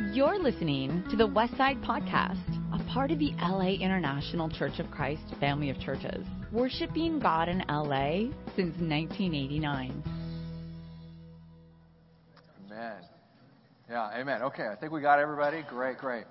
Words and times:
You're 0.00 0.38
listening 0.38 1.02
to 1.10 1.16
the 1.16 1.26
Westside 1.26 1.84
Podcast, 1.84 2.38
a 2.72 2.92
part 2.92 3.10
of 3.10 3.18
the 3.18 3.32
LA 3.42 3.70
International 3.70 4.48
Church 4.48 4.78
of 4.78 4.88
Christ 4.92 5.22
family 5.40 5.70
of 5.70 5.80
churches, 5.80 6.24
worshiping 6.52 7.18
God 7.18 7.48
in 7.48 7.64
LA 7.68 8.30
since 8.54 8.78
1989. 8.78 10.04
Amen. 12.64 12.92
Yeah, 13.90 14.10
amen. 14.14 14.42
Okay, 14.42 14.62
I 14.62 14.76
think 14.76 14.92
we 14.92 15.00
got 15.00 15.18
everybody. 15.18 15.64
Great, 15.68 15.98
great. 15.98 16.26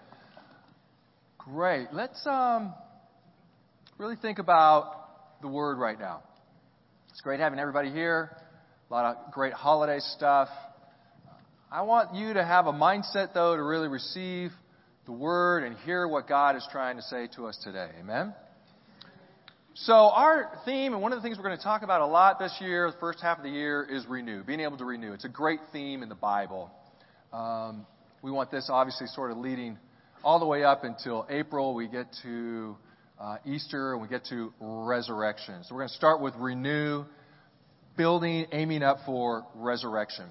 Great. 1.38 1.89
Let's 1.91 2.25
um, 2.25 2.73
really 3.97 4.15
think 4.15 4.39
about 4.39 5.41
the 5.41 5.49
word 5.49 5.77
right 5.77 5.99
now. 5.99 6.23
It's 7.09 7.20
great 7.20 7.41
having 7.41 7.59
everybody 7.59 7.91
here. 7.91 8.31
A 8.89 8.93
lot 8.93 9.18
of 9.18 9.34
great 9.34 9.52
holiday 9.52 9.99
stuff. 9.99 10.47
I 11.70 11.81
want 11.81 12.15
you 12.15 12.34
to 12.34 12.45
have 12.45 12.68
a 12.68 12.71
mindset, 12.71 13.34
though, 13.34 13.54
to 13.54 13.61
really 13.61 13.89
receive 13.89 14.52
the 15.05 15.12
word 15.12 15.66
and 15.66 15.76
hear 15.80 16.07
what 16.07 16.26
God 16.26 16.55
is 16.55 16.66
trying 16.71 16.95
to 16.95 17.02
say 17.02 17.27
to 17.35 17.48
us 17.48 17.59
today. 17.62 17.90
Amen? 17.99 18.34
So, 19.73 19.93
our 19.93 20.49
theme, 20.63 20.93
and 20.93 21.02
one 21.02 21.12
of 21.12 21.17
the 21.17 21.23
things 21.23 21.38
we're 21.38 21.43
going 21.43 21.57
to 21.57 21.63
talk 21.63 21.81
about 21.81 21.99
a 21.99 22.05
lot 22.05 22.40
this 22.40 22.55
year, 22.62 22.90
the 22.90 22.98
first 22.99 23.20
half 23.21 23.40
of 23.40 23.43
the 23.43 23.49
year, 23.49 23.84
is 23.84 24.05
renew, 24.05 24.43
being 24.43 24.62
able 24.62 24.77
to 24.77 24.85
renew. 24.85 25.12
It's 25.12 25.26
a 25.26 25.30
great 25.30 25.59
theme 25.73 26.03
in 26.03 26.09
the 26.09 26.16
Bible. 26.16 26.71
Um, 27.34 27.85
we 28.21 28.31
want 28.31 28.49
this 28.49 28.70
obviously 28.71 29.07
sort 29.07 29.31
of 29.31 29.38
leading 29.38 29.77
all 30.23 30.40
the 30.40 30.48
way 30.48 30.63
up 30.63 30.85
until 30.85 31.27
April. 31.29 31.76
We 31.76 31.90
get 31.90 32.07
to 32.23 32.77
uh, 33.20 33.38
Easter 33.45 33.91
and 33.91 34.02
we 34.02 34.07
get 34.07 34.23
to 34.29 34.54
resurrection. 34.62 35.65
So, 35.65 35.76
we're 35.76 35.81
going 35.81 35.90
to 35.90 35.95
start 35.95 36.21
with 36.21 36.34
renew, 36.38 37.04
building, 37.98 38.45
aiming 38.54 38.84
up 38.84 38.99
for 39.05 39.45
resurrection. 39.54 40.27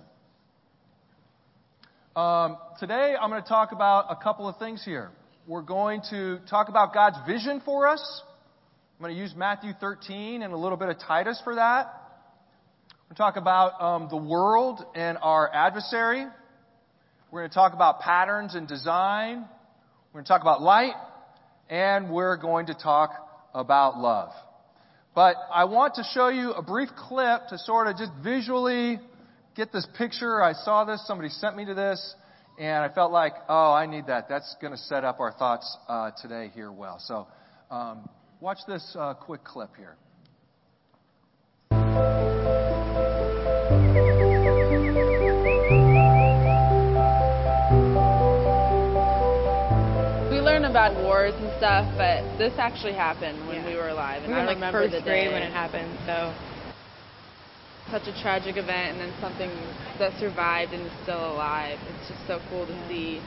Um, 2.17 2.57
today, 2.81 3.15
I'm 3.21 3.29
going 3.29 3.43
to 3.43 3.49
talk 3.49 3.73
about 3.73 4.07
a 4.09 4.17
couple 4.17 4.49
of 4.49 4.57
things 4.57 4.83
here. 4.83 5.11
We're 5.47 5.61
going 5.61 6.01
to 6.09 6.39
talk 6.49 6.71
about 6.71 6.95
God's 6.95 7.19
vision 7.27 7.61
for 7.63 7.87
us. 7.87 8.23
I'm 8.97 9.05
going 9.05 9.15
to 9.15 9.21
use 9.21 9.35
Matthew 9.37 9.73
13 9.79 10.41
and 10.41 10.55
a 10.55 10.57
little 10.57 10.79
bit 10.79 10.89
of 10.89 10.99
Titus 10.99 11.39
for 11.45 11.57
that. 11.57 11.89
We're 12.89 13.09
going 13.09 13.11
to 13.11 13.15
talk 13.17 13.37
about 13.37 13.83
um, 13.83 14.09
the 14.11 14.17
world 14.17 14.83
and 14.95 15.19
our 15.21 15.53
adversary. 15.53 16.25
We're 17.31 17.41
going 17.41 17.51
to 17.51 17.55
talk 17.55 17.75
about 17.75 18.01
patterns 18.01 18.55
and 18.55 18.67
design. 18.67 19.45
We're 20.15 20.21
going 20.21 20.25
to 20.25 20.29
talk 20.29 20.41
about 20.41 20.63
light. 20.63 20.95
And 21.69 22.11
we're 22.11 22.39
going 22.39 22.69
to 22.69 22.75
talk 22.75 23.11
about 23.55 23.99
love. 23.99 24.31
But 25.15 25.37
I 25.53 25.65
want 25.65 25.97
to 25.97 26.03
show 26.15 26.29
you 26.29 26.53
a 26.53 26.63
brief 26.63 26.89
clip 26.97 27.49
to 27.49 27.59
sort 27.59 27.89
of 27.89 27.99
just 27.99 28.13
visually 28.25 29.01
get 29.57 29.73
this 29.73 29.87
picture. 29.97 30.43
I 30.43 30.53
saw 30.53 30.85
this. 30.85 31.05
Somebody 31.07 31.31
sent 31.31 31.57
me 31.57 31.65
to 31.65 31.75
this. 31.75 32.15
And 32.59 32.85
I 32.85 32.89
felt 32.95 33.13
like, 33.13 33.35
oh, 33.49 33.73
I 33.73 33.85
need 33.87 34.07
that. 34.07 34.29
That's 34.29 34.57
going 34.61 34.73
to 34.73 34.79
set 34.79 35.05
up 35.05 35.21
our 35.21 35.33
thoughts 35.33 35.77
uh, 35.89 36.11
today 36.23 36.51
here 36.55 36.73
well. 36.73 36.99
So 37.01 37.27
um, 37.71 38.09
watch 38.41 38.59
this 38.67 38.97
uh, 38.99 39.13
quick 39.15 39.45
clip 39.45 39.71
here. 39.77 39.97
We 50.31 50.43
learn 50.43 50.65
about 50.65 50.95
wars 51.05 51.35
and 51.39 51.51
stuff, 51.59 51.87
but 51.97 52.23
this 52.39 52.53
actually 52.59 52.95
happened 52.95 53.47
when 53.47 53.63
Yeah. 53.63 53.69
we 53.69 53.75
were 53.77 53.89
alive, 53.89 54.23
and 54.25 54.29
we 54.29 54.35
were 54.35 54.41
I 54.41 54.47
like 54.47 54.57
remember 54.57 54.83
first 54.83 54.93
the 54.97 55.03
grade 55.03 55.29
day. 55.29 55.33
when 55.33 55.43
it 55.43 55.53
happened, 55.53 55.91
so 56.05 56.35
Such 57.91 58.09
a 58.09 58.21
tragic 58.21 58.57
event, 58.57 58.99
and 58.99 59.01
then 59.01 59.15
something 59.21 59.51
that 60.01 60.19
survived 60.19 60.73
and 60.73 60.87
is 60.87 60.93
still 61.05 61.33
alive. 61.33 61.79
It's 61.87 62.09
just 62.09 62.27
so 62.27 62.41
cool 62.51 62.67
to 62.67 62.89
see. 62.89 63.23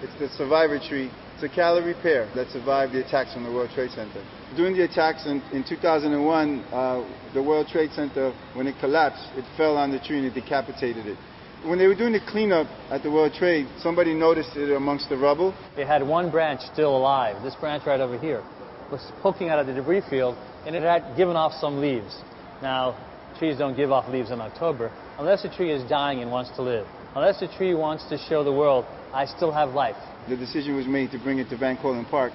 It's 0.00 0.14
the 0.20 0.28
survivor 0.38 0.78
tree. 0.78 1.10
It's 1.34 1.42
a 1.42 1.48
Callery 1.48 2.00
pear 2.02 2.30
that 2.36 2.48
survived 2.50 2.92
the 2.92 3.04
attacks 3.04 3.30
on 3.34 3.42
the 3.42 3.50
World 3.50 3.70
Trade 3.74 3.90
Center. 3.90 4.24
During 4.56 4.76
the 4.76 4.84
attacks 4.84 5.26
in, 5.26 5.42
in 5.52 5.64
2001, 5.68 6.64
uh, 6.72 7.04
the 7.34 7.42
World 7.42 7.66
Trade 7.66 7.90
Center, 7.92 8.32
when 8.54 8.68
it 8.68 8.76
collapsed, 8.78 9.26
it 9.36 9.44
fell 9.56 9.76
on 9.76 9.90
the 9.90 9.98
tree 9.98 10.18
and 10.18 10.26
it 10.26 10.34
decapitated 10.34 11.06
it. 11.06 11.18
When 11.64 11.78
they 11.78 11.88
were 11.88 11.96
doing 11.96 12.12
the 12.12 12.20
cleanup 12.28 12.68
at 12.90 13.02
the 13.02 13.10
World 13.10 13.32
Trade, 13.34 13.66
somebody 13.80 14.14
noticed 14.14 14.56
it 14.56 14.70
amongst 14.70 15.08
the 15.08 15.16
rubble. 15.16 15.52
It 15.76 15.88
had 15.88 16.06
one 16.06 16.30
branch 16.30 16.60
still 16.72 16.96
alive. 16.96 17.42
This 17.42 17.56
branch 17.56 17.84
right 17.86 18.00
over 18.00 18.16
here 18.18 18.44
was 18.92 19.04
poking 19.20 19.48
out 19.48 19.58
of 19.58 19.66
the 19.66 19.74
debris 19.74 20.02
field, 20.08 20.36
and 20.64 20.76
it 20.76 20.82
had 20.82 21.16
given 21.16 21.34
off 21.34 21.52
some 21.54 21.80
leaves. 21.80 22.22
Now, 22.62 22.96
trees 23.38 23.58
don't 23.58 23.76
give 23.76 23.92
off 23.92 24.08
leaves 24.08 24.30
in 24.30 24.40
October 24.40 24.90
unless 25.18 25.44
a 25.44 25.54
tree 25.54 25.70
is 25.70 25.88
dying 25.88 26.20
and 26.20 26.30
wants 26.30 26.50
to 26.56 26.62
live. 26.62 26.86
Unless 27.14 27.42
a 27.42 27.48
tree 27.56 27.74
wants 27.74 28.08
to 28.08 28.18
show 28.18 28.44
the 28.44 28.52
world, 28.52 28.84
I 29.12 29.24
still 29.26 29.52
have 29.52 29.70
life. 29.70 29.96
The 30.28 30.36
decision 30.36 30.76
was 30.76 30.86
made 30.86 31.10
to 31.12 31.18
bring 31.18 31.38
it 31.38 31.48
to 31.50 31.56
Van 31.56 31.76
Cortlandt 31.76 32.10
Park 32.10 32.32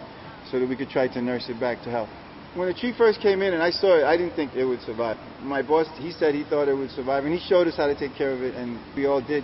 so 0.50 0.60
that 0.60 0.68
we 0.68 0.76
could 0.76 0.90
try 0.90 1.08
to 1.08 1.22
nurse 1.22 1.48
it 1.50 1.60
back 1.60 1.84
to 1.84 1.90
health. 1.90 2.10
When 2.56 2.68
the 2.68 2.74
tree 2.74 2.94
first 2.96 3.20
came 3.20 3.42
in 3.42 3.54
and 3.54 3.64
I 3.64 3.72
saw 3.72 3.98
it, 3.98 4.04
I 4.04 4.16
didn't 4.16 4.36
think 4.36 4.54
it 4.54 4.66
would 4.66 4.82
survive. 4.82 5.18
My 5.42 5.62
boss, 5.62 5.88
he 5.98 6.12
said 6.12 6.36
he 6.36 6.44
thought 6.44 6.68
it 6.68 6.76
would 6.76 6.92
survive, 6.92 7.26
and 7.26 7.34
he 7.34 7.40
showed 7.48 7.68
us 7.68 7.76
how 7.76 7.88
to 7.88 7.98
take 7.98 8.16
care 8.16 8.32
of 8.32 8.42
it, 8.42 8.56
and 8.56 8.80
we 8.96 9.06
all 9.06 9.22
did. 9.22 9.44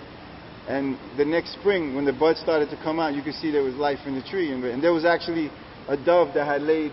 And 0.67 0.97
the 1.17 1.25
next 1.25 1.53
spring, 1.53 1.95
when 1.95 2.05
the 2.05 2.13
buds 2.13 2.39
started 2.39 2.69
to 2.69 2.77
come 2.77 2.99
out, 2.99 3.15
you 3.15 3.23
could 3.23 3.33
see 3.33 3.49
there 3.49 3.63
was 3.63 3.73
life 3.75 3.99
in 4.05 4.13
the 4.13 4.21
tree, 4.21 4.51
and, 4.51 4.63
and 4.63 4.83
there 4.83 4.93
was 4.93 5.05
actually 5.05 5.49
a 5.87 5.97
dove 5.97 6.35
that 6.35 6.45
had 6.45 6.61
laid 6.61 6.91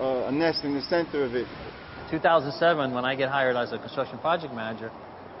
uh, 0.00 0.28
a 0.28 0.32
nest 0.32 0.64
in 0.64 0.72
the 0.72 0.80
center 0.82 1.22
of 1.24 1.34
it. 1.34 1.46
2007, 2.10 2.94
when 2.94 3.04
I 3.04 3.14
get 3.14 3.28
hired 3.28 3.56
as 3.56 3.72
a 3.72 3.78
construction 3.78 4.18
project 4.18 4.54
manager, 4.54 4.90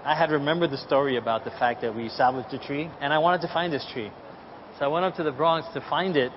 I 0.04 0.14
had 0.14 0.30
remembered 0.30 0.70
the 0.70 0.78
story 0.78 1.16
about 1.16 1.44
the 1.44 1.50
fact 1.50 1.80
that 1.82 1.94
we 1.94 2.08
salvaged 2.08 2.52
a 2.54 2.58
tree, 2.58 2.90
and 3.00 3.12
I 3.12 3.18
wanted 3.18 3.40
to 3.46 3.52
find 3.52 3.72
this 3.72 3.86
tree. 3.92 4.10
So 4.78 4.84
I 4.84 4.88
went 4.88 5.04
up 5.04 5.14
to 5.16 5.22
the 5.22 5.32
Bronx 5.32 5.66
to 5.74 5.80
find 5.88 6.16
it, 6.16 6.32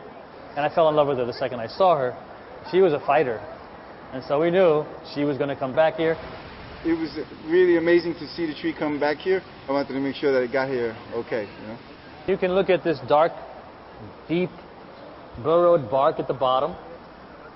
and 0.56 0.66
I 0.66 0.74
fell 0.74 0.90
in 0.90 0.96
love 0.96 1.08
with 1.08 1.18
her 1.18 1.26
the 1.26 1.34
second 1.34 1.60
I 1.60 1.68
saw 1.68 1.96
her. 1.98 2.18
She 2.72 2.80
was 2.80 2.94
a 2.94 3.00
fighter. 3.00 3.40
And 4.14 4.24
so 4.24 4.42
we 4.42 4.52
knew 4.52 4.84
she 5.14 5.24
was 5.24 5.38
going 5.38 5.50
to 5.50 5.56
come 5.56 5.76
back 5.76 5.96
here. 5.96 6.18
It 6.84 6.98
was 6.98 7.20
really 7.46 7.78
amazing 7.78 8.16
to 8.16 8.28
see 8.28 8.46
the 8.46 8.56
tree 8.56 8.74
come 8.78 9.00
back 9.00 9.18
here. 9.18 9.42
I 9.68 9.72
wanted 9.72 9.94
to 9.94 10.00
make 10.00 10.16
sure 10.16 10.32
that 10.32 10.42
it 10.42 10.52
got 10.52 10.68
here 10.68 10.98
okay, 11.14 11.44
you 11.44 11.68
know. 11.68 11.78
You 12.28 12.38
can 12.38 12.54
look 12.54 12.70
at 12.70 12.84
this 12.84 13.00
dark, 13.08 13.32
deep, 14.28 14.50
burrowed 15.44 15.90
bark 15.90 16.20
at 16.20 16.28
the 16.28 16.34
bottom, 16.34 16.76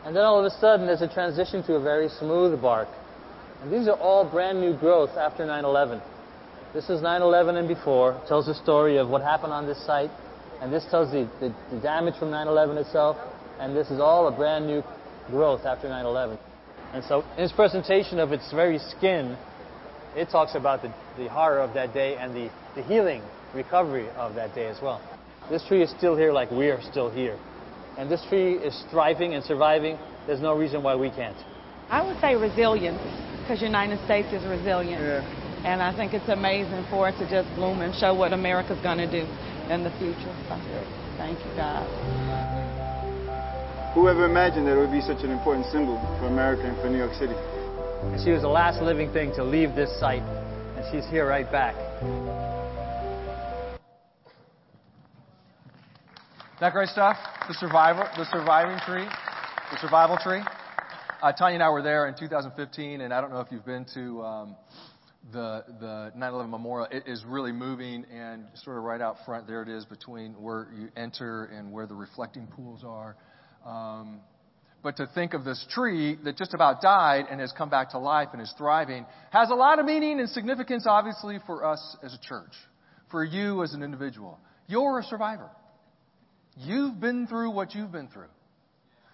and 0.05 0.15
then 0.15 0.23
all 0.23 0.39
of 0.39 0.45
a 0.45 0.55
sudden 0.59 0.85
there's 0.85 1.01
a 1.01 1.07
transition 1.07 1.63
to 1.63 1.73
a 1.73 1.81
very 1.81 2.07
smooth 2.07 2.61
bark. 2.61 2.87
And 3.61 3.73
these 3.73 3.87
are 3.87 3.97
all 3.97 4.29
brand 4.29 4.61
new 4.61 4.77
growth 4.77 5.09
after 5.17 5.43
9-11. 5.43 6.01
This 6.73 6.89
is 6.89 7.01
9-11 7.01 7.57
and 7.57 7.67
before, 7.67 8.21
tells 8.27 8.45
the 8.45 8.53
story 8.53 8.97
of 8.97 9.09
what 9.09 9.23
happened 9.23 9.51
on 9.51 9.65
this 9.65 9.83
site, 9.83 10.11
and 10.61 10.71
this 10.71 10.85
tells 10.91 11.11
the, 11.11 11.27
the, 11.39 11.53
the 11.73 11.81
damage 11.81 12.15
from 12.19 12.29
9-11 12.29 12.85
itself, 12.85 13.17
and 13.59 13.75
this 13.75 13.89
is 13.89 13.99
all 13.99 14.27
a 14.27 14.31
brand 14.31 14.67
new 14.67 14.83
growth 15.27 15.65
after 15.65 15.87
9-11. 15.87 16.37
And 16.93 17.03
so 17.05 17.23
in 17.37 17.43
its 17.43 17.53
presentation 17.53 18.19
of 18.19 18.31
its 18.31 18.51
very 18.53 18.77
skin, 18.77 19.35
it 20.15 20.29
talks 20.29 20.53
about 20.53 20.83
the, 20.83 20.93
the 21.17 21.29
horror 21.29 21.59
of 21.59 21.73
that 21.73 21.93
day 21.93 22.15
and 22.15 22.35
the, 22.35 22.51
the 22.75 22.83
healing, 22.83 23.23
recovery 23.55 24.07
of 24.17 24.35
that 24.35 24.53
day 24.53 24.67
as 24.67 24.77
well. 24.83 25.01
This 25.49 25.65
tree 25.67 25.81
is 25.81 25.89
still 25.97 26.15
here 26.15 26.31
like 26.31 26.51
we 26.51 26.67
are 26.67 26.81
still 26.91 27.09
here. 27.09 27.39
And 27.97 28.09
this 28.09 28.23
tree 28.27 28.53
is 28.55 28.83
thriving 28.91 29.33
and 29.33 29.43
surviving. 29.43 29.97
There's 30.27 30.41
no 30.41 30.55
reason 30.55 30.83
why 30.83 30.95
we 30.95 31.09
can't. 31.09 31.37
I 31.89 32.05
would 32.05 32.19
say 32.19 32.35
resilience, 32.35 32.99
because 33.41 33.61
United 33.61 34.03
States 34.05 34.27
is 34.33 34.43
resilient. 34.43 35.01
Yeah. 35.01 35.23
And 35.65 35.81
I 35.81 35.95
think 35.95 36.13
it's 36.13 36.29
amazing 36.29 36.85
for 36.89 37.09
it 37.09 37.17
to 37.17 37.29
just 37.29 37.49
bloom 37.55 37.81
and 37.81 37.93
show 37.95 38.13
what 38.13 38.33
America's 38.33 38.79
going 38.81 38.97
to 38.99 39.09
do 39.09 39.25
in 39.71 39.83
the 39.83 39.91
future. 39.97 40.33
So, 40.49 40.57
thank 41.17 41.39
you, 41.39 41.51
God. 41.55 41.87
Whoever 43.95 44.25
imagined 44.25 44.67
that 44.67 44.77
it 44.77 44.79
would 44.79 44.91
be 44.91 45.01
such 45.01 45.23
an 45.23 45.31
important 45.31 45.65
symbol 45.71 45.97
for 46.19 46.27
America 46.27 46.63
and 46.63 46.77
for 46.81 46.89
New 46.89 46.97
York 46.97 47.13
City? 47.13 47.33
And 47.33 48.21
she 48.21 48.31
was 48.31 48.41
the 48.41 48.49
last 48.49 48.81
living 48.81 49.11
thing 49.13 49.33
to 49.35 49.43
leave 49.43 49.73
this 49.73 49.89
site, 49.99 50.21
and 50.21 50.85
she's 50.91 51.09
here 51.09 51.27
right 51.27 51.49
back. 51.51 51.75
That 56.61 56.71
great 56.71 56.87
stuff? 56.87 57.17
The 57.49 57.53
survivor, 57.55 58.09
the 58.15 58.23
surviving 58.31 58.79
tree, 58.87 59.03
the 59.71 59.77
survival 59.81 60.15
tree. 60.15 60.39
Uh, 61.21 61.33
Tanya 61.33 61.55
and 61.55 61.63
I 61.63 61.69
were 61.69 61.81
there 61.81 62.07
in 62.07 62.15
2015, 62.17 63.01
and 63.01 63.13
I 63.13 63.19
don't 63.19 63.29
know 63.31 63.41
if 63.41 63.47
you've 63.51 63.65
been 63.65 63.85
to 63.93 64.21
um, 64.23 64.55
the 65.33 65.65
the 65.81 66.13
9/11 66.17 66.49
memorial. 66.49 66.87
It 66.89 67.03
is 67.07 67.25
really 67.25 67.51
moving, 67.51 68.05
and 68.05 68.45
sort 68.63 68.77
of 68.77 68.83
right 68.83 69.01
out 69.01 69.17
front 69.25 69.47
there 69.47 69.63
it 69.63 69.67
is 69.67 69.83
between 69.83 70.31
where 70.31 70.69
you 70.73 70.87
enter 70.95 71.43
and 71.43 71.73
where 71.73 71.87
the 71.87 71.93
reflecting 71.93 72.47
pools 72.47 72.85
are. 72.85 73.17
Um, 73.65 74.21
but 74.81 74.95
to 74.95 75.07
think 75.13 75.33
of 75.33 75.43
this 75.43 75.65
tree 75.71 76.17
that 76.23 76.37
just 76.37 76.53
about 76.53 76.81
died 76.81 77.25
and 77.29 77.41
has 77.41 77.51
come 77.51 77.69
back 77.69 77.89
to 77.89 77.97
life 77.97 78.29
and 78.31 78.41
is 78.41 78.53
thriving 78.57 79.05
has 79.31 79.49
a 79.49 79.55
lot 79.55 79.79
of 79.79 79.85
meaning 79.85 80.21
and 80.21 80.29
significance, 80.29 80.85
obviously, 80.87 81.37
for 81.45 81.65
us 81.65 81.97
as 82.01 82.13
a 82.13 82.19
church, 82.19 82.53
for 83.11 83.25
you 83.25 83.61
as 83.61 83.73
an 83.73 83.83
individual. 83.83 84.39
You're 84.67 84.99
a 84.99 85.03
survivor. 85.03 85.49
You've 86.57 86.99
been 86.99 87.27
through 87.27 87.51
what 87.51 87.75
you've 87.75 87.91
been 87.91 88.07
through. 88.07 88.29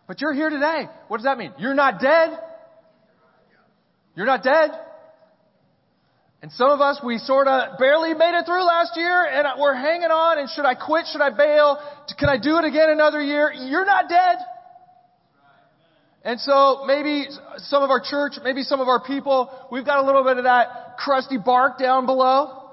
But 0.08 0.22
you're 0.22 0.34
here 0.34 0.50
today. 0.50 0.88
What 1.08 1.18
does 1.18 1.26
that 1.26 1.38
mean? 1.38 1.54
You're 1.58 1.74
not 1.74 2.00
dead. 2.00 2.38
You're 4.16 4.26
not 4.26 4.44
dead. 4.44 4.72
And 6.42 6.52
some 6.52 6.72
of 6.72 6.82
us, 6.82 7.00
we 7.06 7.18
sort 7.20 7.48
of 7.48 7.78
barely 7.78 8.14
made 8.14 8.38
it 8.38 8.46
through 8.46 8.66
last 8.66 8.94
year 8.96 9.26
and 9.26 9.48
we're 9.60 9.76
hanging 9.76 10.10
on 10.10 10.40
and 10.40 10.50
should 10.50 10.66
I 10.66 10.74
quit? 10.74 11.06
Should 11.12 11.22
I 11.22 11.30
bail? 11.30 11.78
Can 12.18 12.30
I 12.30 12.38
do 12.38 12.58
it 12.58 12.66
again 12.66 12.90
another 12.90 13.22
year? 13.22 13.54
You're 13.54 13.86
not 13.86 14.10
dead. 14.10 14.38
And 16.24 16.40
so 16.40 16.84
maybe 16.86 17.26
some 17.58 17.84
of 17.84 17.90
our 17.90 18.02
church, 18.04 18.34
maybe 18.44 18.64
some 18.64 18.80
of 18.80 18.88
our 18.88 19.04
people, 19.04 19.50
we've 19.72 19.86
got 19.86 20.00
a 20.00 20.06
little 20.06 20.24
bit 20.24 20.38
of 20.38 20.44
that 20.44 20.98
crusty 20.98 21.38
bark 21.38 21.80
down 21.80 22.06
below. 22.06 22.70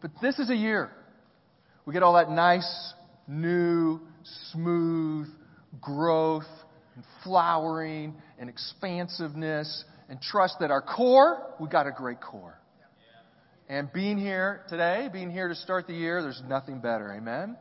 But 0.00 0.12
this 0.22 0.38
is 0.38 0.50
a 0.50 0.56
year. 0.56 0.90
We 1.84 1.92
get 1.92 2.02
all 2.02 2.14
that 2.14 2.30
nice, 2.30 2.92
new, 3.28 4.00
smooth 4.50 5.28
growth 5.80 6.44
and 6.94 7.04
flowering 7.22 8.14
and 8.38 8.48
expansiveness 8.48 9.84
and 10.08 10.20
trust 10.20 10.56
that 10.60 10.70
our 10.70 10.82
core, 10.82 11.54
we 11.60 11.68
got 11.68 11.86
a 11.86 11.92
great 11.92 12.20
core. 12.20 12.58
And 13.68 13.92
being 13.92 14.16
here 14.16 14.62
today, 14.68 15.10
being 15.12 15.30
here 15.30 15.48
to 15.48 15.54
start 15.54 15.86
the 15.86 15.92
year, 15.92 16.22
there's 16.22 16.42
nothing 16.48 16.80
better. 16.80 17.12
Amen? 17.12 17.56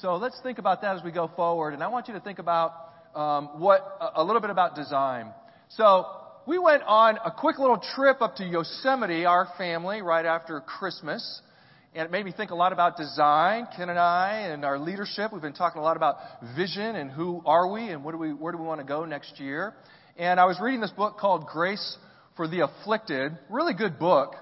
So 0.00 0.16
let's 0.16 0.40
think 0.42 0.58
about 0.58 0.80
that 0.80 0.96
as 0.96 1.02
we 1.04 1.12
go 1.12 1.30
forward. 1.36 1.74
And 1.74 1.82
I 1.82 1.88
want 1.88 2.08
you 2.08 2.14
to 2.14 2.20
think 2.20 2.38
about 2.38 2.72
um, 3.14 3.60
what 3.60 3.98
a 4.16 4.24
little 4.24 4.40
bit 4.40 4.48
about 4.48 4.74
design. 4.74 5.30
So 5.68 6.06
we 6.46 6.58
went 6.58 6.82
on 6.84 7.18
a 7.24 7.30
quick 7.30 7.58
little 7.58 7.82
trip 7.94 8.22
up 8.22 8.36
to 8.36 8.44
Yosemite, 8.44 9.26
our 9.26 9.48
family, 9.58 10.00
right 10.00 10.24
after 10.24 10.60
Christmas. 10.60 11.42
And 11.94 12.06
it 12.06 12.10
made 12.10 12.24
me 12.24 12.32
think 12.34 12.52
a 12.52 12.54
lot 12.54 12.72
about 12.72 12.96
design, 12.96 13.66
Ken 13.76 13.90
and 13.90 13.98
I, 13.98 14.48
and 14.50 14.64
our 14.64 14.78
leadership. 14.78 15.30
We've 15.30 15.42
been 15.42 15.52
talking 15.52 15.78
a 15.78 15.84
lot 15.84 15.98
about 15.98 16.16
vision 16.56 16.96
and 16.96 17.10
who 17.10 17.42
are 17.44 17.70
we 17.70 17.90
and 17.90 18.02
what 18.02 18.12
do 18.12 18.18
we, 18.18 18.32
where 18.32 18.50
do 18.50 18.56
we 18.56 18.64
want 18.64 18.80
to 18.80 18.86
go 18.86 19.04
next 19.04 19.38
year. 19.38 19.74
And 20.16 20.40
I 20.40 20.46
was 20.46 20.58
reading 20.58 20.80
this 20.80 20.90
book 20.90 21.18
called 21.18 21.44
Grace 21.48 21.98
for 22.34 22.48
the 22.48 22.60
Afflicted. 22.60 23.32
Really 23.50 23.74
good 23.74 23.98
book. 23.98 24.36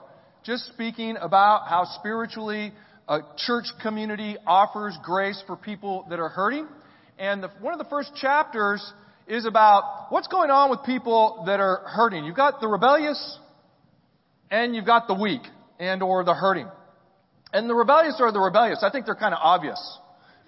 Just 0.45 0.69
speaking 0.69 1.17
about 1.21 1.67
how 1.67 1.87
spiritually 1.99 2.73
a 3.09 3.19
church 3.37 3.65
community 3.83 4.37
offers 4.47 4.97
grace 5.03 5.43
for 5.49 5.57
people 5.57 6.07
that 6.11 6.21
are 6.21 6.29
hurting. 6.29 6.69
And 7.19 7.43
the, 7.43 7.51
one 7.61 7.73
of 7.73 7.81
the 7.81 7.91
first 7.91 8.15
chapters 8.15 8.81
is 9.27 9.45
about 9.45 10.07
what's 10.11 10.29
going 10.29 10.51
on 10.51 10.71
with 10.71 10.85
people 10.87 11.43
that 11.47 11.59
are 11.59 11.83
hurting. 11.87 12.25
You've 12.25 12.37
got 12.37 12.61
the 12.61 12.69
rebellious 12.69 13.39
and 14.53 14.73
you've 14.73 14.87
got 14.87 15.09
the 15.09 15.15
weak 15.15 15.43
and 15.81 16.01
or 16.01 16.23
the 16.23 16.35
hurting. 16.35 16.69
And 17.53 17.69
the 17.69 17.75
rebellious 17.75 18.17
are 18.21 18.33
the 18.33 18.41
rebellious. 18.41 18.83
I 18.83 18.91
think 18.91 19.07
they're 19.07 19.15
kind 19.15 19.35
of 19.35 19.41
obvious. 19.43 19.99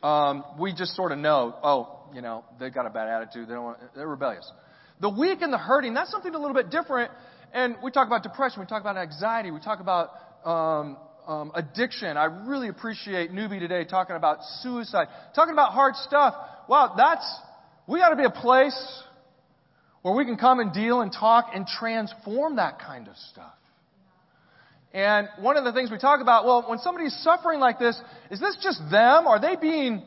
Um, 0.02 0.44
we 0.58 0.72
just 0.72 0.94
sort 0.94 1.12
of 1.12 1.18
know, 1.18 1.54
oh, 1.62 2.00
you 2.14 2.22
know, 2.22 2.44
they've 2.60 2.72
got 2.72 2.86
a 2.86 2.90
bad 2.90 3.08
attitude. 3.08 3.48
They 3.48 3.54
don't 3.54 3.64
want, 3.64 3.78
they're 3.94 4.06
rebellious. 4.06 4.50
The 5.00 5.10
weak 5.10 5.42
and 5.42 5.52
the 5.52 5.58
hurting, 5.58 5.94
that's 5.94 6.10
something 6.10 6.34
a 6.34 6.38
little 6.38 6.54
bit 6.54 6.70
different. 6.70 7.10
And 7.52 7.76
we 7.82 7.90
talk 7.90 8.06
about 8.06 8.22
depression. 8.22 8.60
We 8.60 8.66
talk 8.66 8.80
about 8.80 8.96
anxiety. 8.96 9.50
We 9.50 9.60
talk 9.60 9.80
about 9.80 10.10
um, 10.44 10.96
um, 11.26 11.52
addiction. 11.54 12.16
I 12.16 12.24
really 12.24 12.68
appreciate 12.68 13.30
Newbie 13.32 13.60
today 13.60 13.84
talking 13.84 14.16
about 14.16 14.38
suicide, 14.60 15.08
talking 15.34 15.52
about 15.52 15.72
hard 15.72 15.94
stuff. 15.96 16.34
Wow, 16.68 16.94
that's, 16.96 17.24
we 17.86 17.98
got 17.98 18.10
to 18.10 18.16
be 18.16 18.24
a 18.24 18.30
place 18.30 19.02
where 20.02 20.14
we 20.14 20.24
can 20.24 20.36
come 20.36 20.60
and 20.60 20.72
deal 20.72 21.00
and 21.00 21.12
talk 21.12 21.50
and 21.54 21.66
transform 21.66 22.56
that 22.56 22.78
kind 22.78 23.08
of 23.08 23.16
stuff. 23.30 23.52
And 24.94 25.28
one 25.38 25.56
of 25.56 25.64
the 25.64 25.72
things 25.72 25.90
we 25.90 25.98
talk 25.98 26.20
about, 26.20 26.44
well, 26.44 26.64
when 26.68 26.78
somebody's 26.78 27.16
suffering 27.22 27.60
like 27.60 27.78
this, 27.78 27.98
is 28.30 28.40
this 28.40 28.56
just 28.62 28.78
them? 28.90 29.26
Are 29.26 29.40
they 29.40 29.56
being 29.56 30.02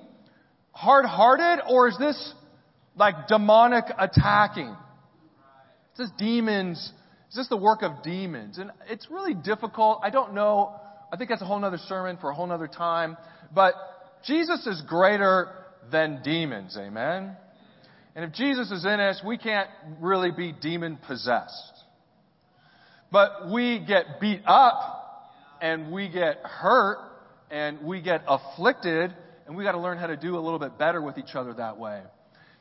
hard 0.72 1.06
hearted 1.06 1.64
or 1.68 1.88
is 1.88 1.98
this 1.98 2.34
like 2.96 3.28
demonic 3.28 3.86
attacking? 3.98 4.76
Is 5.94 5.98
this 5.98 6.12
demons? 6.18 6.92
Is 7.30 7.36
this 7.36 7.48
the 7.48 7.58
work 7.58 7.82
of 7.82 8.04
demons? 8.04 8.60
And 8.60 8.72
it's 8.88 9.10
really 9.10 9.34
difficult. 9.34 10.02
I 10.04 10.12
don't 10.12 10.34
know. 10.34 10.76
I 11.12 11.18
think 11.18 11.30
that's 11.30 11.42
a 11.42 11.46
whole 11.46 11.64
other 11.64 11.80
sermon 11.88 12.18
for 12.18 12.30
a 12.30 12.36
whole 12.36 12.52
other 12.52 12.68
time. 12.68 13.18
But 13.54 13.74
Jesus 14.26 14.68
is 14.68 14.82
greater 14.88 15.50
than 15.92 16.22
demons. 16.24 16.78
Amen? 16.78 17.36
And 18.16 18.26
if 18.26 18.34
Jesus 18.34 18.72
is 18.72 18.86
in 18.86 19.00
us, 19.00 19.22
we 19.26 19.38
can't 19.38 19.70
really 20.00 20.32
be 20.32 20.52
demon 20.52 20.98
possessed. 21.08 21.75
But 23.16 23.50
we 23.50 23.80
get 23.80 24.20
beat 24.20 24.42
up 24.46 25.32
and 25.62 25.94
we 25.94 26.10
get 26.10 26.36
hurt 26.44 26.98
and 27.50 27.80
we 27.84 28.02
get 28.02 28.24
afflicted 28.28 29.16
and 29.48 29.56
we 29.56 29.64
got 29.64 29.72
to 29.72 29.80
learn 29.80 29.98
how 29.98 30.08
to 30.08 30.18
do 30.18 30.36
a 30.36 30.42
little 30.42 30.60
bit 30.60 30.78
better 30.78 31.02
with 31.02 31.18
each 31.18 31.34
other 31.34 31.54
that 31.54 31.78
way. 31.78 32.02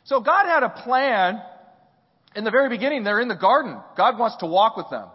So 0.04 0.20
God 0.20 0.46
had 0.46 0.62
a 0.62 0.68
plan 0.68 1.42
in 2.36 2.44
the 2.44 2.52
very 2.52 2.68
beginning. 2.68 3.02
They're 3.02 3.18
in 3.18 3.26
the 3.26 3.34
garden. 3.34 3.80
God 3.96 4.16
wants 4.16 4.36
to 4.36 4.46
walk 4.46 4.76
with 4.76 4.88
them. 4.90 5.08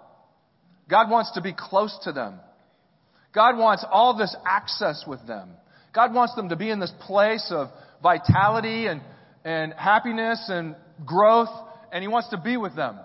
God 0.89 1.09
wants 1.09 1.31
to 1.35 1.41
be 1.41 1.53
close 1.57 1.97
to 2.03 2.11
them. 2.11 2.41
God 3.33 3.57
wants 3.57 3.85
all 3.89 4.17
this 4.17 4.35
access 4.45 5.05
with 5.07 5.25
them. 5.25 5.51
God 5.95 6.13
wants 6.13 6.35
them 6.35 6.49
to 6.49 6.57
be 6.57 6.69
in 6.69 6.81
this 6.81 6.91
place 7.07 7.49
of 7.49 7.69
vitality 8.03 8.87
and, 8.87 8.99
and 9.45 9.71
happiness 9.71 10.47
and 10.49 10.75
growth, 11.05 11.47
and 11.93 12.01
He 12.01 12.09
wants 12.09 12.27
to 12.31 12.37
be 12.37 12.57
with 12.57 12.75
them. 12.75 12.99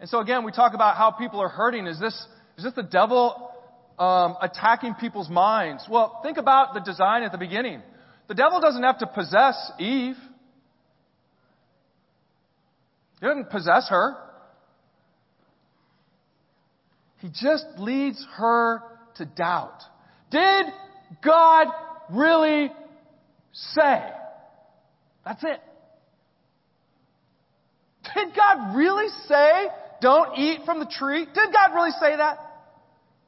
And 0.00 0.08
so 0.08 0.20
again, 0.20 0.44
we 0.44 0.52
talk 0.52 0.74
about 0.74 0.96
how 0.96 1.10
people 1.10 1.40
are 1.40 1.48
hurting. 1.48 1.86
Is 1.86 1.98
this, 1.98 2.14
is 2.58 2.64
this 2.64 2.72
the 2.74 2.82
devil 2.82 3.52
um, 3.98 4.36
attacking 4.42 4.94
people's 4.94 5.30
minds? 5.30 5.86
Well, 5.88 6.20
think 6.22 6.36
about 6.36 6.74
the 6.74 6.80
design 6.80 7.22
at 7.22 7.32
the 7.32 7.38
beginning. 7.38 7.82
The 8.28 8.34
devil 8.34 8.60
doesn't 8.60 8.82
have 8.82 8.98
to 8.98 9.06
possess 9.06 9.72
Eve. 9.78 10.16
He 13.20 13.26
doesn't 13.26 13.50
possess 13.50 13.88
her. 13.88 14.16
He 17.20 17.28
just 17.28 17.64
leads 17.78 18.24
her 18.36 18.82
to 19.16 19.24
doubt. 19.24 19.80
Did 20.30 20.66
God 21.24 21.68
really 22.10 22.70
say? 23.52 24.02
That's 25.24 25.42
it. 25.42 25.60
Did 28.14 28.36
God 28.36 28.76
really 28.76 29.08
say 29.26 29.68
don't 30.04 30.38
eat 30.38 30.60
from 30.66 30.80
the 30.80 30.86
tree? 30.86 31.24
Did 31.24 31.52
God 31.52 31.74
really 31.74 31.92
say 31.92 32.14
that? 32.14 32.36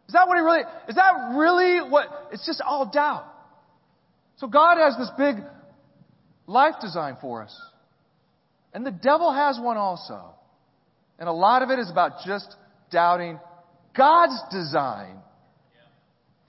Is 0.08 0.12
that 0.12 0.28
what 0.28 0.36
he 0.36 0.42
really, 0.42 0.60
is 0.88 0.94
that 0.94 1.34
really 1.34 1.90
what, 1.90 2.28
it's 2.32 2.44
just 2.44 2.60
all 2.60 2.84
doubt. 2.92 3.24
So 4.36 4.46
God 4.46 4.76
has 4.76 4.94
this 4.98 5.10
big 5.16 5.36
life 6.46 6.74
design 6.82 7.16
for 7.18 7.42
us. 7.42 7.58
And 8.74 8.84
the 8.84 8.90
devil 8.90 9.32
has 9.32 9.58
one 9.58 9.78
also. 9.78 10.34
And 11.18 11.30
a 11.30 11.32
lot 11.32 11.62
of 11.62 11.70
it 11.70 11.78
is 11.78 11.90
about 11.90 12.26
just 12.26 12.54
doubting 12.90 13.40
God's 13.96 14.38
design 14.52 15.16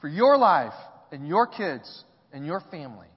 for 0.02 0.10
your 0.10 0.38
life 0.38 0.74
and 1.14 1.26
your 1.26 1.48
kids 1.48 2.04
and 2.34 2.46
your 2.46 2.62
family. 2.70 3.08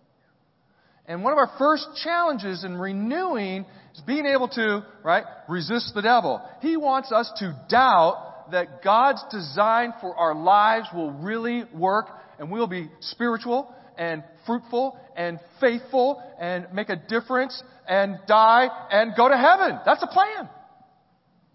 And 1.11 1.25
one 1.25 1.33
of 1.33 1.39
our 1.39 1.51
first 1.59 1.89
challenges 2.05 2.63
in 2.63 2.79
renewing 2.79 3.67
is 3.97 4.01
being 4.03 4.27
able 4.27 4.47
to, 4.51 4.87
right, 5.03 5.25
resist 5.49 5.93
the 5.93 6.03
devil. 6.03 6.41
He 6.63 6.77
wants 6.77 7.11
us 7.11 7.29
to 7.39 7.61
doubt 7.69 8.53
that 8.53 8.85
God's 8.85 9.21
design 9.29 9.93
for 10.01 10.15
our 10.15 10.37
lives 10.37 10.87
will 10.95 11.11
really 11.11 11.65
work 11.75 12.07
and 12.39 12.49
we'll 12.49 12.69
be 12.69 12.89
spiritual 13.01 13.75
and 13.99 14.23
fruitful 14.47 14.97
and 15.17 15.41
faithful 15.61 16.23
and 16.39 16.69
make 16.73 16.91
a 16.91 16.97
difference 17.09 17.61
and 17.89 18.21
die 18.29 18.69
and 18.93 19.17
go 19.17 19.29
to 19.29 19.37
heaven. 19.37 19.81
That's 19.85 20.05
a 20.05 20.07
plan. 20.07 20.49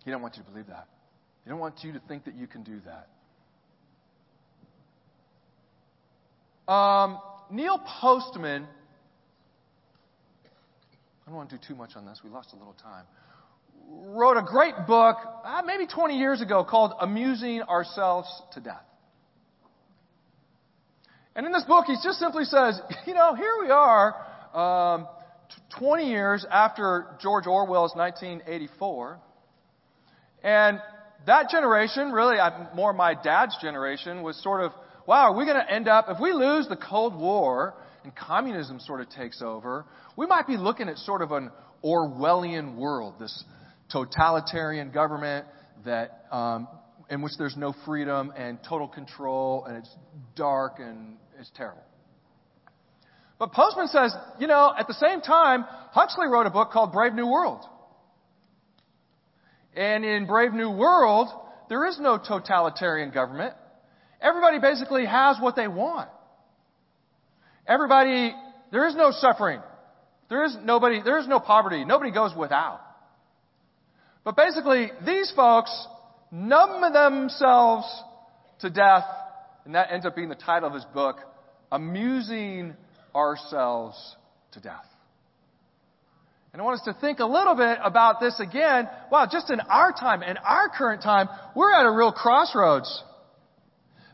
He 0.03 0.11
don't 0.11 0.21
want 0.21 0.35
you 0.35 0.43
to 0.43 0.49
believe 0.49 0.67
that. 0.67 0.89
He 1.45 1.49
don't 1.49 1.59
want 1.59 1.81
you 1.81 1.93
to 1.93 2.01
think 2.09 2.25
that 2.25 2.35
you 2.35 2.47
can 2.47 2.63
do 2.63 2.81
that. 6.67 6.73
Um, 6.73 7.19
Neil 7.49 7.79
Postman 8.01 8.67
I 11.25 11.31
don't 11.31 11.37
want 11.37 11.49
to 11.49 11.57
do 11.57 11.63
too 11.67 11.75
much 11.75 11.95
on 11.95 12.05
this. 12.05 12.21
We 12.23 12.29
lost 12.29 12.53
a 12.53 12.55
little 12.55 12.75
time. 12.83 13.05
Wrote 13.87 14.37
a 14.37 14.43
great 14.43 14.75
book, 14.85 15.17
uh, 15.43 15.63
maybe 15.65 15.87
20 15.87 16.19
years 16.19 16.39
ago, 16.39 16.63
called 16.63 16.93
Amusing 16.99 17.63
Ourselves 17.63 18.29
to 18.53 18.59
Death. 18.59 18.83
And 21.35 21.47
in 21.47 21.51
this 21.51 21.63
book, 21.63 21.85
he 21.87 21.95
just 22.03 22.19
simply 22.19 22.43
says, 22.45 22.79
you 23.07 23.15
know, 23.15 23.33
here 23.33 23.53
we 23.59 23.71
are, 23.71 24.15
um, 24.53 25.07
20 25.79 26.09
years 26.09 26.45
after 26.49 27.07
George 27.19 27.47
Orwell's 27.47 27.95
1984. 27.95 29.19
And 30.43 30.79
that 31.25 31.49
generation, 31.49 32.11
really, 32.11 32.37
more 32.75 32.93
my 32.93 33.15
dad's 33.15 33.57
generation, 33.59 34.21
was 34.21 34.41
sort 34.43 34.61
of, 34.61 34.73
wow, 35.07 35.31
are 35.31 35.35
we 35.35 35.45
going 35.45 35.57
to 35.57 35.71
end 35.71 35.87
up, 35.87 36.05
if 36.07 36.19
we 36.19 36.33
lose 36.33 36.67
the 36.67 36.77
Cold 36.77 37.15
War, 37.15 37.73
and 38.05 38.15
communism 38.15 38.79
sort 38.79 39.01
of 39.01 39.09
takes 39.09 39.41
over, 39.41 39.85
we 40.15 40.25
might 40.25 40.47
be 40.47 40.55
looking 40.55 40.87
at 40.87 40.97
sort 40.99 41.21
of 41.21 41.31
an 41.31 41.51
Orwellian 41.83 42.77
world, 42.77 43.15
this 43.19 43.43
totalitarian 43.91 44.91
government 44.91 45.45
that 45.83 46.25
um, 46.31 46.67
in 47.09 47.21
which 47.21 47.33
there's 47.37 47.57
no 47.57 47.73
freedom 47.85 48.31
and 48.37 48.59
total 48.67 48.87
control, 48.87 49.65
and 49.65 49.77
it's 49.77 49.89
dark 50.35 50.75
and 50.79 51.17
it's 51.39 51.51
terrible. 51.55 51.83
But 53.37 53.51
Postman 53.51 53.87
says, 53.87 54.15
you 54.39 54.47
know, 54.47 54.73
at 54.77 54.87
the 54.87 54.93
same 54.93 55.19
time, 55.21 55.65
Huxley 55.91 56.27
wrote 56.27 56.45
a 56.45 56.49
book 56.49 56.71
called 56.71 56.93
Brave 56.93 57.13
New 57.13 57.27
World. 57.27 57.65
And 59.75 60.05
in 60.05 60.25
Brave 60.25 60.53
New 60.53 60.71
World, 60.71 61.27
there 61.67 61.85
is 61.85 61.99
no 61.99 62.17
totalitarian 62.17 63.11
government. 63.11 63.53
everybody 64.21 64.59
basically 64.59 65.05
has 65.05 65.37
what 65.41 65.55
they 65.55 65.67
want. 65.67 66.09
Everybody, 67.67 68.33
there 68.71 68.87
is 68.87 68.95
no 68.95 69.11
suffering. 69.11 69.61
There 70.29 70.43
is 70.43 70.55
nobody, 70.63 71.01
there 71.03 71.19
is 71.19 71.27
no 71.27 71.39
poverty. 71.39 71.85
Nobody 71.85 72.11
goes 72.11 72.35
without. 72.35 72.81
But 74.23 74.35
basically, 74.35 74.91
these 75.05 75.31
folks 75.35 75.71
numb 76.31 76.81
themselves 76.93 77.85
to 78.59 78.69
death, 78.69 79.05
and 79.65 79.75
that 79.75 79.91
ends 79.91 80.05
up 80.05 80.15
being 80.15 80.29
the 80.29 80.35
title 80.35 80.67
of 80.67 80.73
his 80.73 80.85
book, 80.85 81.17
Amusing 81.71 82.73
Ourselves 83.13 84.15
to 84.53 84.59
Death. 84.59 84.85
And 86.53 86.61
I 86.61 86.65
want 86.65 86.79
us 86.79 86.85
to 86.85 86.99
think 87.01 87.19
a 87.19 87.25
little 87.25 87.55
bit 87.55 87.79
about 87.83 88.21
this 88.21 88.39
again. 88.39 88.87
Wow, 89.11 89.27
just 89.29 89.49
in 89.49 89.59
our 89.59 89.91
time, 89.91 90.23
in 90.23 90.37
our 90.37 90.69
current 90.69 91.03
time, 91.03 91.27
we're 91.53 91.73
at 91.73 91.85
a 91.85 91.91
real 91.91 92.13
crossroads. 92.13 93.03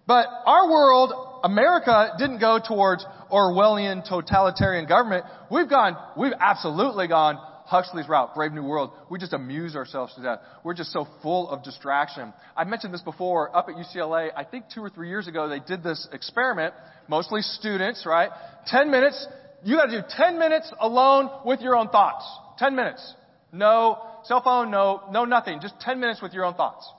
But 0.08 0.25
our 0.46 0.67
world, 0.70 1.13
America, 1.44 2.14
didn't 2.18 2.40
go 2.40 2.60
towards 2.66 3.06
Orwellian 3.32 4.08
totalitarian 4.08 4.88
government. 4.88 5.26
We've 5.50 5.70
gone, 5.70 5.98
we've 6.18 6.34
absolutely 6.40 7.08
gone 7.08 7.38
Huxley's 7.72 8.10
route, 8.10 8.36
Brave 8.36 8.52
New 8.52 8.64
World. 8.64 8.92
We 9.10 9.18
just 9.18 9.32
amuse 9.32 9.78
ourselves 9.78 10.14
to 10.16 10.22
death. 10.22 10.40
We're 10.64 10.74
just 10.74 10.92
so 10.92 11.08
full 11.22 11.50
of 11.50 11.64
distraction. 11.64 12.34
I 12.56 12.66
mentioned 12.66 12.94
this 12.94 13.02
before 13.02 13.56
up 13.56 13.70
at 13.70 13.76
UCLA. 13.76 14.30
I 14.36 14.44
think 14.44 14.66
two 14.74 14.82
or 14.82 14.90
three 14.90 15.08
years 15.08 15.28
ago 15.28 15.48
they 15.48 15.60
did 15.60 15.82
this 15.82 16.08
experiment, 16.12 16.74
mostly 17.08 17.42
students, 17.42 18.06
right? 18.06 18.30
Ten 18.68 18.92
minutes. 18.92 19.26
You 19.64 19.78
gotta 19.78 20.02
do 20.02 20.08
ten 20.18 20.38
minutes 20.38 20.70
alone 20.82 21.30
with 21.46 21.62
your 21.62 21.78
own 21.78 21.88
thoughts. 21.88 22.26
Ten 22.58 22.76
minutes. 22.76 23.16
No 23.54 24.00
cell 24.24 24.42
phone, 24.44 24.70
no, 24.70 25.04
no 25.10 25.24
nothing. 25.24 25.62
Just 25.62 25.80
ten 25.80 26.00
minutes 26.00 26.22
with 26.22 26.34
your 26.34 26.44
own 26.44 26.56
thoughts. 26.56 26.92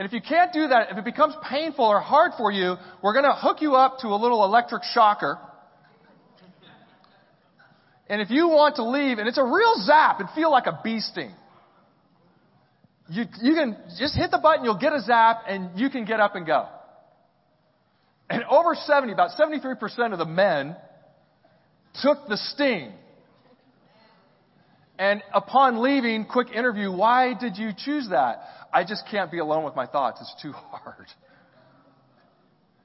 And 0.00 0.06
if 0.06 0.14
you 0.14 0.22
can't 0.22 0.50
do 0.50 0.66
that, 0.68 0.92
if 0.92 0.96
it 0.96 1.04
becomes 1.04 1.34
painful 1.46 1.84
or 1.84 2.00
hard 2.00 2.32
for 2.38 2.50
you, 2.50 2.76
we're 3.02 3.12
going 3.12 3.26
to 3.26 3.34
hook 3.34 3.58
you 3.60 3.74
up 3.74 3.98
to 3.98 4.06
a 4.06 4.16
little 4.16 4.42
electric 4.44 4.82
shocker. 4.82 5.38
And 8.08 8.22
if 8.22 8.30
you 8.30 8.48
want 8.48 8.76
to 8.76 8.82
leave, 8.82 9.18
and 9.18 9.28
it's 9.28 9.36
a 9.36 9.44
real 9.44 9.74
zap, 9.84 10.22
it 10.22 10.28
feel 10.34 10.50
like 10.50 10.64
a 10.64 10.80
bee 10.82 11.00
sting. 11.00 11.34
You, 13.10 13.24
you 13.42 13.52
can 13.52 13.76
just 13.98 14.16
hit 14.16 14.30
the 14.30 14.38
button, 14.38 14.64
you'll 14.64 14.78
get 14.78 14.94
a 14.94 15.02
zap, 15.02 15.42
and 15.46 15.78
you 15.78 15.90
can 15.90 16.06
get 16.06 16.18
up 16.18 16.34
and 16.34 16.46
go. 16.46 16.66
And 18.30 18.42
over 18.44 18.74
70, 18.74 19.12
about 19.12 19.38
73% 19.38 20.14
of 20.14 20.18
the 20.18 20.24
men 20.24 20.76
took 22.00 22.26
the 22.26 22.38
sting. 22.38 22.94
And 25.00 25.22
upon 25.32 25.82
leaving, 25.82 26.26
quick 26.26 26.50
interview, 26.50 26.92
why 26.92 27.32
did 27.32 27.56
you 27.56 27.70
choose 27.74 28.10
that? 28.10 28.42
I 28.70 28.84
just 28.84 29.04
can't 29.10 29.30
be 29.30 29.38
alone 29.38 29.64
with 29.64 29.74
my 29.74 29.86
thoughts. 29.86 30.20
It's 30.20 30.42
too 30.42 30.52
hard. 30.54 31.06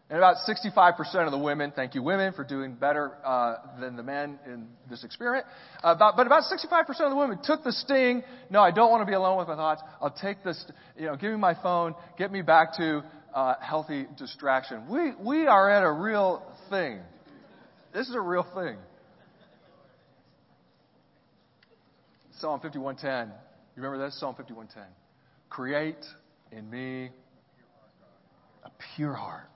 And 0.10 0.18
about 0.18 0.38
65% 0.48 1.26
of 1.26 1.32
the 1.32 1.38
women, 1.38 1.74
thank 1.76 1.94
you 1.94 2.02
women 2.02 2.32
for 2.32 2.46
doing 2.46 2.74
better 2.74 3.12
uh, 3.26 3.56
than 3.82 3.98
the 3.98 4.04
men 4.04 4.40
in 4.46 4.68
this 4.90 5.04
experiment, 5.04 5.46
uh, 5.84 5.94
about, 5.94 6.16
but 6.16 6.26
about 6.26 6.44
65% 6.44 6.88
of 6.88 7.10
the 7.10 7.18
women 7.18 7.38
took 7.44 7.66
the 7.66 7.74
sting. 7.74 8.24
No, 8.50 8.62
I 8.62 8.72
don't 8.72 8.92
want 8.92 9.02
to 9.02 9.06
be 9.06 9.16
alone 9.16 9.38
with 9.38 9.50
my 9.50 9.56
thoughts. 9.56 9.82
I'll 10.02 10.10
take 10.10 10.42
this, 10.42 10.64
you 10.98 11.08
know, 11.08 11.18
give 11.18 11.32
me 11.32 11.38
my 11.38 11.56
phone, 11.62 11.96
get 12.18 12.32
me 12.32 12.42
back 12.44 12.78
to 12.78 13.04
uh, 13.34 13.56
healthy 13.60 14.08
distraction. 14.18 14.88
We, 14.90 15.12
we 15.20 15.48
are 15.48 15.70
at 15.70 15.84
a 15.84 15.92
real 15.92 16.46
thing. 16.70 17.02
This 17.94 18.08
is 18.08 18.16
a 18.16 18.22
real 18.22 18.48
thing. 18.56 18.78
Psalm 22.46 22.60
51:10. 22.60 23.30
You 23.75 23.82
remember 23.82 23.98
that 24.06 24.14
Psalm 24.14 24.36
51:10. 24.36 24.86
Create 25.50 26.06
in 26.52 26.70
me 26.70 27.10
a 28.64 28.70
pure 28.96 29.16
heart. 29.16 29.50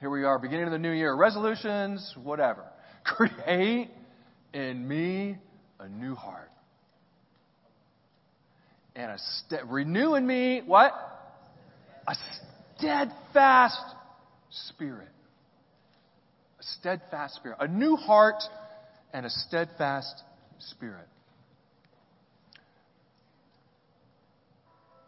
Here 0.00 0.10
we 0.10 0.24
are, 0.24 0.38
beginning 0.38 0.66
of 0.66 0.72
the 0.72 0.78
new 0.78 0.90
year. 0.90 1.14
Resolutions, 1.14 2.14
whatever. 2.22 2.62
Create 3.04 3.88
in 4.52 4.86
me 4.86 5.38
a 5.80 5.88
new 5.88 6.14
heart. 6.14 6.50
And 8.94 9.12
a 9.12 9.18
st- 9.18 9.64
renew 9.64 10.14
in 10.14 10.26
me 10.26 10.60
what? 10.60 10.92
A 12.06 12.16
steadfast 12.76 13.80
spirit. 14.50 15.08
A 16.60 16.62
steadfast 16.62 17.36
spirit. 17.36 17.56
A 17.60 17.66
new 17.66 17.96
heart 17.96 18.42
and 19.14 19.24
a 19.24 19.30
steadfast 19.30 20.22
spirit. 20.58 21.08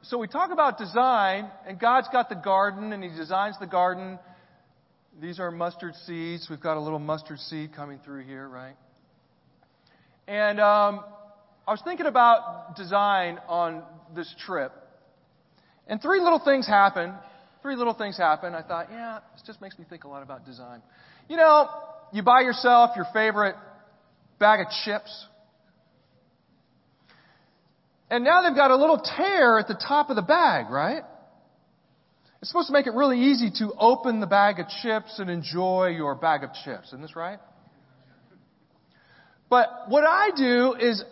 So 0.09 0.17
we 0.17 0.27
talk 0.27 0.53
about 0.53 0.79
design, 0.79 1.51
and 1.67 1.79
God's 1.79 2.09
got 2.11 2.31
the 2.31 2.35
garden, 2.35 2.95
and 2.95 3.05
He 3.05 3.11
designs 3.11 3.57
the 3.61 3.67
garden. 3.67 4.19
These 5.21 5.39
are 5.39 5.51
mustard 5.51 5.95
seeds. 6.07 6.47
We've 6.49 6.63
got 6.63 6.79
a 6.79 6.81
little 6.81 6.99
mustard 6.99 7.39
seed 7.41 7.75
coming 7.77 7.99
through 8.03 8.25
here, 8.25 8.49
right? 8.49 8.75
And 10.27 10.61
um, 10.61 11.05
I 11.67 11.73
was 11.73 11.83
thinking 11.85 12.07
about 12.07 12.75
design 12.75 13.39
on 13.49 13.83
this 14.17 14.35
trip, 14.47 14.73
and 15.87 16.01
three 16.01 16.21
little 16.21 16.41
things 16.43 16.67
happen. 16.67 17.13
Three 17.61 17.77
little 17.77 17.93
things 17.93 18.17
happen. 18.17 18.55
I 18.55 18.63
thought, 18.63 18.87
yeah, 18.91 19.19
this 19.35 19.43
just 19.47 19.61
makes 19.61 19.79
me 19.79 19.85
think 19.91 20.05
a 20.05 20.09
lot 20.09 20.23
about 20.23 20.47
design. 20.47 20.81
You 21.29 21.37
know, 21.37 21.69
you 22.15 22.23
buy 22.23 22.41
yourself 22.41 22.93
your 22.97 23.07
favorite 23.13 23.57
bag 24.39 24.61
of 24.61 24.69
chips. 24.87 25.27
And 28.11 28.25
now 28.25 28.43
they've 28.43 28.57
got 28.57 28.71
a 28.71 28.77
little 28.77 28.99
tear 28.99 29.59
at 29.59 29.69
the 29.69 29.75
top 29.75 30.11
of 30.11 30.17
the 30.17 30.23
bag, 30.23 30.71
right? 30.71 31.03
It's 32.41 32.51
supposed 32.51 32.69
to 32.69 32.73
make 32.73 32.87
it 32.87 32.95
really 32.95 33.21
easy 33.21 33.51
to 33.59 33.73
open 33.79 34.21
the 34.21 34.27
bag 34.27 34.61
of 34.61 34.67
chips 34.83 35.19
and 35.19 35.29
enjoy 35.29 35.89
your 35.89 36.15
bag 36.15 36.45
of 36.45 36.51
chips. 36.65 36.89
Isn't 36.89 37.03
this 37.03 37.17
right? 37.17 37.39
But 39.51 39.87
what 39.89 40.05
I 40.05 40.31
do 40.37 40.75
is 40.75 41.03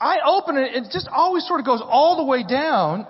I 0.00 0.18
open 0.24 0.56
it, 0.56 0.74
it 0.74 0.84
just 0.92 1.08
always 1.10 1.46
sort 1.46 1.60
of 1.60 1.66
goes 1.66 1.82
all 1.84 2.16
the 2.16 2.24
way 2.24 2.42
down. 2.42 3.06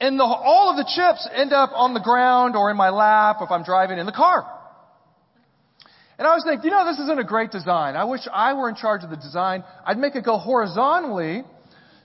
And 0.00 0.18
the, 0.18 0.24
all 0.24 0.70
of 0.70 0.76
the 0.76 0.88
chips 0.94 1.28
end 1.34 1.52
up 1.52 1.70
on 1.72 1.94
the 1.94 2.00
ground 2.00 2.54
or 2.54 2.70
in 2.70 2.76
my 2.76 2.90
lap 2.90 3.38
if 3.40 3.50
I'm 3.50 3.64
driving 3.64 3.98
in 3.98 4.06
the 4.06 4.12
car. 4.12 4.57
And 6.18 6.26
I 6.26 6.34
was 6.34 6.44
thinking, 6.44 6.64
you 6.64 6.76
know, 6.76 6.84
this 6.84 6.98
isn't 6.98 7.18
a 7.18 7.24
great 7.24 7.52
design. 7.52 7.94
I 7.94 8.04
wish 8.04 8.22
I 8.32 8.52
were 8.54 8.68
in 8.68 8.74
charge 8.74 9.04
of 9.04 9.10
the 9.10 9.16
design. 9.16 9.62
I'd 9.86 9.98
make 9.98 10.16
it 10.16 10.24
go 10.24 10.36
horizontally 10.36 11.44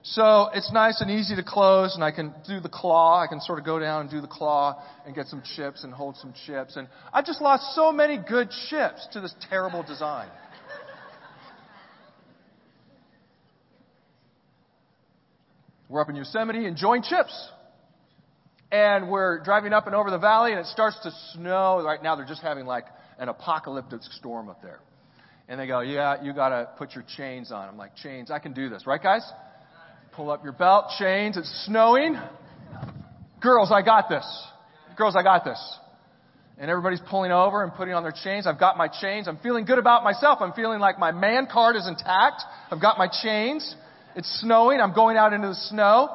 so 0.06 0.50
it's 0.54 0.70
nice 0.74 1.00
and 1.00 1.10
easy 1.10 1.34
to 1.38 1.44
close 1.44 1.96
and 1.96 2.04
I 2.04 2.12
can 2.12 2.34
do 2.46 2.60
the 2.60 2.68
claw. 2.68 3.24
I 3.24 3.28
can 3.28 3.40
sort 3.40 3.58
of 3.58 3.66
go 3.66 3.80
down 3.80 4.02
and 4.02 4.10
do 4.10 4.20
the 4.20 4.28
claw 4.28 4.84
and 5.06 5.16
get 5.16 5.28
some 5.28 5.42
chips 5.56 5.86
and 5.86 5.94
hold 5.94 6.18
some 6.18 6.34
chips. 6.46 6.76
And 6.76 6.90
I've 7.14 7.26
just 7.26 7.42
lost 7.42 7.74
so 7.74 7.94
many 7.94 8.18
good 8.18 8.50
chips 8.70 9.08
to 9.14 9.22
this 9.22 9.34
terrible 9.50 9.82
design. 9.82 10.28
We're 15.88 16.02
up 16.02 16.10
in 16.10 16.18
Yosemite 16.18 16.66
enjoying 16.66 17.04
chips. 17.04 17.50
And 18.74 19.10
we're 19.10 19.42
driving 19.44 19.72
up 19.72 19.86
and 19.86 19.96
over 19.96 20.12
the 20.12 20.18
valley 20.18 20.52
and 20.52 20.60
it 20.60 20.66
starts 20.66 21.00
to 21.04 21.12
snow. 21.32 21.82
Right 21.82 22.04
now 22.04 22.18
they're 22.18 22.26
just 22.26 22.42
having 22.42 22.66
like 22.66 22.86
an 23.20 23.30
apocalyptic 23.30 24.02
storm 24.04 24.50
up 24.50 24.62
there. 24.62 24.80
And 25.48 25.60
they 25.60 25.68
go, 25.68 25.82
yeah, 25.82 26.24
you 26.24 26.34
gotta 26.34 26.70
put 26.78 26.96
your 26.96 27.04
chains 27.18 27.52
on. 27.52 27.68
I'm 27.68 27.78
like, 27.78 27.96
chains, 27.96 28.32
I 28.32 28.40
can 28.40 28.54
do 28.54 28.70
this. 28.70 28.88
Right 28.88 29.02
guys? 29.02 29.30
Pull 30.14 30.30
up 30.30 30.44
your 30.44 30.54
belt, 30.54 30.86
chains, 30.98 31.38
it's 31.38 31.66
snowing. 31.66 32.18
Girls, 33.42 33.72
I 33.74 33.82
got 33.82 34.10
this. 34.10 34.26
Girls, 34.96 35.16
I 35.18 35.24
got 35.24 35.44
this. 35.44 35.80
And 36.58 36.70
everybody's 36.70 37.02
pulling 37.10 37.32
over 37.32 37.64
and 37.64 37.74
putting 37.74 37.96
on 37.96 38.04
their 38.04 38.14
chains. 38.24 38.46
I've 38.46 38.60
got 38.60 38.78
my 38.78 38.88
chains. 38.88 39.28
I'm 39.28 39.38
feeling 39.38 39.66
good 39.66 39.80
about 39.80 40.04
myself. 40.04 40.38
I'm 40.40 40.54
feeling 40.54 40.80
like 40.80 41.00
my 41.00 41.12
man 41.12 41.48
card 41.52 41.76
is 41.76 41.88
intact. 41.88 42.44
I've 42.70 42.80
got 42.80 42.98
my 43.00 43.08
chains. 43.24 43.76
It's 44.16 44.40
snowing. 44.40 44.80
I'm 44.80 44.94
going 44.94 45.18
out 45.18 45.34
into 45.34 45.48
the 45.48 45.56
snow. 45.56 46.10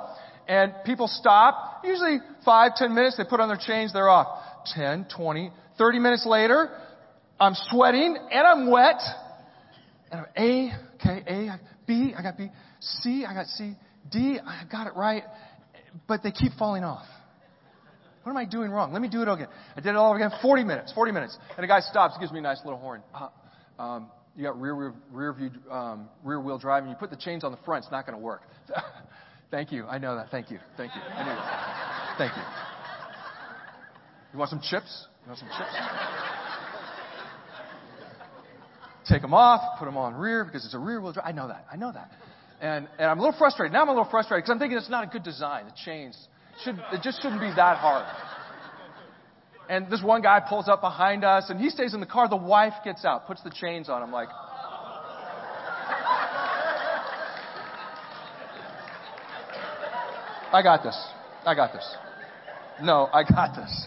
And 0.46 0.72
people 0.86 1.08
stop. 1.08 1.82
Usually 1.84 2.18
five, 2.44 2.76
ten 2.76 2.94
minutes. 2.94 3.16
They 3.16 3.24
put 3.24 3.40
on 3.40 3.48
their 3.48 3.58
chains. 3.60 3.92
They're 3.92 4.08
off. 4.08 4.44
Ten, 4.64 5.06
twenty, 5.14 5.50
thirty 5.76 5.98
minutes 5.98 6.24
later, 6.24 6.70
I'm 7.40 7.54
sweating 7.70 8.16
and 8.30 8.46
I'm 8.46 8.70
wet. 8.70 9.00
And 10.10 10.20
I'm 10.20 10.26
A, 10.36 10.72
okay, 10.94 11.22
A, 11.26 11.60
B, 11.86 12.14
I 12.16 12.22
got 12.22 12.36
B, 12.36 12.48
C, 12.80 13.24
I 13.26 13.34
got 13.34 13.46
C, 13.46 13.74
D, 14.10 14.38
I 14.44 14.64
got 14.70 14.86
it 14.86 14.94
right, 14.94 15.22
but 16.06 16.22
they 16.22 16.30
keep 16.30 16.52
falling 16.58 16.82
off. 16.82 17.04
What 18.22 18.32
am 18.32 18.38
I 18.38 18.44
doing 18.44 18.70
wrong? 18.70 18.92
Let 18.92 19.02
me 19.02 19.08
do 19.08 19.22
it 19.22 19.28
again. 19.28 19.48
I 19.76 19.80
did 19.80 19.90
it 19.90 19.96
all 19.96 20.14
again. 20.14 20.30
40 20.42 20.64
minutes, 20.64 20.92
40 20.92 21.12
minutes. 21.12 21.38
And 21.56 21.64
a 21.64 21.68
guy 21.68 21.80
stops, 21.80 22.16
gives 22.18 22.32
me 22.32 22.40
a 22.40 22.42
nice 22.42 22.60
little 22.64 22.78
horn. 22.78 23.02
Uh, 23.14 23.28
um, 23.82 24.10
you 24.36 24.44
got 24.44 24.60
rear, 24.60 24.74
rear, 24.74 24.94
rear 25.12 25.32
view, 25.32 25.50
um, 25.70 26.08
rear 26.24 26.40
wheel 26.40 26.58
driving. 26.58 26.90
You 26.90 26.96
put 26.96 27.10
the 27.10 27.16
chains 27.16 27.44
on 27.44 27.52
the 27.52 27.58
front, 27.64 27.84
it's 27.84 27.92
not 27.92 28.06
going 28.06 28.18
to 28.18 28.22
work. 28.22 28.42
Thank 29.50 29.72
you. 29.72 29.86
I 29.86 29.98
know 29.98 30.16
that. 30.16 30.30
Thank 30.30 30.50
you. 30.50 30.58
Thank 30.76 30.94
you. 30.94 31.00
Thank 32.18 32.36
you. 32.36 32.42
You 34.32 34.38
want 34.38 34.50
some 34.50 34.60
chips? 34.60 35.06
You 35.24 35.28
want 35.28 35.38
some 35.38 35.48
chips? 35.48 36.34
Take 39.08 39.22
them 39.22 39.32
off, 39.32 39.78
put 39.78 39.86
them 39.86 39.96
on 39.96 40.14
rear 40.14 40.44
because 40.44 40.64
it's 40.64 40.74
a 40.74 40.78
rear 40.78 41.00
wheel 41.00 41.12
drive. 41.12 41.26
I 41.26 41.32
know 41.32 41.48
that. 41.48 41.64
I 41.72 41.76
know 41.76 41.92
that. 41.92 42.10
And, 42.60 42.88
and 42.98 43.10
I'm 43.10 43.18
a 43.18 43.22
little 43.22 43.38
frustrated. 43.38 43.72
Now 43.72 43.82
I'm 43.82 43.88
a 43.88 43.92
little 43.92 44.10
frustrated 44.10 44.44
because 44.44 44.52
I'm 44.52 44.58
thinking 44.58 44.76
it's 44.76 44.90
not 44.90 45.04
a 45.04 45.06
good 45.06 45.22
design. 45.22 45.64
The 45.64 45.74
chains, 45.84 46.16
should, 46.62 46.78
it 46.92 47.02
just 47.02 47.22
shouldn't 47.22 47.40
be 47.40 47.50
that 47.56 47.78
hard. 47.78 48.04
And 49.70 49.90
this 49.90 50.02
one 50.02 50.22
guy 50.22 50.40
pulls 50.46 50.68
up 50.68 50.80
behind 50.80 51.24
us 51.24 51.50
and 51.50 51.60
he 51.60 51.70
stays 51.70 51.94
in 51.94 52.00
the 52.00 52.06
car. 52.06 52.28
The 52.28 52.36
wife 52.36 52.74
gets 52.84 53.04
out, 53.04 53.26
puts 53.26 53.42
the 53.42 53.50
chains 53.50 53.88
on. 53.88 54.02
I'm 54.02 54.12
like, 54.12 54.28
I 60.52 60.62
got 60.62 60.82
this. 60.82 60.98
I 61.44 61.54
got 61.54 61.72
this. 61.72 61.96
No, 62.82 63.08
I 63.12 63.22
got 63.22 63.54
this. 63.54 63.86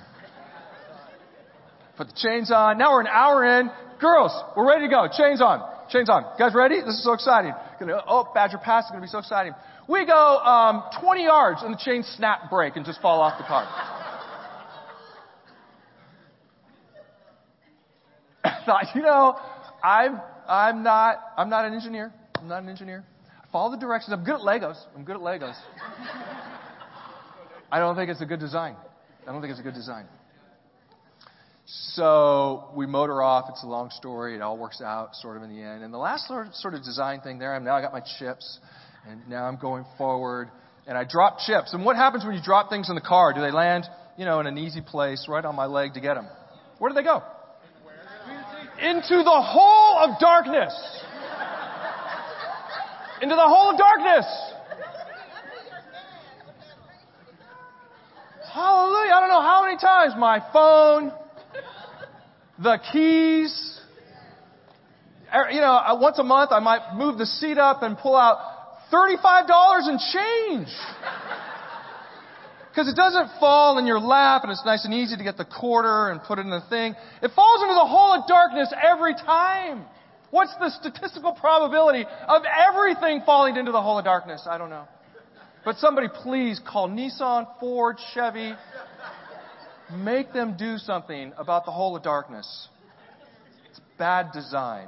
Put 1.97 2.07
the 2.07 2.13
chains 2.15 2.51
on. 2.51 2.77
Now 2.77 2.93
we're 2.93 3.01
an 3.01 3.07
hour 3.07 3.59
in. 3.59 3.71
Girls, 4.01 4.33
we're 4.57 4.67
ready 4.67 4.87
to 4.87 4.89
go. 4.89 5.07
Chains 5.15 5.41
on. 5.41 5.61
Chains 5.89 6.09
on. 6.09 6.23
You 6.23 6.39
guys 6.39 6.55
ready? 6.55 6.81
This 6.81 6.95
is 6.95 7.03
so 7.03 7.13
exciting. 7.13 7.53
Gonna, 7.79 8.01
oh, 8.07 8.31
Badger 8.33 8.57
Pass 8.57 8.85
is 8.85 8.89
going 8.89 8.99
to 8.99 9.05
be 9.05 9.09
so 9.09 9.19
exciting. 9.19 9.53
We 9.87 10.07
go 10.07 10.37
um, 10.39 10.83
20 10.99 11.23
yards 11.23 11.61
and 11.61 11.71
the 11.71 11.77
chains 11.77 12.07
snap 12.17 12.49
break 12.49 12.77
and 12.77 12.85
just 12.85 12.99
fall 12.99 13.21
off 13.21 13.37
the 13.37 13.43
car. 13.43 13.67
I 18.43 18.63
thought, 18.65 18.85
you 18.95 19.03
know, 19.03 19.37
I'm 19.83 20.19
I'm 20.47 20.81
not 20.81 21.19
I'm 21.37 21.49
not 21.49 21.65
an 21.65 21.73
engineer. 21.73 22.11
I'm 22.37 22.47
not 22.47 22.63
an 22.63 22.69
engineer. 22.69 23.03
I 23.43 23.51
follow 23.51 23.69
the 23.69 23.77
directions. 23.77 24.13
I'm 24.13 24.23
good 24.23 24.35
at 24.35 24.41
Legos. 24.41 24.77
I'm 24.95 25.03
good 25.03 25.17
at 25.17 25.21
Legos. 25.21 25.55
I 27.71 27.77
don't 27.77 27.95
think 27.95 28.09
it's 28.09 28.21
a 28.21 28.25
good 28.25 28.39
design. 28.39 28.75
I 29.27 29.31
don't 29.31 29.41
think 29.41 29.51
it's 29.51 29.59
a 29.59 29.63
good 29.63 29.75
design. 29.75 30.05
So 31.71 32.69
we 32.75 32.85
motor 32.85 33.21
off. 33.21 33.45
It's 33.49 33.63
a 33.63 33.67
long 33.67 33.91
story. 33.91 34.35
It 34.35 34.41
all 34.41 34.57
works 34.57 34.81
out 34.81 35.15
sort 35.15 35.37
of 35.37 35.43
in 35.43 35.49
the 35.55 35.61
end. 35.61 35.83
And 35.83 35.93
the 35.93 35.97
last 35.97 36.27
sort 36.27 36.73
of, 36.73 36.83
design 36.83 37.21
thing 37.21 37.39
there, 37.39 37.55
I'm 37.55 37.63
now 37.63 37.75
I 37.75 37.81
got 37.81 37.93
my 37.93 38.01
chips, 38.19 38.59
and 39.07 39.25
now 39.29 39.45
I'm 39.45 39.55
going 39.55 39.85
forward, 39.97 40.49
and 40.85 40.97
I 40.97 41.05
drop 41.05 41.39
chips. 41.39 41.73
And 41.73 41.85
what 41.85 41.95
happens 41.95 42.25
when 42.25 42.35
you 42.35 42.41
drop 42.43 42.69
things 42.69 42.89
in 42.89 42.95
the 42.95 43.01
car? 43.01 43.31
Do 43.31 43.39
they 43.39 43.51
land, 43.51 43.85
you 44.17 44.25
know, 44.25 44.41
in 44.41 44.47
an 44.47 44.57
easy 44.57 44.81
place 44.81 45.27
right 45.29 45.45
on 45.45 45.55
my 45.55 45.65
leg 45.65 45.93
to 45.93 46.01
get 46.01 46.15
them? 46.15 46.27
Where 46.79 46.89
do 46.89 46.95
they 46.95 47.03
go? 47.03 47.23
Into 48.81 49.23
the 49.23 49.41
hole 49.41 49.97
of 49.99 50.19
darkness. 50.19 50.73
Into 53.21 53.35
the 53.35 53.47
hole 53.47 53.71
of 53.71 53.77
darkness. 53.77 54.25
Hallelujah. 58.51 59.13
I 59.13 59.19
don't 59.21 59.29
know 59.29 59.41
how 59.41 59.63
many 59.63 59.77
times 59.77 60.13
my 60.17 60.41
phone, 60.51 61.13
the 62.63 62.79
keys, 62.91 63.79
er, 65.33 65.49
you 65.51 65.61
know, 65.61 65.73
uh, 65.73 65.97
once 65.99 66.19
a 66.19 66.23
month 66.23 66.51
I 66.51 66.59
might 66.59 66.95
move 66.95 67.17
the 67.17 67.25
seat 67.25 67.57
up 67.57 67.81
and 67.81 67.97
pull 67.97 68.15
out 68.15 68.37
$35 68.91 69.89
in 69.89 69.99
change. 70.13 70.67
Because 72.69 72.87
it 72.87 72.95
doesn't 72.95 73.39
fall 73.39 73.77
in 73.79 73.85
your 73.85 73.99
lap 73.99 74.43
and 74.43 74.51
it's 74.51 74.63
nice 74.65 74.85
and 74.85 74.93
easy 74.93 75.17
to 75.17 75.23
get 75.23 75.37
the 75.37 75.45
quarter 75.45 76.09
and 76.09 76.21
put 76.21 76.39
it 76.39 76.43
in 76.43 76.49
the 76.49 76.63
thing. 76.69 76.95
It 77.21 77.31
falls 77.35 77.61
into 77.61 77.73
the 77.73 77.85
hole 77.85 78.13
of 78.13 78.27
darkness 78.27 78.73
every 78.81 79.13
time. 79.13 79.83
What's 80.29 80.55
the 80.55 80.69
statistical 80.69 81.33
probability 81.33 82.05
of 82.27 82.43
everything 82.69 83.23
falling 83.25 83.57
into 83.57 83.73
the 83.73 83.81
hole 83.81 83.99
of 83.99 84.05
darkness? 84.05 84.47
I 84.49 84.57
don't 84.57 84.69
know. 84.69 84.85
But 85.65 85.77
somebody 85.77 86.07
please 86.23 86.61
call 86.65 86.89
Nissan, 86.89 87.45
Ford, 87.59 87.97
Chevy. 88.13 88.53
Make 89.95 90.33
them 90.33 90.55
do 90.57 90.77
something 90.77 91.33
about 91.37 91.65
the 91.65 91.71
hole 91.71 91.95
of 91.95 92.03
darkness. 92.03 92.67
It's 93.69 93.79
bad 93.97 94.31
design. 94.33 94.87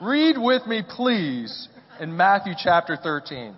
Read 0.00 0.36
with 0.38 0.66
me, 0.66 0.82
please, 0.88 1.68
in 2.00 2.16
Matthew 2.16 2.54
chapter 2.56 2.96
13. 2.96 3.54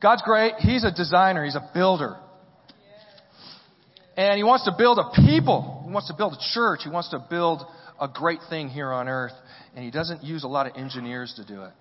God's 0.00 0.22
great. 0.22 0.54
He's 0.58 0.84
a 0.84 0.90
designer. 0.90 1.44
He's 1.44 1.54
a 1.54 1.70
builder. 1.72 2.16
And 4.16 4.36
He 4.36 4.42
wants 4.42 4.64
to 4.64 4.72
build 4.76 4.98
a 4.98 5.10
people. 5.26 5.84
He 5.86 5.92
wants 5.92 6.08
to 6.08 6.14
build 6.14 6.32
a 6.32 6.54
church. 6.54 6.80
He 6.82 6.90
wants 6.90 7.10
to 7.10 7.24
build 7.30 7.62
a 8.00 8.08
great 8.08 8.40
thing 8.50 8.68
here 8.68 8.90
on 8.90 9.08
earth 9.08 9.32
and 9.74 9.84
he 9.84 9.90
doesn't 9.90 10.22
use 10.22 10.44
a 10.44 10.48
lot 10.48 10.66
of 10.66 10.76
engineers 10.76 11.32
to 11.36 11.44
do 11.44 11.62
it. 11.62 11.72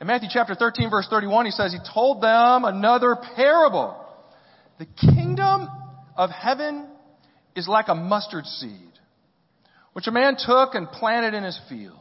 In 0.00 0.06
Matthew 0.06 0.28
chapter 0.32 0.54
13 0.54 0.88
verse 0.90 1.06
31, 1.10 1.44
he 1.44 1.50
says, 1.50 1.72
he 1.72 1.78
told 1.92 2.22
them 2.22 2.64
another 2.64 3.16
parable. 3.36 3.96
The 4.78 4.86
kingdom 4.86 5.68
of 6.16 6.30
heaven 6.30 6.86
is 7.54 7.68
like 7.68 7.88
a 7.88 7.94
mustard 7.94 8.46
seed, 8.46 8.92
which 9.92 10.06
a 10.06 10.10
man 10.10 10.36
took 10.38 10.74
and 10.74 10.90
planted 10.90 11.34
in 11.34 11.44
his 11.44 11.60
field. 11.68 11.96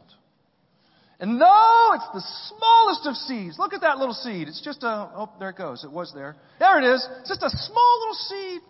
And 1.20 1.42
though 1.42 1.92
it's 1.96 2.08
the 2.14 2.24
smallest 2.48 3.08
of 3.08 3.16
seeds, 3.16 3.60
look 3.60 3.74
at 3.74 3.82
that 3.82 3.98
little 3.98 4.14
seed. 4.14 4.48
It's 4.48 4.62
just 4.62 4.84
a, 4.84 5.12
oh, 5.14 5.30
there 5.38 5.50
it 5.50 5.58
goes. 5.58 5.84
It 5.84 5.92
was 5.92 6.14
there. 6.16 6.38
There 6.60 6.80
it 6.80 6.86
is. 6.86 7.06
It's 7.20 7.28
just 7.28 7.44
a 7.44 7.50
small 7.50 8.00
little 8.00 8.14
seed. 8.14 8.62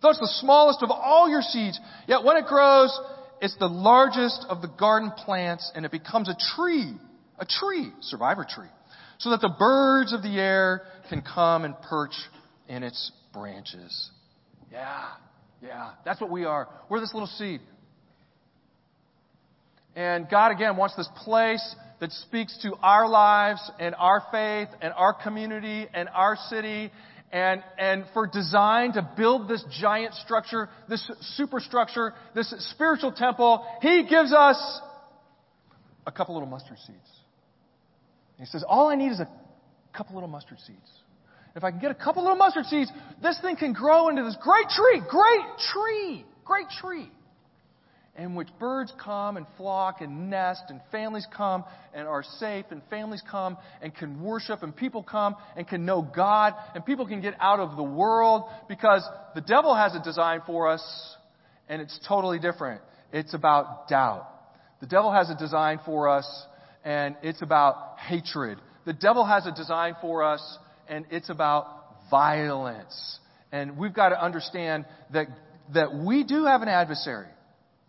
Though 0.00 0.08
it's 0.08 0.20
the 0.20 0.38
smallest 0.40 0.82
of 0.82 0.90
all 0.90 1.28
your 1.28 1.42
seeds, 1.42 1.78
yet 2.08 2.24
when 2.24 2.38
it 2.38 2.46
grows, 2.46 2.98
it's 3.42 3.54
the 3.58 3.68
largest 3.68 4.46
of 4.48 4.62
the 4.62 4.68
garden 4.68 5.10
plants 5.10 5.70
and 5.74 5.84
it 5.84 5.92
becomes 5.92 6.30
a 6.30 6.36
tree, 6.56 6.94
a 7.40 7.46
tree, 7.46 7.90
survivor 8.00 8.46
tree, 8.48 8.68
so 9.18 9.30
that 9.30 9.40
the 9.40 9.48
birds 9.48 10.12
of 10.12 10.22
the 10.22 10.38
air 10.38 10.82
can 11.08 11.22
come 11.22 11.64
and 11.64 11.74
perch 11.82 12.14
in 12.68 12.82
its 12.82 13.10
branches. 13.32 14.10
Yeah, 14.70 15.08
yeah, 15.62 15.92
that's 16.04 16.20
what 16.20 16.30
we 16.30 16.44
are. 16.44 16.68
We're 16.88 17.00
this 17.00 17.12
little 17.12 17.26
seed. 17.26 17.60
And 19.96 20.28
God 20.30 20.52
again 20.52 20.76
wants 20.76 20.94
this 20.94 21.08
place 21.24 21.74
that 21.98 22.12
speaks 22.12 22.56
to 22.62 22.74
our 22.82 23.08
lives 23.08 23.60
and 23.80 23.94
our 23.96 24.22
faith 24.30 24.68
and 24.80 24.92
our 24.94 25.12
community 25.12 25.86
and 25.92 26.08
our 26.08 26.36
city 26.48 26.92
and, 27.32 27.62
and 27.78 28.04
for 28.12 28.26
design 28.26 28.92
to 28.94 29.08
build 29.16 29.48
this 29.48 29.64
giant 29.80 30.14
structure, 30.14 30.68
this 30.88 31.08
superstructure, 31.36 32.14
this 32.34 32.52
spiritual 32.72 33.12
temple, 33.12 33.64
He 33.82 34.04
gives 34.08 34.32
us 34.32 34.80
a 36.06 36.12
couple 36.12 36.34
little 36.34 36.48
mustard 36.48 36.78
seeds. 36.86 37.19
He 38.40 38.46
says, 38.46 38.64
all 38.66 38.88
I 38.88 38.96
need 38.96 39.12
is 39.12 39.20
a 39.20 39.28
couple 39.92 40.14
little 40.14 40.28
mustard 40.28 40.58
seeds. 40.66 40.78
If 41.54 41.62
I 41.62 41.70
can 41.70 41.80
get 41.80 41.90
a 41.90 41.94
couple 41.94 42.22
little 42.22 42.38
mustard 42.38 42.64
seeds, 42.66 42.90
this 43.22 43.38
thing 43.40 43.56
can 43.56 43.72
grow 43.72 44.08
into 44.08 44.22
this 44.22 44.36
great 44.40 44.68
tree, 44.68 45.02
great 45.08 45.46
tree, 45.72 46.24
great 46.44 46.68
tree 46.80 47.10
in 48.16 48.34
which 48.34 48.48
birds 48.58 48.92
come 49.02 49.36
and 49.36 49.46
flock 49.56 50.00
and 50.00 50.28
nest 50.28 50.64
and 50.68 50.80
families 50.90 51.26
come 51.34 51.64
and 51.94 52.06
are 52.06 52.22
safe 52.38 52.66
and 52.70 52.82
families 52.90 53.22
come 53.30 53.56
and 53.80 53.94
can 53.94 54.20
worship 54.22 54.62
and 54.62 54.76
people 54.76 55.02
come 55.02 55.36
and 55.56 55.66
can 55.66 55.86
know 55.86 56.02
God 56.02 56.54
and 56.74 56.84
people 56.84 57.06
can 57.06 57.20
get 57.20 57.34
out 57.40 57.60
of 57.60 57.76
the 57.76 57.82
world 57.82 58.44
because 58.68 59.02
the 59.34 59.40
devil 59.40 59.74
has 59.74 59.94
a 59.94 60.02
design 60.02 60.42
for 60.46 60.68
us 60.68 60.82
and 61.68 61.80
it's 61.80 61.98
totally 62.06 62.38
different. 62.38 62.82
It's 63.12 63.32
about 63.32 63.88
doubt. 63.88 64.26
The 64.80 64.86
devil 64.86 65.12
has 65.12 65.30
a 65.30 65.36
design 65.36 65.80
for 65.84 66.08
us 66.08 66.26
and 66.84 67.16
it's 67.22 67.42
about 67.42 67.98
hatred. 67.98 68.58
The 68.84 68.92
devil 68.92 69.24
has 69.24 69.46
a 69.46 69.52
design 69.52 69.94
for 70.00 70.22
us 70.22 70.58
and 70.88 71.06
it's 71.10 71.30
about 71.30 71.66
violence. 72.10 73.18
And 73.52 73.76
we've 73.78 73.94
got 73.94 74.10
to 74.10 74.22
understand 74.22 74.86
that, 75.12 75.28
that 75.74 75.94
we 75.94 76.24
do 76.24 76.44
have 76.44 76.62
an 76.62 76.68
adversary. 76.68 77.28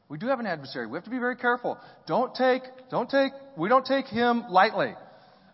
We 0.10 0.18
do 0.18 0.28
have 0.28 0.40
an 0.40 0.46
adversary. 0.46 0.88
We 0.88 0.98
have 0.98 1.06
to 1.06 1.10
be 1.10 1.20
very 1.20 1.38
careful. 1.38 1.78
Don't 2.06 2.36
take, 2.36 2.64
don't 2.90 3.10
take, 3.10 3.32
we 3.58 3.70
don't 3.70 3.86
take 3.86 4.08
him 4.08 4.44
lightly. 4.50 4.94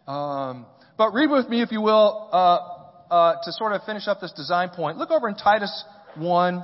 Um, 0.07 0.65
but 0.97 1.13
read 1.13 1.29
with 1.29 1.47
me, 1.47 1.61
if 1.61 1.71
you 1.71 1.81
will, 1.81 2.29
uh, 2.31 3.13
uh, 3.13 3.35
to 3.43 3.51
sort 3.51 3.73
of 3.73 3.83
finish 3.83 4.07
up 4.07 4.19
this 4.19 4.33
design 4.33 4.69
point. 4.69 4.97
Look 4.97 5.11
over 5.11 5.29
in 5.29 5.35
Titus 5.35 5.83
1. 6.15 6.63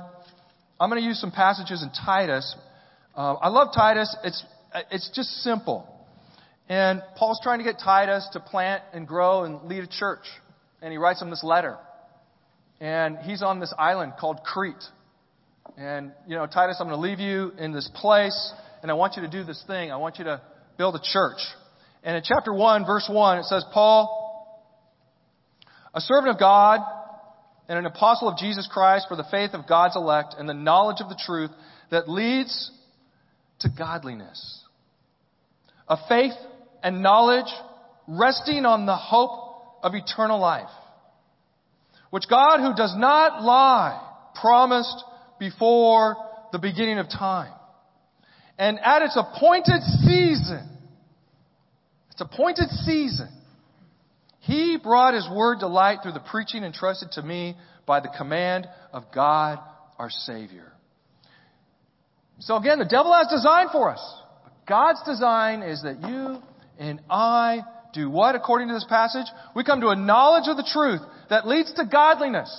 I'm 0.80 0.90
going 0.90 1.00
to 1.00 1.06
use 1.06 1.20
some 1.20 1.30
passages 1.30 1.82
in 1.82 1.90
Titus. 2.04 2.56
Uh, 3.14 3.34
I 3.34 3.48
love 3.48 3.68
Titus. 3.74 4.14
It's, 4.24 4.44
it's 4.90 5.10
just 5.14 5.28
simple. 5.42 5.88
And 6.68 7.02
Paul's 7.16 7.40
trying 7.42 7.58
to 7.58 7.64
get 7.64 7.78
Titus 7.78 8.28
to 8.32 8.40
plant 8.40 8.82
and 8.92 9.06
grow 9.06 9.44
and 9.44 9.64
lead 9.64 9.84
a 9.84 9.86
church. 9.86 10.24
And 10.80 10.92
he 10.92 10.98
writes 10.98 11.20
him 11.20 11.30
this 11.30 11.44
letter. 11.44 11.76
And 12.80 13.18
he's 13.18 13.42
on 13.42 13.60
this 13.60 13.72
island 13.78 14.14
called 14.18 14.40
Crete. 14.44 14.74
And, 15.76 16.12
you 16.26 16.36
know, 16.36 16.46
Titus, 16.46 16.76
I'm 16.80 16.88
going 16.88 16.96
to 16.96 17.00
leave 17.00 17.20
you 17.20 17.52
in 17.58 17.72
this 17.72 17.90
place, 17.94 18.52
and 18.82 18.90
I 18.90 18.94
want 18.94 19.16
you 19.16 19.22
to 19.22 19.28
do 19.28 19.44
this 19.44 19.62
thing. 19.66 19.90
I 19.90 19.96
want 19.96 20.18
you 20.18 20.24
to 20.24 20.40
build 20.76 20.94
a 20.94 21.00
church. 21.02 21.38
And 22.02 22.16
in 22.16 22.22
chapter 22.24 22.52
1, 22.52 22.84
verse 22.84 23.08
1, 23.10 23.38
it 23.38 23.44
says, 23.44 23.64
Paul, 23.72 24.20
a 25.94 26.00
servant 26.00 26.34
of 26.34 26.38
God 26.38 26.80
and 27.68 27.78
an 27.78 27.86
apostle 27.86 28.28
of 28.28 28.36
Jesus 28.36 28.68
Christ 28.70 29.06
for 29.08 29.16
the 29.16 29.24
faith 29.30 29.50
of 29.54 29.66
God's 29.66 29.96
elect 29.96 30.34
and 30.38 30.48
the 30.48 30.54
knowledge 30.54 31.00
of 31.00 31.08
the 31.08 31.18
truth 31.24 31.50
that 31.90 32.08
leads 32.08 32.70
to 33.60 33.68
godliness. 33.76 34.62
A 35.88 35.96
faith 36.08 36.34
and 36.84 37.02
knowledge 37.02 37.50
resting 38.06 38.66
on 38.66 38.84
the 38.84 38.94
hope 38.94 39.80
of 39.82 39.94
eternal 39.94 40.38
life, 40.38 40.68
which 42.10 42.28
God, 42.28 42.60
who 42.60 42.76
does 42.76 42.94
not 42.96 43.42
lie, 43.42 44.00
promised 44.40 45.02
before 45.40 46.16
the 46.52 46.58
beginning 46.58 46.98
of 46.98 47.08
time. 47.08 47.52
And 48.58 48.78
at 48.78 49.02
its 49.02 49.16
appointed 49.16 49.82
season, 50.04 50.68
its 52.12 52.20
appointed 52.20 52.68
season, 52.68 53.28
He 54.40 54.78
brought 54.80 55.14
his 55.14 55.28
word 55.28 55.60
to 55.60 55.66
light 55.66 56.00
through 56.02 56.12
the 56.12 56.20
preaching 56.20 56.62
entrusted 56.64 57.12
to 57.12 57.22
me 57.22 57.56
by 57.86 58.00
the 58.00 58.10
command 58.16 58.68
of 58.92 59.04
God 59.12 59.58
our 59.98 60.10
Savior. 60.10 60.70
So 62.40 62.56
again, 62.56 62.78
the 62.78 62.84
devil 62.84 63.12
has 63.14 63.26
design 63.28 63.68
for 63.72 63.90
us. 63.90 64.16
But 64.44 64.52
God's 64.66 65.02
design 65.04 65.62
is 65.62 65.82
that 65.82 66.02
you 66.08 66.42
and 66.78 67.00
I 67.08 67.62
do 67.92 68.10
what 68.10 68.34
according 68.34 68.68
to 68.68 68.74
this 68.74 68.86
passage? 68.88 69.26
We 69.54 69.64
come 69.64 69.80
to 69.80 69.88
a 69.88 69.96
knowledge 69.96 70.48
of 70.48 70.56
the 70.56 70.68
truth 70.70 71.00
that 71.30 71.46
leads 71.46 71.72
to 71.74 71.84
godliness. 71.86 72.50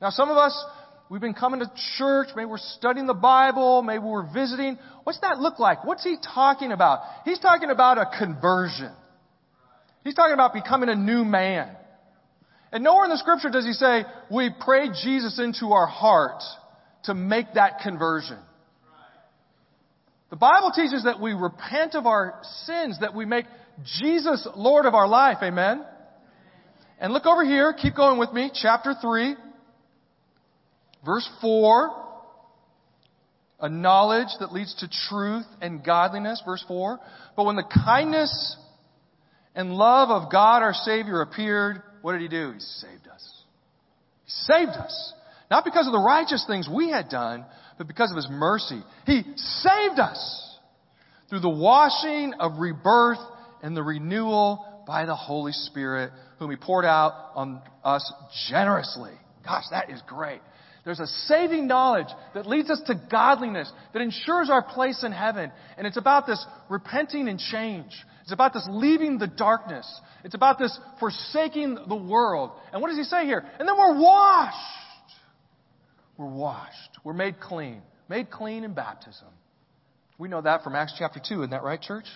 Now 0.00 0.10
some 0.10 0.30
of 0.30 0.36
us, 0.36 0.64
we've 1.10 1.20
been 1.20 1.34
coming 1.34 1.60
to 1.60 1.70
church, 1.98 2.28
maybe 2.36 2.46
we're 2.46 2.58
studying 2.58 3.06
the 3.06 3.14
Bible, 3.14 3.82
maybe 3.82 4.04
we're 4.04 4.32
visiting. 4.32 4.78
What's 5.04 5.20
that 5.20 5.38
look 5.38 5.58
like? 5.58 5.84
What's 5.84 6.04
he 6.04 6.16
talking 6.34 6.72
about? 6.72 7.00
He's 7.24 7.40
talking 7.40 7.70
about 7.70 7.98
a 7.98 8.06
conversion. 8.18 8.92
He's 10.04 10.14
talking 10.14 10.34
about 10.34 10.54
becoming 10.54 10.88
a 10.88 10.94
new 10.94 11.24
man. 11.24 11.76
And 12.70 12.84
nowhere 12.84 13.04
in 13.04 13.10
the 13.10 13.18
scripture 13.18 13.50
does 13.50 13.66
he 13.66 13.72
say, 13.72 14.04
we 14.30 14.50
pray 14.60 14.88
Jesus 14.88 15.38
into 15.38 15.72
our 15.72 15.86
heart 15.86 16.42
to 17.04 17.14
make 17.14 17.54
that 17.54 17.80
conversion. 17.82 18.38
The 20.30 20.36
Bible 20.36 20.72
teaches 20.74 21.04
that 21.04 21.20
we 21.20 21.32
repent 21.32 21.94
of 21.94 22.06
our 22.06 22.40
sins, 22.64 22.98
that 23.00 23.14
we 23.14 23.24
make 23.24 23.46
Jesus 23.98 24.46
Lord 24.54 24.84
of 24.84 24.94
our 24.94 25.08
life. 25.08 25.38
Amen? 25.42 25.84
And 27.00 27.12
look 27.12 27.26
over 27.26 27.44
here, 27.44 27.72
keep 27.72 27.94
going 27.94 28.18
with 28.18 28.32
me, 28.32 28.50
chapter 28.52 28.94
3, 29.00 29.36
verse 31.04 31.28
4. 31.40 32.04
A 33.60 33.68
knowledge 33.68 34.28
that 34.38 34.52
leads 34.52 34.74
to 34.76 34.88
truth 35.08 35.46
and 35.60 35.84
godliness, 35.84 36.42
verse 36.44 36.64
4. 36.68 37.00
But 37.36 37.44
when 37.44 37.56
the 37.56 37.64
kindness 37.84 38.56
and 39.54 39.72
love 39.72 40.10
of 40.10 40.30
God 40.30 40.62
our 40.62 40.74
Savior 40.74 41.22
appeared, 41.22 41.82
what 42.02 42.12
did 42.12 42.20
He 42.20 42.28
do? 42.28 42.52
He 42.52 42.60
saved 42.60 43.08
us. 43.12 43.42
He 44.24 44.30
saved 44.30 44.72
us. 44.72 45.12
Not 45.50 45.64
because 45.64 45.86
of 45.86 45.92
the 45.92 45.98
righteous 45.98 46.44
things 46.46 46.68
we 46.72 46.90
had 46.90 47.08
done, 47.08 47.46
but 47.78 47.86
because 47.86 48.10
of 48.10 48.16
His 48.16 48.28
mercy. 48.30 48.82
He 49.06 49.22
saved 49.36 49.98
us 49.98 50.58
through 51.30 51.40
the 51.40 51.48
washing 51.48 52.34
of 52.38 52.58
rebirth 52.58 53.18
and 53.62 53.76
the 53.76 53.82
renewal 53.82 54.84
by 54.86 55.06
the 55.06 55.14
Holy 55.14 55.52
Spirit, 55.52 56.10
whom 56.38 56.50
He 56.50 56.56
poured 56.56 56.84
out 56.84 57.12
on 57.34 57.62
us 57.84 58.12
generously. 58.50 59.12
Gosh, 59.44 59.64
that 59.70 59.90
is 59.90 60.02
great. 60.06 60.40
There's 60.84 61.00
a 61.00 61.06
saving 61.06 61.66
knowledge 61.66 62.08
that 62.34 62.46
leads 62.46 62.70
us 62.70 62.80
to 62.86 62.94
godliness, 63.10 63.70
that 63.92 64.00
ensures 64.00 64.48
our 64.48 64.62
place 64.62 65.04
in 65.04 65.12
heaven. 65.12 65.52
And 65.76 65.86
it's 65.86 65.98
about 65.98 66.26
this 66.26 66.44
repenting 66.70 67.28
and 67.28 67.38
change. 67.38 67.92
It's 68.22 68.32
about 68.32 68.54
this 68.54 68.66
leaving 68.70 69.18
the 69.18 69.26
darkness. 69.26 69.86
It's 70.24 70.34
about 70.34 70.58
this 70.58 70.78
forsaking 70.98 71.78
the 71.88 71.96
world. 71.96 72.52
And 72.72 72.80
what 72.80 72.88
does 72.88 72.96
he 72.96 73.04
say 73.04 73.26
here? 73.26 73.44
And 73.58 73.68
then 73.68 73.76
we're 73.76 74.00
washed. 74.00 74.56
We're 76.18 76.26
washed. 76.26 76.98
We're 77.04 77.14
made 77.14 77.40
clean. 77.40 77.80
Made 78.08 78.30
clean 78.30 78.64
in 78.64 78.74
baptism. 78.74 79.28
We 80.18 80.28
know 80.28 80.42
that 80.42 80.64
from 80.64 80.74
Acts 80.74 80.94
chapter 80.98 81.20
2, 81.26 81.42
isn't 81.42 81.50
that 81.50 81.62
right, 81.62 81.80
church? 81.80 82.06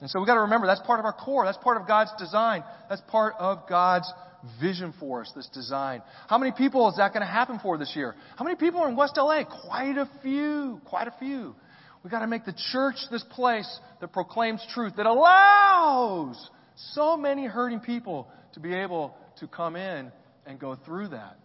And 0.00 0.10
so 0.10 0.18
we've 0.18 0.26
got 0.26 0.34
to 0.34 0.40
remember 0.40 0.66
that's 0.66 0.80
part 0.80 0.98
of 0.98 1.06
our 1.06 1.12
core. 1.12 1.44
That's 1.44 1.56
part 1.58 1.80
of 1.80 1.86
God's 1.86 2.10
design. 2.18 2.64
That's 2.88 3.00
part 3.08 3.34
of 3.38 3.68
God's 3.68 4.12
vision 4.60 4.92
for 4.98 5.22
us, 5.22 5.32
this 5.34 5.48
design. 5.54 6.02
How 6.28 6.38
many 6.38 6.52
people 6.52 6.88
is 6.90 6.96
that 6.96 7.12
going 7.12 7.24
to 7.24 7.32
happen 7.32 7.58
for 7.62 7.78
this 7.78 7.92
year? 7.94 8.14
How 8.36 8.44
many 8.44 8.56
people 8.56 8.80
are 8.80 8.88
in 8.88 8.96
West 8.96 9.14
LA? 9.16 9.44
Quite 9.44 9.96
a 9.96 10.10
few. 10.22 10.80
Quite 10.84 11.08
a 11.08 11.14
few. 11.18 11.54
We've 12.02 12.10
got 12.10 12.20
to 12.20 12.26
make 12.26 12.44
the 12.44 12.54
church 12.72 12.96
this 13.10 13.24
place 13.30 13.80
that 14.00 14.12
proclaims 14.12 14.64
truth, 14.74 14.94
that 14.96 15.06
allows 15.06 16.50
so 16.92 17.16
many 17.16 17.46
hurting 17.46 17.80
people 17.80 18.28
to 18.54 18.60
be 18.60 18.74
able 18.74 19.14
to 19.40 19.46
come 19.46 19.76
in 19.76 20.12
and 20.46 20.58
go 20.58 20.76
through 20.84 21.08
that. 21.08 21.36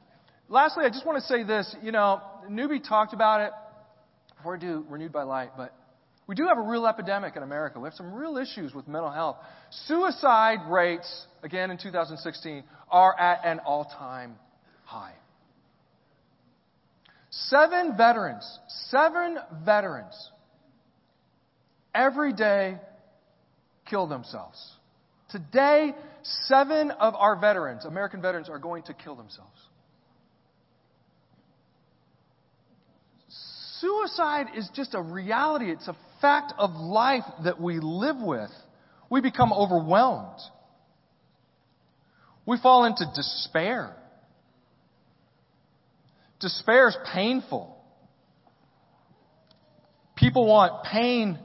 Lastly, 0.52 0.84
I 0.86 0.90
just 0.90 1.06
want 1.06 1.18
to 1.18 1.26
say 1.28 1.44
this. 1.44 1.74
You 1.82 1.94
know, 1.94 2.22
Newbie 2.50 2.86
talked 2.86 3.14
about 3.14 3.40
it 3.40 3.52
do 4.60 4.86
Renewed 4.90 5.14
by 5.14 5.24
Light, 5.24 5.52
but 5.56 5.74
we 6.28 6.36
do 6.36 6.46
have 6.48 6.58
a 6.58 6.62
real 6.62 6.86
epidemic 6.88 7.38
in 7.38 7.44
America. 7.44 7.80
We 7.80 7.86
have 7.86 7.94
some 7.94 8.14
real 8.14 8.38
issues 8.38 8.74
with 8.74 8.86
mental 8.88 9.12
health. 9.12 9.38
Suicide 9.88 10.70
rates, 10.70 11.26
again 11.42 11.72
in 11.72 11.78
2016, 11.78 12.64
are 12.90 13.18
at 13.18 13.46
an 13.46 13.60
all 13.60 13.86
time 13.86 14.36
high. 14.84 15.14
Seven 17.30 17.96
veterans, 17.96 18.60
seven 18.90 19.38
veterans 19.64 20.32
every 21.96 22.34
day 22.34 22.78
kill 23.90 24.06
themselves. 24.06 24.58
Today, 25.30 25.94
seven 26.24 26.92
of 26.92 27.16
our 27.16 27.38
veterans, 27.38 27.86
American 27.86 28.22
veterans, 28.22 28.50
are 28.50 28.60
going 28.60 28.84
to 28.84 28.94
kill 28.94 29.16
themselves. 29.16 29.58
Suicide 33.82 34.48
is 34.56 34.70
just 34.76 34.94
a 34.94 35.02
reality. 35.02 35.72
It's 35.72 35.88
a 35.88 35.96
fact 36.22 36.54
of 36.60 36.72
life 36.72 37.24
that 37.44 37.60
we 37.60 37.80
live 37.80 38.18
with. 38.18 38.52
We 39.10 39.22
become 39.22 39.52
overwhelmed. 39.52 40.40
We 42.46 42.60
fall 42.62 42.86
into 42.86 43.06
despair. 43.16 43.96
Despair 46.40 46.90
is 46.90 46.98
painful. 47.12 47.76
People 50.16 50.48
want 50.48 50.84
pain 50.84 51.40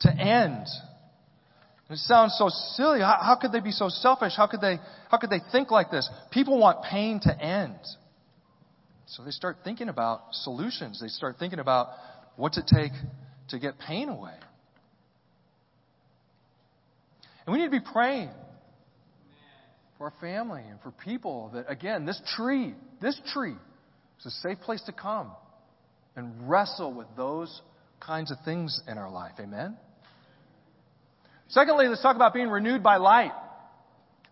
to 0.00 0.10
end. 0.10 0.66
It 1.90 1.98
sounds 1.98 2.36
so 2.38 2.48
silly. 2.74 3.00
How, 3.00 3.18
how, 3.20 3.38
could 3.40 3.50
they 3.50 3.60
be 3.60 3.72
so 3.72 3.88
selfish? 3.88 4.32
How 4.36 4.46
could 4.46 4.60
they, 4.60 4.78
how 5.10 5.18
could 5.18 5.30
they 5.30 5.40
think 5.50 5.72
like 5.72 5.90
this? 5.90 6.08
People 6.30 6.58
want 6.58 6.84
pain 6.84 7.20
to 7.24 7.40
end. 7.40 7.78
So 9.06 9.24
they 9.24 9.30
start 9.30 9.58
thinking 9.64 9.88
about 9.88 10.22
solutions. 10.32 11.00
They 11.00 11.08
start 11.08 11.36
thinking 11.38 11.58
about 11.58 11.88
what's 12.36 12.58
it 12.58 12.66
take 12.66 12.92
to 13.48 13.58
get 13.58 13.78
pain 13.78 14.08
away. 14.08 14.34
And 17.46 17.52
we 17.52 17.60
need 17.60 17.66
to 17.66 17.70
be 17.70 17.92
praying 17.92 18.30
for 19.96 20.04
our 20.04 20.14
family 20.20 20.62
and 20.68 20.80
for 20.80 20.90
people 20.90 21.50
that, 21.54 21.70
again, 21.70 22.04
this 22.04 22.20
tree, 22.36 22.74
this 23.00 23.18
tree 23.32 23.54
is 24.18 24.26
a 24.26 24.30
safe 24.30 24.58
place 24.60 24.82
to 24.86 24.92
come 24.92 25.30
and 26.16 26.48
wrestle 26.48 26.92
with 26.92 27.06
those 27.16 27.62
kinds 28.00 28.32
of 28.32 28.38
things 28.44 28.80
in 28.88 28.98
our 28.98 29.10
life. 29.10 29.34
Amen? 29.38 29.76
Secondly, 31.48 31.86
let's 31.86 32.02
talk 32.02 32.16
about 32.16 32.34
being 32.34 32.48
renewed 32.48 32.82
by 32.82 32.96
light. 32.96 33.32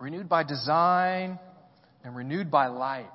Renewed 0.00 0.28
by 0.28 0.42
design 0.42 1.38
and 2.02 2.16
renewed 2.16 2.50
by 2.50 2.66
light. 2.66 3.10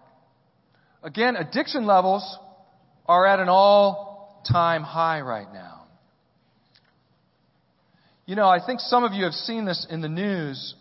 Again, 1.03 1.35
addiction 1.35 1.85
levels 1.85 2.37
are 3.05 3.25
at 3.25 3.39
an 3.39 3.49
all 3.49 4.43
time 4.49 4.83
high 4.83 5.21
right 5.21 5.51
now. 5.53 5.87
You 8.25 8.35
know, 8.35 8.47
I 8.47 8.63
think 8.63 8.79
some 8.79 9.03
of 9.03 9.13
you 9.13 9.23
have 9.23 9.33
seen 9.33 9.65
this 9.65 9.87
in 9.89 10.01
the 10.01 10.09
news, 10.09 10.75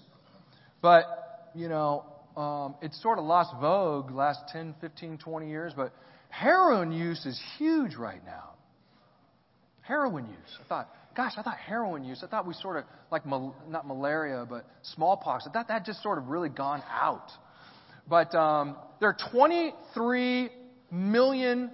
but, 0.82 1.50
you 1.54 1.68
know, 1.68 2.04
um, 2.36 2.74
it's 2.82 3.00
sort 3.02 3.18
of 3.18 3.24
lost 3.24 3.54
vogue 3.58 4.10
last 4.10 4.40
10, 4.52 4.74
15, 4.80 5.18
20 5.18 5.48
years, 5.48 5.72
but 5.74 5.94
heroin 6.28 6.92
use 6.92 7.24
is 7.24 7.40
huge 7.56 7.94
right 7.96 8.22
now. 8.26 8.50
Heroin 9.80 10.26
use. 10.26 10.58
I 10.62 10.68
thought, 10.68 10.88
gosh, 11.16 11.32
I 11.38 11.42
thought 11.42 11.56
heroin 11.56 12.04
use, 12.04 12.22
I 12.22 12.26
thought 12.26 12.46
we 12.46 12.52
sort 12.52 12.76
of, 12.76 12.84
like, 13.10 13.24
mal- 13.24 13.56
not 13.66 13.86
malaria, 13.86 14.44
but 14.46 14.66
smallpox, 14.82 15.46
I 15.48 15.50
thought 15.50 15.68
that 15.68 15.86
just 15.86 16.02
sort 16.02 16.18
of 16.18 16.28
really 16.28 16.50
gone 16.50 16.82
out. 16.90 17.30
But 18.08 18.34
um, 18.34 18.76
there 19.00 19.10
are 19.10 19.16
23 19.32 20.50
million 20.90 21.70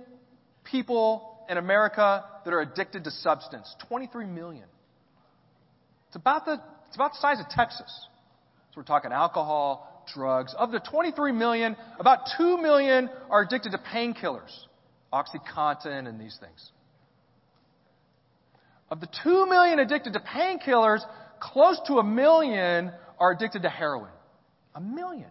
people 0.65 1.45
in 1.49 1.59
America 1.59 2.25
that 2.45 2.53
are 2.53 2.61
addicted 2.61 3.05
to 3.05 3.11
substance. 3.11 3.75
23 3.89 4.27
million. 4.27 4.65
It's 6.09 6.17
about 6.17 6.45
the, 6.45 6.61
it's 6.87 6.97
about 6.97 7.13
the 7.13 7.19
size 7.19 7.41
of 7.41 7.49
Texas. 7.49 8.07
So 8.71 8.81
we're 8.81 8.85
talking 8.85 9.13
alcohol, 9.13 10.05
drugs. 10.13 10.55
Of 10.59 10.73
the 10.73 10.81
23 10.81 11.33
million, 11.33 11.77
about 11.99 12.21
2 12.37 12.59
million 12.59 13.09
are 13.31 13.43
addicted 13.43 13.73
to 13.73 13.79
painkillers, 13.79 14.53
Oxycontin 15.13 16.09
and 16.09 16.21
these 16.21 16.37
things. 16.41 16.71
Of 18.91 19.01
the 19.01 19.09
2 19.23 19.47
million 19.47 19.79
addicted 19.79 20.13
to 20.15 20.21
painkillers, 20.21 21.01
close 21.41 21.81
to 21.87 21.95
a 21.95 22.05
million 22.05 22.93
are 23.19 23.33
addicted 23.33 23.63
to 23.63 23.69
heroin. 23.69 24.11
A 24.75 24.81
million. 24.81 25.31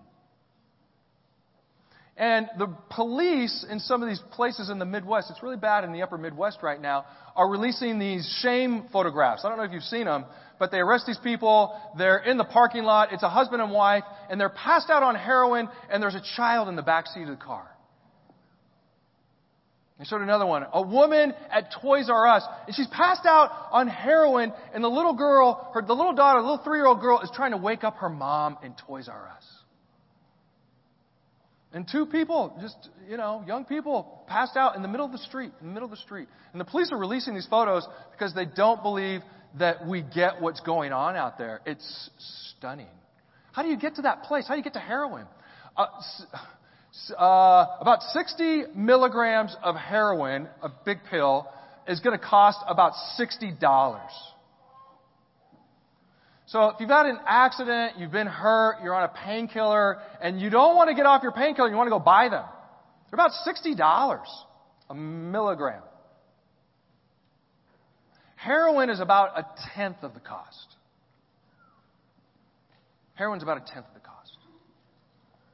And 2.16 2.48
the 2.60 2.68
police 2.92 3.66
in 3.68 3.80
some 3.80 4.04
of 4.04 4.10
these 4.10 4.22
places 4.34 4.70
in 4.70 4.78
the 4.78 4.86
Midwest, 4.86 5.32
it's 5.32 5.42
really 5.42 5.58
bad 5.58 5.84
in 5.84 5.92
the 5.94 6.04
upper 6.04 6.18
Midwest 6.18 6.60
right 6.62 6.80
now, 6.80 7.06
are 7.36 7.50
releasing 7.50 7.98
these 7.98 8.40
shame 8.42 8.86
photographs. 8.94 9.44
I 9.44 9.50
don't 9.50 9.58
know 9.58 9.64
if 9.64 9.72
you've 9.72 9.82
seen 9.84 10.06
them, 10.06 10.26
but 10.60 10.70
they 10.70 10.78
arrest 10.78 11.06
these 11.08 11.18
people. 11.18 11.76
They're 11.98 12.20
in 12.20 12.38
the 12.38 12.44
parking 12.44 12.84
lot. 12.84 13.14
It's 13.14 13.24
a 13.24 13.30
husband 13.30 13.64
and 13.64 13.72
wife, 13.72 14.04
and 14.30 14.40
they're 14.40 14.50
passed 14.50 14.92
out 14.92 15.02
on 15.02 15.16
heroin, 15.16 15.70
and 15.90 16.04
there's 16.04 16.14
a 16.14 16.24
child 16.36 16.68
in 16.70 16.76
the 16.76 16.84
back 16.84 17.08
seat 17.08 17.24
of 17.24 17.30
the 17.30 17.36
car. 17.36 17.68
I 20.00 20.06
showed 20.06 20.22
another 20.22 20.46
one. 20.46 20.66
A 20.72 20.82
woman 20.82 21.34
at 21.52 21.72
Toys 21.82 22.10
R 22.12 22.28
Us, 22.28 22.44
and 22.68 22.76
she's 22.76 22.88
passed 22.88 23.26
out 23.26 23.50
on 23.72 23.88
heroin, 23.88 24.54
and 24.74 24.84
the 24.84 24.90
little 24.90 25.16
girl, 25.16 25.72
her, 25.74 25.82
the 25.82 25.94
little 25.94 26.14
daughter, 26.14 26.42
the 26.42 26.48
little 26.48 26.64
three-year-old 26.64 27.02
girl, 27.02 27.22
is 27.22 27.32
trying 27.34 27.52
to 27.52 27.58
wake 27.58 27.84
up 27.84 27.96
her 27.98 28.10
mom 28.10 28.58
in 28.64 28.76
Toys 28.86 29.08
R 29.08 29.32
Us. 29.36 29.44
And 31.74 31.88
two 31.92 32.06
people, 32.06 32.56
just, 32.62 32.78
you 33.10 33.18
know, 33.18 33.44
young 33.48 33.66
people 33.66 34.24
passed 34.28 34.56
out 34.56 34.76
in 34.76 34.84
the 34.84 34.88
middle 34.88 35.08
of 35.08 35.12
the 35.12 35.18
street, 35.18 35.52
in 35.60 35.68
the 35.68 35.74
middle 35.74 35.86
of 35.86 35.92
the 35.92 35.98
street. 35.98 36.28
And 36.52 36.62
the 36.62 36.66
police 36.66 36.92
are 36.92 36.98
releasing 37.00 37.34
these 37.34 37.48
photos 37.48 37.88
because 38.12 38.34
they 38.36 38.46
don't 38.46 38.84
believe 38.84 39.22
that 39.58 39.88
we 39.88 40.04
get 40.04 40.40
what's 40.40 40.60
going 40.60 40.94
on 40.94 41.16
out 41.16 41.40
there. 41.40 41.62
It's 41.66 42.10
stunning. 42.58 42.88
How 43.54 43.64
do 43.64 43.70
you 43.70 43.78
get 43.78 43.96
to 43.96 44.04
that 44.04 44.24
place? 44.24 44.48
How 44.48 44.54
do 44.54 44.60
you 44.60 44.64
get 44.64 44.74
to 44.74 44.80
heroin? 44.80 45.26
Uh, 45.76 45.86
uh, 47.18 47.66
about 47.80 48.04
60 48.14 48.66
milligrams 48.76 49.56
of 49.64 49.76
heroin, 49.76 50.48
a 50.62 50.70
big 50.86 51.00
pill, 51.10 51.48
is 51.88 52.00
going 52.02 52.18
to 52.18 52.24
cost 52.24 52.60
about 52.68 52.94
$60. 53.20 54.08
So 56.54 56.68
if 56.68 56.76
you've 56.80 56.88
had 56.88 57.08
an 57.08 57.18
accident, 57.26 57.94
you've 57.98 58.12
been 58.12 58.28
hurt, 58.28 58.84
you're 58.84 58.94
on 58.94 59.06
a 59.06 59.08
painkiller, 59.26 59.98
and 60.22 60.40
you 60.40 60.52
don't 60.52 60.76
want 60.76 60.88
to 60.88 60.96
get 60.96 61.08
off 61.08 61.24
your 61.24 61.32
painkiller, 61.32 61.68
you 61.68 61.76
want 61.76 61.88
to 61.88 61.90
go 61.90 61.98
buy 61.98 62.30
them. 62.30 62.46
They're 63.10 63.16
about 63.16 63.32
$60 63.44 64.26
a 64.92 64.94
milligram. 64.94 65.82
Heroin 68.36 68.92
is 68.92 69.00
about 69.00 69.36
a 69.36 69.48
tenth 69.74 70.04
of 70.04 70.14
the 70.14 70.20
cost. 70.20 70.76
Heroin's 73.16 73.42
about 73.42 73.58
a 73.58 73.74
tenth 73.74 73.88
of 73.88 73.96
the 73.96 74.00
cost. 74.02 74.38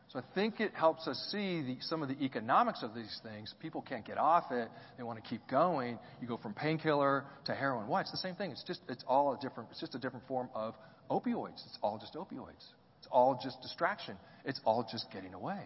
So 0.09 0.19
I 0.19 0.23
think 0.35 0.59
it 0.59 0.73
helps 0.73 1.07
us 1.07 1.29
see 1.31 1.61
the, 1.61 1.77
some 1.81 2.03
of 2.03 2.09
the 2.09 2.21
economics 2.21 2.83
of 2.83 2.93
these 2.93 3.21
things. 3.23 3.53
People 3.61 3.81
can't 3.81 4.05
get 4.05 4.17
off 4.17 4.51
it. 4.51 4.67
They 4.97 5.03
want 5.03 5.23
to 5.23 5.29
keep 5.29 5.47
going. 5.47 5.97
You 6.19 6.27
go 6.27 6.35
from 6.35 6.53
painkiller 6.53 7.23
to 7.45 7.53
heroin. 7.53 7.87
Why? 7.87 8.01
It's 8.01 8.11
the 8.11 8.17
same 8.17 8.35
thing. 8.35 8.51
It's 8.51 8.63
just, 8.63 8.81
it's 8.89 9.05
all 9.07 9.33
a 9.33 9.39
different, 9.39 9.69
it's 9.69 9.79
just 9.79 9.95
a 9.95 9.99
different 9.99 10.27
form 10.27 10.49
of 10.53 10.73
opioids. 11.09 11.65
It's 11.65 11.77
all 11.81 11.97
just 11.97 12.13
opioids. 12.13 12.65
It's 12.99 13.07
all 13.11 13.39
just 13.41 13.61
distraction. 13.61 14.15
It's 14.45 14.59
all 14.65 14.87
just 14.89 15.11
getting 15.11 15.33
away. 15.33 15.61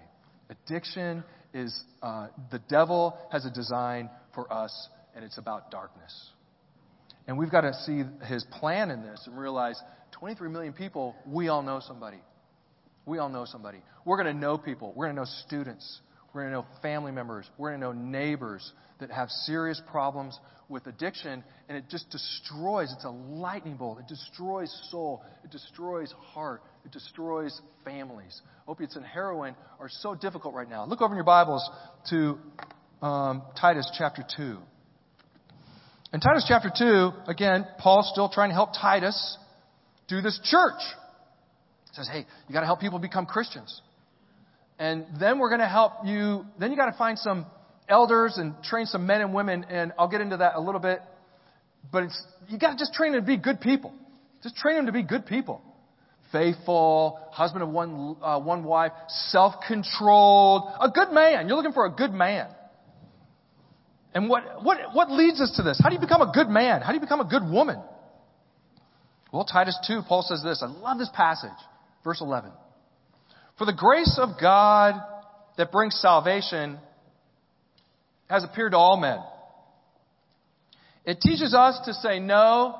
Addiction 0.49 1.23
is, 1.53 1.79
uh, 2.01 2.27
the 2.51 2.59
devil 2.69 3.17
has 3.31 3.45
a 3.45 3.51
design 3.51 4.09
for 4.33 4.51
us, 4.51 4.89
and 5.15 5.23
it's 5.23 5.37
about 5.37 5.71
darkness. 5.71 6.31
And 7.27 7.37
we've 7.37 7.51
got 7.51 7.61
to 7.61 7.73
see 7.73 8.03
his 8.27 8.45
plan 8.59 8.91
in 8.91 9.01
this 9.01 9.23
and 9.25 9.37
realize 9.37 9.79
23 10.11 10.49
million 10.49 10.73
people, 10.73 11.15
we 11.25 11.47
all 11.47 11.61
know 11.61 11.79
somebody. 11.79 12.19
We 13.05 13.17
all 13.17 13.29
know 13.29 13.45
somebody. 13.45 13.79
We're 14.05 14.21
going 14.21 14.33
to 14.33 14.39
know 14.39 14.57
people. 14.57 14.93
We're 14.95 15.05
going 15.05 15.15
to 15.15 15.21
know 15.21 15.27
students. 15.45 16.01
We're 16.33 16.41
going 16.41 16.53
to 16.53 16.59
know 16.59 16.65
family 16.81 17.11
members. 17.11 17.45
We're 17.57 17.69
going 17.71 17.81
to 17.81 17.87
know 17.87 17.93
neighbors 17.93 18.71
that 18.99 19.11
have 19.11 19.29
serious 19.29 19.81
problems 19.91 20.39
with 20.67 20.87
addiction, 20.87 21.43
and 21.69 21.77
it 21.77 21.85
just 21.89 22.09
destroys. 22.09 22.91
It's 22.91 23.05
a 23.05 23.09
lightning 23.09 23.75
bolt. 23.75 23.99
It 23.99 24.07
destroys 24.07 24.75
soul. 24.89 25.23
It 25.43 25.51
destroys 25.51 26.11
heart. 26.33 26.63
It 26.85 26.91
destroys 26.91 27.61
families. 27.85 28.41
Opiates 28.67 28.95
and 28.95 29.05
heroin 29.05 29.55
are 29.79 29.89
so 29.89 30.15
difficult 30.15 30.55
right 30.55 30.69
now. 30.69 30.85
Look 30.85 31.01
over 31.01 31.13
in 31.13 31.17
your 31.17 31.23
Bibles 31.23 31.69
to 32.09 32.39
um, 33.05 33.43
Titus 33.59 33.91
chapter 33.97 34.23
2. 34.35 34.57
In 36.13 36.19
Titus 36.19 36.45
chapter 36.47 36.71
2, 36.75 37.11
again, 37.27 37.65
Paul's 37.79 38.09
still 38.11 38.29
trying 38.29 38.49
to 38.49 38.55
help 38.55 38.69
Titus 38.73 39.37
do 40.07 40.21
this 40.21 40.39
church 40.43 40.79
He 41.89 41.95
says, 41.95 42.07
hey, 42.11 42.25
you 42.47 42.53
got 42.53 42.61
to 42.61 42.65
help 42.65 42.79
people 42.79 42.99
become 42.99 43.25
Christians. 43.25 43.81
And 44.83 45.05
then 45.17 45.39
we're 45.39 45.47
going 45.47 45.61
to 45.61 45.67
help 45.69 45.93
you. 46.03 46.43
Then 46.59 46.69
you 46.71 46.75
got 46.75 46.91
to 46.91 46.97
find 46.97 47.17
some 47.17 47.45
elders 47.87 48.37
and 48.37 48.53
train 48.63 48.85
some 48.85 49.07
men 49.07 49.21
and 49.21 49.33
women. 49.33 49.65
And 49.69 49.93
I'll 49.97 50.09
get 50.09 50.19
into 50.19 50.35
that 50.35 50.55
a 50.55 50.59
little 50.59 50.81
bit. 50.81 50.99
But 51.89 52.03
it's, 52.03 52.23
you 52.49 52.59
got 52.59 52.73
to 52.73 52.77
just 52.77 52.93
train 52.93 53.13
them 53.13 53.21
to 53.21 53.25
be 53.25 53.37
good 53.37 53.61
people. 53.61 53.93
Just 54.41 54.57
train 54.57 54.75
them 54.75 54.87
to 54.87 54.91
be 54.91 55.01
good 55.01 55.25
people. 55.25 55.61
Faithful, 56.33 57.17
husband 57.31 57.63
of 57.63 57.69
one, 57.69 58.17
uh, 58.21 58.41
one 58.41 58.65
wife, 58.65 58.91
self-controlled, 59.07 60.63
a 60.81 60.89
good 60.89 61.13
man. 61.13 61.47
You're 61.47 61.55
looking 61.55 61.71
for 61.71 61.85
a 61.85 61.91
good 61.91 62.11
man. 62.11 62.49
And 64.13 64.27
what, 64.27 64.65
what, 64.65 64.79
what 64.91 65.09
leads 65.09 65.39
us 65.39 65.53
to 65.55 65.63
this? 65.63 65.79
How 65.81 65.87
do 65.87 65.95
you 65.95 66.01
become 66.01 66.21
a 66.21 66.33
good 66.33 66.49
man? 66.49 66.81
How 66.81 66.89
do 66.89 66.95
you 66.95 67.01
become 67.01 67.21
a 67.21 67.29
good 67.29 67.49
woman? 67.49 67.81
Well, 69.31 69.45
Titus 69.45 69.79
2, 69.87 70.01
Paul 70.09 70.23
says 70.23 70.43
this. 70.43 70.61
I 70.61 70.67
love 70.67 70.97
this 70.97 71.09
passage. 71.15 71.51
Verse 72.03 72.19
11. 72.19 72.51
For 73.63 73.71
the 73.71 73.77
grace 73.77 74.19
of 74.21 74.31
God 74.41 74.95
that 75.57 75.71
brings 75.71 75.95
salvation 75.95 76.77
has 78.29 78.43
appeared 78.43 78.73
to 78.73 78.77
all 78.77 78.97
men. 78.97 79.19
It 81.05 81.21
teaches 81.21 81.53
us 81.53 81.79
to 81.85 81.93
say 81.93 82.19
no 82.19 82.75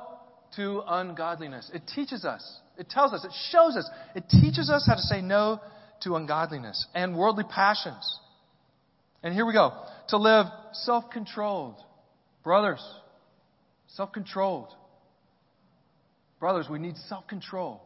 to 0.56 0.82
ungodliness. 0.86 1.70
It 1.72 1.84
teaches 1.94 2.26
us. 2.26 2.60
It 2.76 2.90
tells 2.90 3.14
us. 3.14 3.24
It 3.24 3.32
shows 3.50 3.76
us. 3.76 3.88
It 4.14 4.28
teaches 4.28 4.68
us 4.68 4.84
how 4.86 4.96
to 4.96 5.00
say 5.00 5.22
no 5.22 5.58
to 6.02 6.16
ungodliness 6.16 6.86
and 6.94 7.16
worldly 7.16 7.44
passions. 7.48 8.18
And 9.22 9.32
here 9.32 9.46
we 9.46 9.54
go. 9.54 9.72
To 10.08 10.18
live 10.18 10.44
self 10.72 11.08
controlled. 11.10 11.76
Brothers, 12.42 12.84
self 13.86 14.12
controlled. 14.12 14.68
Brothers, 16.40 16.66
we 16.68 16.78
need 16.78 16.98
self 17.08 17.26
control. 17.26 17.80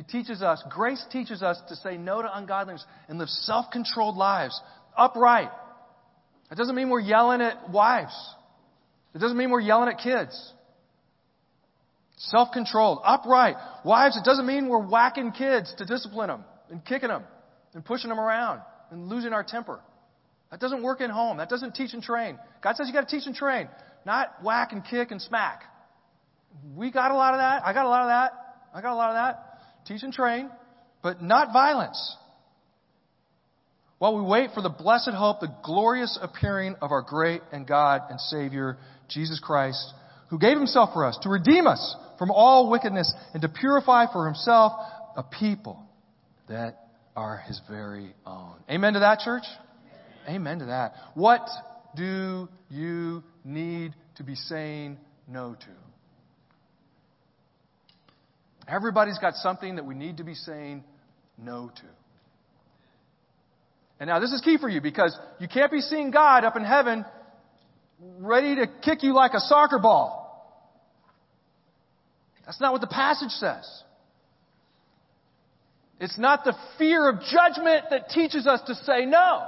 He 0.00 0.18
teaches 0.18 0.40
us, 0.40 0.62
grace 0.70 1.04
teaches 1.12 1.42
us 1.42 1.60
to 1.68 1.76
say 1.76 1.98
no 1.98 2.22
to 2.22 2.38
ungodliness 2.38 2.82
and 3.10 3.18
live 3.18 3.28
self 3.28 3.66
controlled 3.70 4.16
lives, 4.16 4.58
upright. 4.96 5.50
It 6.50 6.54
doesn't 6.54 6.74
mean 6.74 6.88
we're 6.88 7.00
yelling 7.00 7.42
at 7.42 7.68
wives, 7.68 8.14
it 9.14 9.18
doesn't 9.18 9.36
mean 9.36 9.50
we're 9.50 9.60
yelling 9.60 9.90
at 9.90 9.98
kids. 9.98 10.54
Self 12.16 12.48
controlled, 12.54 13.00
upright. 13.04 13.56
Wives, 13.84 14.16
it 14.16 14.24
doesn't 14.24 14.46
mean 14.46 14.68
we're 14.68 14.86
whacking 14.86 15.32
kids 15.32 15.74
to 15.76 15.84
discipline 15.84 16.28
them 16.28 16.44
and 16.70 16.82
kicking 16.82 17.10
them 17.10 17.24
and 17.74 17.84
pushing 17.84 18.08
them 18.08 18.18
around 18.18 18.62
and 18.90 19.06
losing 19.06 19.34
our 19.34 19.44
temper. 19.44 19.80
That 20.50 20.60
doesn't 20.60 20.82
work 20.82 21.02
in 21.02 21.10
home. 21.10 21.36
That 21.36 21.50
doesn't 21.50 21.74
teach 21.74 21.92
and 21.92 22.02
train. 22.02 22.38
God 22.62 22.74
says 22.76 22.86
you 22.86 22.94
got 22.94 23.06
to 23.06 23.18
teach 23.18 23.26
and 23.26 23.34
train, 23.34 23.68
not 24.06 24.42
whack 24.42 24.72
and 24.72 24.82
kick 24.82 25.10
and 25.10 25.20
smack. 25.20 25.64
We 26.74 26.90
got 26.90 27.10
a 27.10 27.14
lot 27.14 27.34
of 27.34 27.40
that. 27.40 27.66
I 27.66 27.74
got 27.74 27.84
a 27.84 27.90
lot 27.90 28.00
of 28.00 28.08
that. 28.08 28.32
I 28.74 28.80
got 28.80 28.94
a 28.94 28.96
lot 28.96 29.10
of 29.10 29.16
that 29.16 29.49
teach 29.86 30.02
and 30.02 30.12
train, 30.12 30.50
but 31.02 31.22
not 31.22 31.52
violence. 31.52 32.16
While 33.98 34.16
we 34.16 34.22
wait 34.22 34.50
for 34.54 34.62
the 34.62 34.70
blessed 34.70 35.10
hope, 35.10 35.40
the 35.40 35.54
glorious 35.62 36.18
appearing 36.20 36.76
of 36.80 36.90
our 36.90 37.02
great 37.02 37.42
and 37.52 37.66
God 37.66 38.02
and 38.08 38.18
Savior, 38.18 38.78
Jesus 39.08 39.38
Christ, 39.40 39.92
who 40.30 40.38
gave 40.38 40.56
himself 40.56 40.94
for 40.94 41.04
us 41.04 41.18
to 41.22 41.28
redeem 41.28 41.66
us 41.66 41.96
from 42.18 42.30
all 42.30 42.70
wickedness 42.70 43.12
and 43.34 43.42
to 43.42 43.48
purify 43.48 44.06
for 44.10 44.24
himself 44.26 44.72
a 45.16 45.22
people 45.22 45.82
that 46.48 46.78
are 47.14 47.38
his 47.46 47.60
very 47.68 48.14
own. 48.24 48.54
Amen 48.70 48.94
to 48.94 49.00
that, 49.00 49.18
church? 49.18 49.44
Amen 50.28 50.60
to 50.60 50.66
that. 50.66 50.94
What 51.14 51.46
do 51.96 52.48
you 52.70 53.22
need 53.44 53.94
to 54.16 54.22
be 54.22 54.34
saying 54.34 54.98
no 55.28 55.54
to? 55.54 55.89
Everybody's 58.68 59.18
got 59.18 59.34
something 59.34 59.76
that 59.76 59.84
we 59.84 59.94
need 59.94 60.18
to 60.18 60.24
be 60.24 60.34
saying 60.34 60.84
no 61.38 61.70
to. 61.74 61.82
And 63.98 64.08
now 64.08 64.18
this 64.18 64.32
is 64.32 64.40
key 64.40 64.56
for 64.58 64.68
you 64.68 64.80
because 64.80 65.16
you 65.38 65.48
can't 65.48 65.70
be 65.70 65.80
seeing 65.80 66.10
God 66.10 66.44
up 66.44 66.56
in 66.56 66.64
heaven 66.64 67.04
ready 68.18 68.56
to 68.56 68.66
kick 68.82 69.02
you 69.02 69.14
like 69.14 69.34
a 69.34 69.40
soccer 69.40 69.78
ball. 69.78 70.20
That's 72.46 72.60
not 72.60 72.72
what 72.72 72.80
the 72.80 72.86
passage 72.86 73.30
says. 73.30 73.82
It's 76.00 76.18
not 76.18 76.44
the 76.44 76.54
fear 76.78 77.10
of 77.10 77.20
judgment 77.20 77.84
that 77.90 78.08
teaches 78.08 78.46
us 78.46 78.62
to 78.66 78.74
say 78.74 79.04
no. 79.04 79.46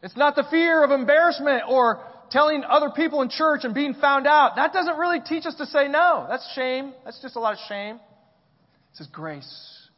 It's 0.00 0.16
not 0.16 0.36
the 0.36 0.44
fear 0.48 0.84
of 0.84 0.92
embarrassment 0.92 1.64
or 1.68 2.04
telling 2.30 2.64
other 2.64 2.90
people 2.90 3.22
in 3.22 3.28
church 3.28 3.60
and 3.64 3.74
being 3.74 3.94
found 3.94 4.26
out, 4.26 4.56
that 4.56 4.72
doesn't 4.72 4.96
really 4.96 5.20
teach 5.20 5.46
us 5.46 5.54
to 5.56 5.66
say 5.66 5.88
no. 5.88 6.26
That's 6.28 6.46
shame. 6.54 6.92
That's 7.04 7.20
just 7.20 7.36
a 7.36 7.40
lot 7.40 7.54
of 7.54 7.58
shame. 7.68 7.96
It 7.96 8.96
says 8.96 9.08
grace. 9.12 9.88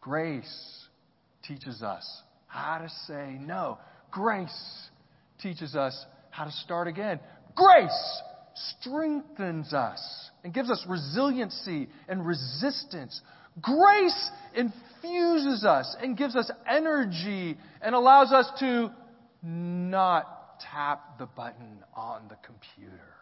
Grace 0.00 0.86
teaches 1.46 1.82
us 1.82 2.06
how 2.46 2.78
to 2.78 2.88
say 3.06 3.38
no. 3.40 3.78
Grace 4.10 4.88
teaches 5.40 5.74
us 5.74 6.04
how 6.30 6.44
to 6.44 6.52
start 6.52 6.88
again. 6.88 7.20
Grace 7.54 8.22
strengthens 8.80 9.72
us 9.72 10.30
and 10.42 10.52
gives 10.52 10.70
us 10.70 10.84
resiliency 10.88 11.88
and 12.08 12.26
resistance. 12.26 13.20
Grace 13.60 14.30
infuses 14.54 15.64
us 15.64 15.96
and 16.02 16.16
gives 16.16 16.36
us 16.36 16.50
energy 16.68 17.56
and 17.80 17.94
allows 17.94 18.32
us 18.32 18.50
to 18.58 18.90
not 19.42 20.33
tap 20.60 21.18
the 21.18 21.26
button 21.26 21.82
on 21.94 22.28
the 22.28 22.36
computer. 22.44 23.14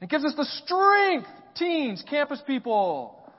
It 0.00 0.08
gives 0.08 0.24
us 0.24 0.34
the 0.36 0.44
strength, 0.64 1.28
teens, 1.56 2.04
campus 2.08 2.40
people, 2.46 3.32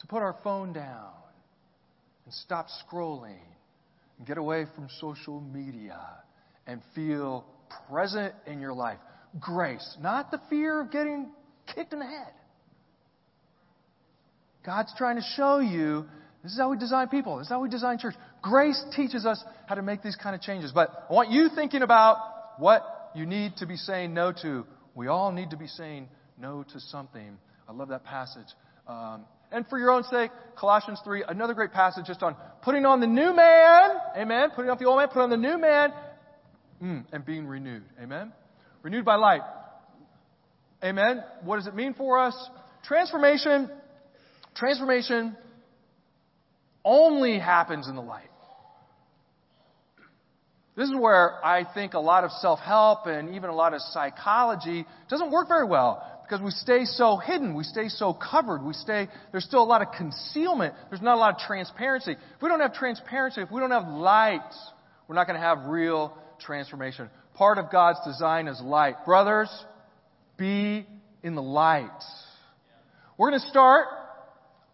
to 0.00 0.06
put 0.06 0.22
our 0.22 0.36
phone 0.42 0.72
down 0.72 1.10
and 2.24 2.32
stop 2.32 2.66
scrolling 2.84 3.38
and 4.18 4.26
get 4.26 4.38
away 4.38 4.64
from 4.74 4.88
social 5.00 5.40
media 5.40 6.00
and 6.66 6.80
feel 6.94 7.44
present 7.90 8.34
in 8.46 8.60
your 8.60 8.72
life. 8.72 8.98
Grace, 9.38 9.96
not 10.00 10.30
the 10.30 10.40
fear 10.48 10.80
of 10.80 10.90
getting 10.90 11.30
kicked 11.74 11.92
in 11.92 11.98
the 11.98 12.06
head. 12.06 12.32
God's 14.64 14.92
trying 14.96 15.16
to 15.16 15.24
show 15.36 15.60
you 15.60 16.06
this 16.46 16.52
is 16.52 16.60
how 16.60 16.70
we 16.70 16.76
design 16.76 17.08
people. 17.08 17.38
This 17.38 17.46
is 17.46 17.50
how 17.50 17.60
we 17.60 17.68
design 17.68 17.98
church. 17.98 18.14
Grace 18.40 18.80
teaches 18.94 19.26
us 19.26 19.42
how 19.66 19.74
to 19.74 19.82
make 19.82 20.00
these 20.00 20.14
kind 20.14 20.32
of 20.32 20.40
changes. 20.40 20.70
But 20.72 21.06
I 21.10 21.12
want 21.12 21.30
you 21.32 21.48
thinking 21.52 21.82
about 21.82 22.18
what 22.58 23.10
you 23.16 23.26
need 23.26 23.56
to 23.56 23.66
be 23.66 23.74
saying 23.74 24.14
no 24.14 24.30
to. 24.42 24.64
We 24.94 25.08
all 25.08 25.32
need 25.32 25.50
to 25.50 25.56
be 25.56 25.66
saying 25.66 26.08
no 26.40 26.64
to 26.72 26.78
something. 26.78 27.36
I 27.68 27.72
love 27.72 27.88
that 27.88 28.04
passage. 28.04 28.46
Um, 28.86 29.24
and 29.50 29.66
for 29.66 29.76
your 29.76 29.90
own 29.90 30.04
sake, 30.04 30.30
Colossians 30.56 31.00
3, 31.02 31.24
another 31.26 31.52
great 31.52 31.72
passage 31.72 32.06
just 32.06 32.22
on 32.22 32.36
putting 32.62 32.86
on 32.86 33.00
the 33.00 33.08
new 33.08 33.34
man. 33.34 33.90
Amen. 34.16 34.50
Putting 34.54 34.70
off 34.70 34.78
the 34.78 34.84
old 34.84 34.98
man, 34.98 35.08
put 35.08 35.22
on 35.22 35.30
the 35.30 35.36
new 35.36 35.58
man, 35.58 35.92
mm, 36.80 37.04
and 37.10 37.26
being 37.26 37.48
renewed. 37.48 37.82
Amen. 38.00 38.32
Renewed 38.82 39.04
by 39.04 39.16
light. 39.16 39.42
Amen. 40.84 41.24
What 41.42 41.56
does 41.56 41.66
it 41.66 41.74
mean 41.74 41.94
for 41.94 42.20
us? 42.20 42.36
Transformation. 42.84 43.68
Transformation 44.54 45.36
only 46.86 47.38
happens 47.38 47.88
in 47.88 47.96
the 47.96 48.02
light. 48.02 48.30
This 50.76 50.88
is 50.88 50.94
where 50.94 51.44
I 51.44 51.64
think 51.74 51.94
a 51.94 51.98
lot 51.98 52.24
of 52.24 52.30
self-help 52.30 53.06
and 53.06 53.34
even 53.34 53.50
a 53.50 53.54
lot 53.54 53.74
of 53.74 53.80
psychology 53.80 54.86
doesn't 55.08 55.32
work 55.32 55.48
very 55.48 55.66
well 55.66 56.02
because 56.22 56.42
we 56.42 56.50
stay 56.50 56.84
so 56.84 57.16
hidden, 57.16 57.54
we 57.54 57.64
stay 57.64 57.88
so 57.88 58.12
covered, 58.12 58.62
we 58.62 58.72
stay, 58.72 59.08
there's 59.32 59.44
still 59.44 59.62
a 59.62 59.64
lot 59.64 59.80
of 59.80 59.88
concealment, 59.96 60.74
there's 60.90 61.00
not 61.00 61.16
a 61.16 61.20
lot 61.20 61.34
of 61.34 61.40
transparency. 61.40 62.12
If 62.12 62.42
we 62.42 62.48
don't 62.48 62.60
have 62.60 62.74
transparency, 62.74 63.40
if 63.40 63.50
we 63.50 63.60
don't 63.60 63.70
have 63.70 63.88
light, 63.88 64.40
we're 65.08 65.14
not 65.14 65.26
going 65.26 65.40
to 65.40 65.46
have 65.46 65.66
real 65.66 66.16
transformation. 66.40 67.08
Part 67.34 67.58
of 67.58 67.70
God's 67.70 68.00
design 68.04 68.48
is 68.48 68.60
light. 68.60 69.04
Brothers, 69.04 69.50
be 70.36 70.86
in 71.22 71.34
the 71.34 71.42
light. 71.42 71.88
We're 73.16 73.30
going 73.30 73.40
to 73.40 73.48
start 73.48 73.86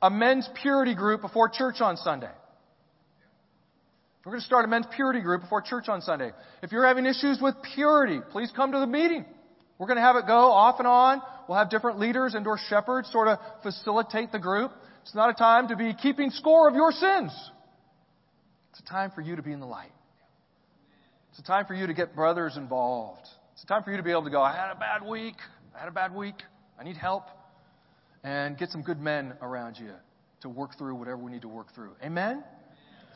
a 0.03 0.11
men's 0.11 0.49
purity 0.61 0.95
group 0.95 1.23
before 1.23 1.49
church 1.49 1.81
on 1.81 1.97
Sunday. 1.97 2.31
We're 4.25 4.33
going 4.33 4.41
to 4.41 4.47
start 4.47 4.65
a 4.65 4.69
men's 4.69 4.87
purity 4.95 5.21
group 5.21 5.43
before 5.43 5.63
church 5.63 5.89
on 5.89 6.03
Sunday. 6.03 6.31
If 6.63 6.73
you're 6.73 6.87
having 6.87 7.07
issues 7.07 7.39
with 7.41 7.55
purity, 7.75 8.21
please 8.31 8.53
come 8.55 8.73
to 8.73 8.79
the 8.79 8.87
meeting. 8.87 9.25
We're 9.79 9.87
going 9.87 9.97
to 9.97 10.03
have 10.03 10.17
it 10.17 10.27
go 10.27 10.51
off 10.51 10.79
and 10.79 10.87
on. 10.87 11.23
We'll 11.49 11.59
have 11.59 11.71
different 11.71 11.99
leaders 11.99 12.35
and 12.35 12.47
or 12.47 12.59
shepherds 12.69 13.11
sort 13.11 13.29
of 13.29 13.39
facilitate 13.63 14.31
the 14.31 14.39
group. 14.39 14.73
It's 15.03 15.15
not 15.15 15.31
a 15.31 15.35
time 15.35 15.69
to 15.69 15.77
be 15.77 15.95
keeping 15.95 16.31
score 16.31 16.69
of 16.69 16.75
your 16.75 16.93
sins. 16.93 17.33
It's 18.71 18.81
a 18.81 18.85
time 18.85 19.11
for 19.13 19.21
you 19.23 19.37
to 19.37 19.43
be 19.43 19.53
in 19.53 19.61
the 19.61 19.67
light. 19.67 19.93
It's 21.31 21.41
a 21.41 21.43
time 21.43 21.67
for 21.67 21.75
you 21.75 21.87
to 21.87 21.95
get 21.95 22.15
brothers 22.15 22.57
involved. 22.57 23.27
It's 23.55 23.65
a 23.65 23.67
time 23.67 23.83
for 23.83 23.91
you 23.91 23.97
to 23.97 24.03
be 24.03 24.11
able 24.11 24.25
to 24.25 24.31
go, 24.31 24.41
I 24.41 24.55
had 24.55 24.71
a 24.71 24.79
bad 24.79 25.07
week. 25.09 25.37
I 25.75 25.81
had 25.81 25.89
a 25.89 25.93
bad 25.93 26.15
week. 26.15 26.37
I 26.79 26.85
need 26.85 26.97
help 26.97 27.25
and 28.25 28.57
get 28.57 28.71
some 28.71 28.83
good 28.83 29.01
men 29.01 29.35
around 29.43 29.77
you 29.79 29.91
to 30.43 30.49
work 30.49 30.77
through 30.79 30.95
whatever 30.95 31.19
we 31.19 31.31
need 31.33 31.43
to 31.43 31.49
work 31.49 31.75
through. 31.75 31.93
Amen? 32.03 32.43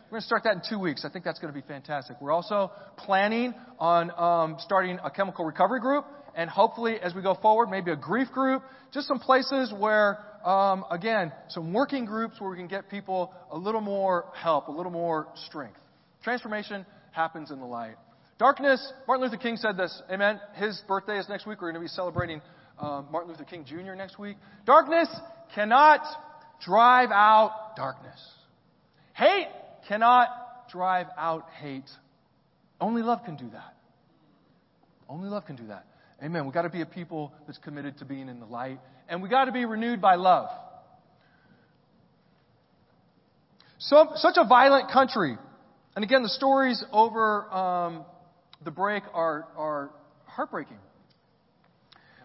We're 0.07 0.11
going 0.11 0.21
to 0.21 0.27
start 0.27 0.45
that 0.45 0.55
in 0.55 0.62
two 0.69 0.79
weeks. 0.79 1.05
I 1.05 1.11
think 1.11 1.25
that's 1.25 1.40
going 1.40 1.53
to 1.53 1.61
be 1.61 1.66
fantastic. 1.66 2.21
We're 2.21 2.33
also 2.33 2.71
planning 2.97 3.55
on 3.81 4.12
um, 4.16 4.57
starting 4.61 4.99
a 5.03 5.11
chemical 5.11 5.45
recovery 5.45 5.81
group, 5.81 6.05
and 6.37 6.49
hopefully, 6.49 6.97
as 7.03 7.12
we 7.12 7.23
go 7.23 7.35
forward, 7.35 7.71
maybe 7.71 7.90
a 7.90 7.97
grief 7.97 8.29
group. 8.31 8.62
Just 8.92 9.09
some 9.09 9.19
places 9.19 9.75
where, 9.77 10.19
um, 10.45 10.85
again, 10.92 11.33
some 11.49 11.73
working 11.73 12.05
groups 12.05 12.40
where 12.40 12.51
we 12.51 12.57
can 12.57 12.69
get 12.69 12.88
people 12.88 13.35
a 13.51 13.59
little 13.59 13.81
more 13.81 14.27
help, 14.40 14.69
a 14.69 14.71
little 14.71 14.92
more 14.92 15.27
strength. 15.47 15.81
Transformation 16.23 16.87
happens 17.11 17.51
in 17.51 17.59
the 17.59 17.66
light. 17.66 17.97
Darkness. 18.38 18.92
Martin 19.09 19.25
Luther 19.25 19.42
King 19.42 19.57
said 19.57 19.77
this. 19.77 20.03
Amen. 20.11 20.38
His 20.55 20.81
birthday 20.87 21.19
is 21.19 21.29
next 21.29 21.47
week. 21.47 21.61
We're 21.61 21.73
going 21.73 21.83
to 21.83 21.88
be 21.88 21.88
celebrating 21.88 22.42
um, 22.79 23.07
Martin 23.11 23.31
Luther 23.31 23.45
King 23.45 23.65
Jr. 23.65 23.95
next 23.95 24.19
week. 24.19 24.37
Darkness 24.65 25.09
cannot 25.55 26.01
drive 26.65 27.11
out 27.11 27.77
darkness. 27.77 28.21
Hate 29.15 29.49
cannot 29.89 30.29
drive 30.71 31.07
out 31.17 31.47
hate. 31.61 31.89
Only 32.81 33.03
love 33.03 33.21
can 33.25 33.37
do 33.37 33.49
that. 33.51 33.77
Only 35.09 35.29
love 35.29 35.47
can 35.47 35.57
do 35.57 35.69
that. 35.69 35.87
Amen. 36.23 36.45
We've 36.45 36.55
got 36.55 36.62
to 36.62 36.71
be 36.71 36.81
a 36.81 36.87
people 36.87 37.33
that's 37.47 37.59
committed 37.59 37.99
to 37.99 38.05
being 38.05 38.29
in 38.29 38.41
the 38.41 38.47
light, 38.47 38.81
and 39.09 39.23
we've 39.23 39.31
got 39.31 39.45
to 39.45 39.53
be 39.53 39.65
renewed 39.65 40.01
by 40.01 40.17
love. 40.17 40.49
So, 43.79 44.12
such 44.17 44.37
a 44.37 44.47
violent 44.47 44.91
country. 44.91 45.37
And 45.95 46.05
again, 46.05 46.23
the 46.23 46.31
stories 46.31 46.83
over 46.93 47.53
um, 47.53 48.05
the 48.65 48.71
break 48.71 49.03
are, 49.12 49.47
are 49.57 49.91
heartbreaking. 50.25 50.79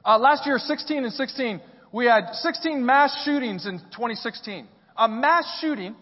Uh, 0.03 0.17
last 0.17 0.45
year, 0.45 0.57
16 0.57 1.03
and 1.03 1.13
16, 1.13 1.61
we 1.91 2.05
had 2.05 2.33
16 2.33 2.85
mass 2.85 3.23
shootings 3.23 3.65
in 3.65 3.79
2016. 3.79 4.67
A 4.97 5.07
mass 5.07 5.59
shooting 5.61 5.95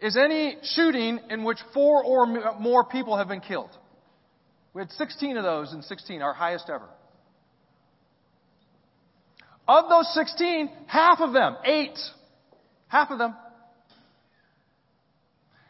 is 0.00 0.16
any 0.16 0.56
shooting 0.62 1.20
in 1.30 1.44
which 1.44 1.58
four 1.74 2.02
or 2.04 2.26
more 2.58 2.84
people 2.84 3.16
have 3.16 3.28
been 3.28 3.40
killed. 3.40 3.70
We 4.72 4.82
had 4.82 4.90
16 4.92 5.36
of 5.36 5.44
those 5.44 5.72
in 5.72 5.82
16, 5.82 6.22
our 6.22 6.34
highest 6.34 6.70
ever. 6.70 6.88
Of 9.68 9.88
those 9.88 10.12
16, 10.14 10.70
half 10.86 11.20
of 11.20 11.32
them, 11.32 11.56
eight, 11.64 11.98
half 12.88 13.10
of 13.10 13.18
them, 13.18 13.34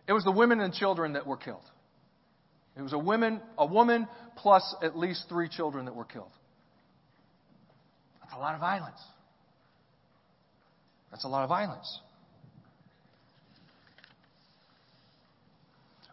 it 0.07 0.13
was 0.13 0.23
the 0.23 0.33
women 0.33 0.61
and 0.61 0.73
children 0.73 1.15
that 1.15 1.27
were 1.27 1.37
killed. 1.37 1.65
It 2.77 2.83
was 2.83 2.93
a 2.93 2.99
woman, 2.99 3.41
a 3.57 3.67
woman 3.67 4.07
plus 4.37 4.75
at 4.83 4.97
least 4.97 5.25
three 5.29 5.49
children 5.49 5.87
that 5.87 5.95
were 5.95 6.05
killed. 6.05 6.31
That's 8.23 8.35
a 8.35 8.39
lot 8.39 8.55
of 8.55 8.61
violence. 8.61 9.01
That's 11.11 11.25
a 11.25 11.29
lot 11.29 11.43
of 11.43 11.49
violence. 11.49 12.01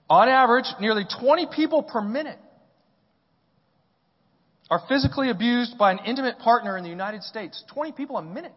On 0.09 0.27
average, 0.27 0.65
nearly 0.79 1.05
20 1.19 1.47
people 1.55 1.83
per 1.83 2.01
minute 2.01 2.37
are 4.69 4.81
physically 4.87 5.29
abused 5.29 5.77
by 5.77 5.91
an 5.91 5.99
intimate 6.05 6.39
partner 6.39 6.77
in 6.77 6.83
the 6.83 6.89
United 6.89 7.23
States. 7.23 7.63
20 7.73 7.91
people 7.93 8.17
a 8.17 8.23
minute. 8.23 8.53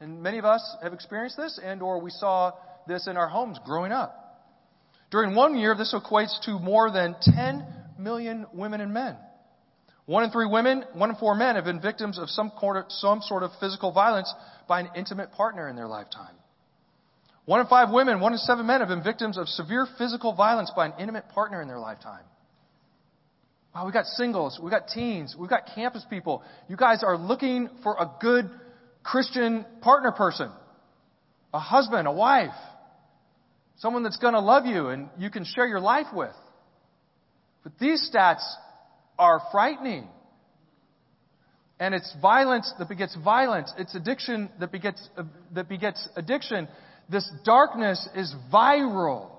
And 0.00 0.22
many 0.22 0.38
of 0.38 0.44
us 0.44 0.76
have 0.82 0.92
experienced 0.92 1.36
this 1.36 1.58
and 1.62 1.82
or 1.82 2.00
we 2.00 2.10
saw 2.10 2.52
this 2.86 3.06
in 3.06 3.16
our 3.16 3.28
homes 3.28 3.58
growing 3.64 3.92
up. 3.92 4.20
During 5.10 5.34
one 5.34 5.56
year, 5.56 5.74
this 5.76 5.94
equates 5.94 6.40
to 6.44 6.58
more 6.58 6.90
than 6.90 7.14
10 7.20 7.64
million 7.98 8.46
women 8.52 8.80
and 8.80 8.92
men. 8.92 9.16
One 10.06 10.24
in 10.24 10.30
three 10.30 10.46
women, 10.46 10.84
one 10.92 11.10
in 11.10 11.16
four 11.16 11.34
men 11.34 11.56
have 11.56 11.64
been 11.64 11.80
victims 11.80 12.18
of 12.18 12.28
some, 12.28 12.52
sort 12.60 13.42
of 13.42 13.50
physical 13.58 13.92
violence 13.92 14.32
by 14.68 14.80
an 14.80 14.90
intimate 14.94 15.32
partner 15.32 15.68
in 15.68 15.76
their 15.76 15.88
lifetime. 15.88 16.34
One 17.46 17.60
in 17.60 17.66
five 17.66 17.90
women, 17.90 18.20
one 18.20 18.32
in 18.32 18.38
seven 18.38 18.66
men 18.66 18.80
have 18.80 18.88
been 18.88 19.02
victims 19.02 19.38
of 19.38 19.48
severe 19.48 19.86
physical 19.98 20.34
violence 20.34 20.70
by 20.74 20.86
an 20.86 20.94
intimate 20.98 21.28
partner 21.30 21.60
in 21.62 21.68
their 21.68 21.78
lifetime. 21.78 22.24
Wow, 23.74 23.86
we 23.86 23.92
got 23.92 24.06
singles, 24.06 24.58
we 24.62 24.70
got 24.70 24.88
teens, 24.88 25.34
we've 25.38 25.50
got 25.50 25.62
campus 25.74 26.04
people. 26.08 26.42
You 26.68 26.76
guys 26.76 27.02
are 27.02 27.16
looking 27.16 27.68
for 27.82 27.96
a 27.98 28.10
good 28.20 28.48
Christian 29.02 29.66
partner 29.80 30.12
person, 30.12 30.50
a 31.52 31.58
husband, 31.58 32.06
a 32.06 32.12
wife. 32.12 32.54
Someone 33.78 34.04
that's 34.04 34.18
going 34.18 34.34
to 34.34 34.40
love 34.40 34.66
you 34.66 34.88
and 34.88 35.08
you 35.18 35.28
can 35.28 35.44
share 35.44 35.66
your 35.66 35.80
life 35.80 36.06
with. 36.14 36.34
But 37.64 37.72
these 37.80 38.08
stats 38.12 38.44
are 39.18 39.40
frightening. 39.50 40.06
And 41.80 41.94
it's 41.94 42.14
violence 42.22 42.72
that 42.78 42.88
begets 42.88 43.16
violence. 43.24 43.72
It's 43.76 43.94
addiction 43.96 44.48
that 44.60 44.70
begets, 44.70 45.08
uh, 45.16 45.24
that 45.54 45.68
begets 45.68 46.08
addiction. 46.14 46.68
This 47.08 47.28
darkness 47.44 48.08
is 48.14 48.32
viral. 48.52 49.30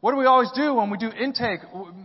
What 0.00 0.12
do 0.12 0.16
we 0.16 0.26
always 0.26 0.50
do 0.52 0.74
when 0.74 0.90
we 0.90 0.96
do 0.96 1.10
intake, 1.10 1.60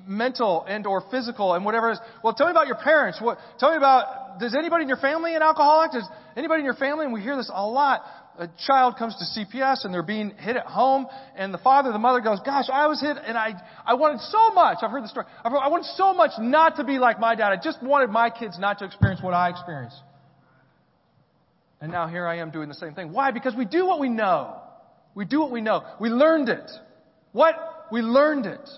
mental 0.07 0.65
and 0.67 0.85
or 0.87 1.03
physical 1.11 1.53
and 1.53 1.63
whatever 1.63 1.89
it 1.89 1.93
is? 1.93 1.99
Well, 2.23 2.33
tell 2.33 2.47
me 2.47 2.51
about 2.51 2.65
your 2.65 2.77
parents. 2.77 3.21
What, 3.21 3.37
tell 3.59 3.69
me 3.69 3.77
about, 3.77 4.39
does 4.39 4.55
anybody 4.55 4.81
in 4.81 4.89
your 4.89 4.97
family 4.97 5.35
an 5.35 5.43
alcoholic? 5.43 5.91
Does 5.91 6.07
anybody 6.35 6.61
in 6.61 6.65
your 6.65 6.73
family, 6.73 7.05
and 7.05 7.13
we 7.13 7.21
hear 7.21 7.37
this 7.37 7.51
a 7.53 7.67
lot, 7.67 8.01
a 8.37 8.49
child 8.65 8.95
comes 8.97 9.15
to 9.17 9.39
CPS 9.39 9.85
and 9.85 9.93
they're 9.93 10.03
being 10.03 10.31
hit 10.31 10.55
at 10.55 10.65
home 10.65 11.07
and 11.35 11.53
the 11.53 11.57
father, 11.59 11.91
the 11.91 11.99
mother 11.99 12.19
goes, 12.19 12.39
gosh, 12.45 12.65
I 12.71 12.87
was 12.87 12.99
hit 12.99 13.17
and 13.25 13.37
I, 13.37 13.53
I 13.85 13.93
wanted 13.93 14.21
so 14.21 14.53
much. 14.53 14.79
I've 14.81 14.91
heard 14.91 15.03
the 15.03 15.07
story. 15.07 15.25
I've 15.43 15.53
I 15.53 15.67
wanted 15.67 15.85
so 15.95 16.13
much 16.13 16.31
not 16.39 16.77
to 16.77 16.83
be 16.83 16.97
like 16.97 17.19
my 17.19 17.35
dad. 17.35 17.51
I 17.51 17.57
just 17.61 17.81
wanted 17.83 18.09
my 18.09 18.29
kids 18.29 18.57
not 18.57 18.79
to 18.79 18.85
experience 18.85 19.21
what 19.21 19.33
I 19.33 19.49
experienced. 19.49 19.97
And 21.79 21.91
now 21.91 22.07
here 22.07 22.25
I 22.25 22.37
am 22.37 22.49
doing 22.49 22.69
the 22.69 22.75
same 22.75 22.93
thing. 22.93 23.11
Why? 23.11 23.31
Because 23.31 23.55
we 23.55 23.65
do 23.65 23.85
what 23.85 23.99
we 23.99 24.09
know. 24.09 24.57
We 25.15 25.25
do 25.25 25.41
what 25.41 25.51
we 25.51 25.61
know. 25.61 25.83
We 25.99 26.09
learned 26.09 26.49
it. 26.49 26.71
What? 27.33 27.55
We 27.91 28.01
learned 28.01 28.45
it. 28.45 28.69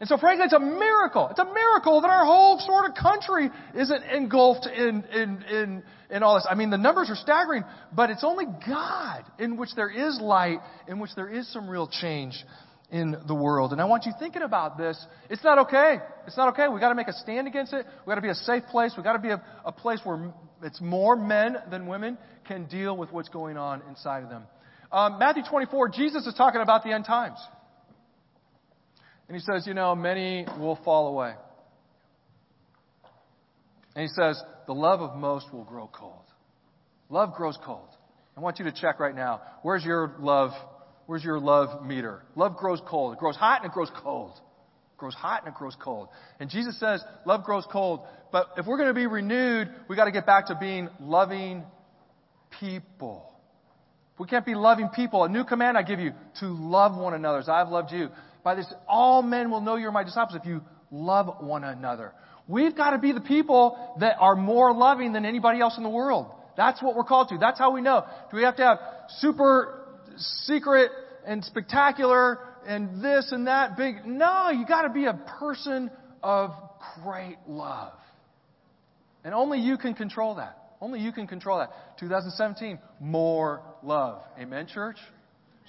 And 0.00 0.08
so 0.08 0.16
frankly, 0.16 0.44
it's 0.44 0.54
a 0.54 0.60
miracle. 0.60 1.28
It's 1.30 1.40
a 1.40 1.44
miracle 1.44 2.00
that 2.02 2.08
our 2.08 2.24
whole 2.24 2.58
sort 2.60 2.88
of 2.88 2.94
country 2.94 3.50
isn't 3.74 4.02
engulfed 4.04 4.66
in, 4.66 5.04
in, 5.12 5.42
in, 5.42 5.82
in 6.10 6.22
all 6.22 6.36
this. 6.36 6.46
I 6.48 6.54
mean, 6.54 6.70
the 6.70 6.78
numbers 6.78 7.10
are 7.10 7.16
staggering, 7.16 7.64
but 7.92 8.10
it's 8.10 8.22
only 8.22 8.44
God 8.66 9.24
in 9.38 9.56
which 9.56 9.70
there 9.74 9.90
is 9.90 10.20
light, 10.20 10.58
in 10.86 11.00
which 11.00 11.10
there 11.16 11.28
is 11.28 11.52
some 11.52 11.68
real 11.68 11.88
change. 11.88 12.44
in 12.90 13.16
the 13.26 13.34
world. 13.34 13.72
And 13.72 13.80
I 13.82 13.84
want 13.84 14.06
you 14.06 14.12
thinking 14.18 14.42
about 14.42 14.78
this. 14.78 14.98
It's 15.28 15.44
not 15.44 15.58
okay. 15.58 15.98
It's 16.26 16.36
not 16.36 16.48
okay. 16.54 16.68
We've 16.68 16.80
got 16.80 16.88
to 16.88 16.94
make 16.94 17.08
a 17.08 17.12
stand 17.12 17.46
against 17.46 17.72
it. 17.72 17.84
We've 17.84 18.06
got 18.06 18.14
to 18.14 18.22
be 18.22 18.30
a 18.30 18.34
safe 18.34 18.62
place. 18.70 18.94
We've 18.96 19.04
got 19.04 19.12
to 19.12 19.18
be 19.18 19.28
a, 19.28 19.42
a 19.64 19.72
place 19.72 20.00
where 20.04 20.32
it's 20.62 20.80
more 20.80 21.14
men 21.14 21.56
than 21.70 21.86
women 21.86 22.16
can 22.46 22.64
deal 22.64 22.96
with 22.96 23.12
what's 23.12 23.28
going 23.28 23.58
on 23.58 23.82
inside 23.90 24.22
of 24.22 24.30
them. 24.30 24.44
Um, 24.90 25.18
Matthew 25.18 25.42
24, 25.48 25.90
Jesus 25.90 26.26
is 26.26 26.34
talking 26.34 26.62
about 26.62 26.82
the 26.82 26.92
end 26.92 27.04
times. 27.04 27.38
And 29.28 29.36
he 29.36 29.42
says, 29.42 29.66
you 29.66 29.74
know, 29.74 29.94
many 29.94 30.46
will 30.58 30.78
fall 30.84 31.08
away. 31.08 31.34
And 33.94 34.02
he 34.02 34.08
says, 34.08 34.40
the 34.66 34.72
love 34.72 35.00
of 35.00 35.16
most 35.16 35.52
will 35.52 35.64
grow 35.64 35.88
cold. 35.92 36.24
Love 37.10 37.34
grows 37.34 37.58
cold. 37.64 37.88
I 38.36 38.40
want 38.40 38.58
you 38.58 38.64
to 38.64 38.72
check 38.72 39.00
right 39.00 39.14
now. 39.14 39.40
Where's 39.62 39.84
your 39.84 40.14
love? 40.20 40.52
Where's 41.06 41.24
your 41.24 41.40
love 41.40 41.84
meter? 41.84 42.22
Love 42.36 42.56
grows 42.56 42.80
cold. 42.86 43.14
It 43.14 43.18
grows 43.18 43.36
hot 43.36 43.62
and 43.62 43.70
it 43.70 43.74
grows 43.74 43.90
cold. 44.02 44.32
It 44.34 44.98
grows 44.98 45.14
hot 45.14 45.44
and 45.44 45.52
it 45.52 45.58
grows 45.58 45.76
cold. 45.82 46.08
And 46.38 46.48
Jesus 46.48 46.78
says, 46.78 47.02
love 47.26 47.44
grows 47.44 47.66
cold. 47.70 48.00
But 48.30 48.48
if 48.56 48.66
we're 48.66 48.76
going 48.76 48.88
to 48.88 48.94
be 48.94 49.06
renewed, 49.06 49.68
we 49.88 49.96
got 49.96 50.04
to 50.04 50.12
get 50.12 50.26
back 50.26 50.46
to 50.46 50.54
being 50.54 50.88
loving 51.00 51.64
people. 52.60 53.32
We 54.18 54.26
can't 54.26 54.44
be 54.44 54.54
loving 54.54 54.88
people. 54.88 55.24
A 55.24 55.28
new 55.28 55.44
command 55.44 55.78
I 55.78 55.82
give 55.82 56.00
you 56.00 56.12
to 56.40 56.46
love 56.46 56.96
one 56.96 57.14
another 57.14 57.38
as 57.38 57.48
I've 57.48 57.68
loved 57.68 57.92
you. 57.92 58.08
By 58.48 58.54
this, 58.54 58.72
all 58.88 59.20
men 59.20 59.50
will 59.50 59.60
know 59.60 59.76
you're 59.76 59.92
my 59.92 60.04
disciples 60.04 60.40
if 60.40 60.46
you 60.48 60.62
love 60.90 61.42
one 61.44 61.64
another. 61.64 62.14
We've 62.46 62.74
got 62.74 62.92
to 62.92 62.98
be 62.98 63.12
the 63.12 63.20
people 63.20 63.94
that 64.00 64.16
are 64.18 64.34
more 64.34 64.72
loving 64.72 65.12
than 65.12 65.26
anybody 65.26 65.60
else 65.60 65.76
in 65.76 65.82
the 65.82 65.90
world. 65.90 66.28
That's 66.56 66.82
what 66.82 66.96
we're 66.96 67.04
called 67.04 67.28
to. 67.28 67.36
That's 67.36 67.58
how 67.58 67.72
we 67.72 67.82
know. 67.82 68.06
Do 68.30 68.38
we 68.38 68.44
have 68.44 68.56
to 68.56 68.62
have 68.62 68.78
super 69.18 70.00
secret 70.16 70.90
and 71.26 71.44
spectacular 71.44 72.38
and 72.66 73.04
this 73.04 73.32
and 73.32 73.48
that 73.48 73.76
big? 73.76 74.06
No, 74.06 74.48
you 74.48 74.64
got 74.64 74.84
to 74.84 74.94
be 74.94 75.04
a 75.04 75.20
person 75.38 75.90
of 76.22 76.52
great 77.04 77.36
love. 77.46 77.92
And 79.24 79.34
only 79.34 79.58
you 79.58 79.76
can 79.76 79.92
control 79.92 80.36
that. 80.36 80.56
Only 80.80 81.00
you 81.00 81.12
can 81.12 81.26
control 81.26 81.58
that. 81.58 81.98
2017, 82.00 82.78
more 82.98 83.60
love. 83.82 84.22
Amen, 84.40 84.66
church? 84.66 84.96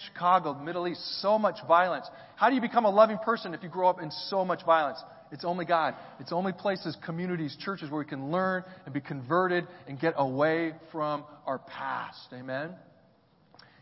Chicago, 0.05 0.53
Middle 0.53 0.87
East, 0.87 1.21
so 1.21 1.37
much 1.37 1.57
violence. 1.67 2.07
How 2.35 2.49
do 2.49 2.55
you 2.55 2.61
become 2.61 2.85
a 2.85 2.89
loving 2.89 3.17
person 3.17 3.53
if 3.53 3.63
you 3.63 3.69
grow 3.69 3.89
up 3.89 4.01
in 4.01 4.11
so 4.11 4.45
much 4.45 4.65
violence? 4.65 4.99
It's 5.31 5.45
only 5.45 5.65
God. 5.65 5.95
It's 6.19 6.31
only 6.31 6.53
places, 6.53 6.97
communities, 7.05 7.55
churches 7.59 7.91
where 7.91 7.99
we 7.99 8.05
can 8.05 8.31
learn 8.31 8.63
and 8.85 8.93
be 8.93 9.01
converted 9.01 9.67
and 9.87 9.99
get 9.99 10.13
away 10.17 10.73
from 10.91 11.23
our 11.45 11.59
past. 11.59 12.27
Amen? 12.33 12.71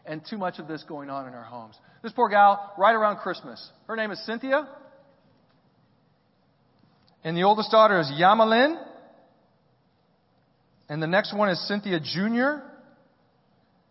And 0.06 0.22
too 0.28 0.38
much 0.38 0.60
of 0.60 0.68
this 0.68 0.84
going 0.84 1.10
on 1.10 1.28
in 1.28 1.34
our 1.34 1.44
homes. 1.44 1.76
This 2.04 2.12
poor 2.12 2.30
gal, 2.30 2.74
right 2.78 2.96
around 2.96 3.18
Christmas, 3.18 3.70
her 3.88 3.96
name 3.96 4.12
is 4.12 4.24
Cynthia. 4.26 4.68
And 7.24 7.36
the 7.36 7.44
oldest 7.44 7.72
daughter 7.72 8.00
is 8.00 8.12
Yamalin. 8.20 8.82
And 10.90 11.02
the 11.02 11.08
next 11.08 11.36
one 11.36 11.50
is 11.50 11.68
Cynthia 11.68 12.00
Jr. 12.00 12.64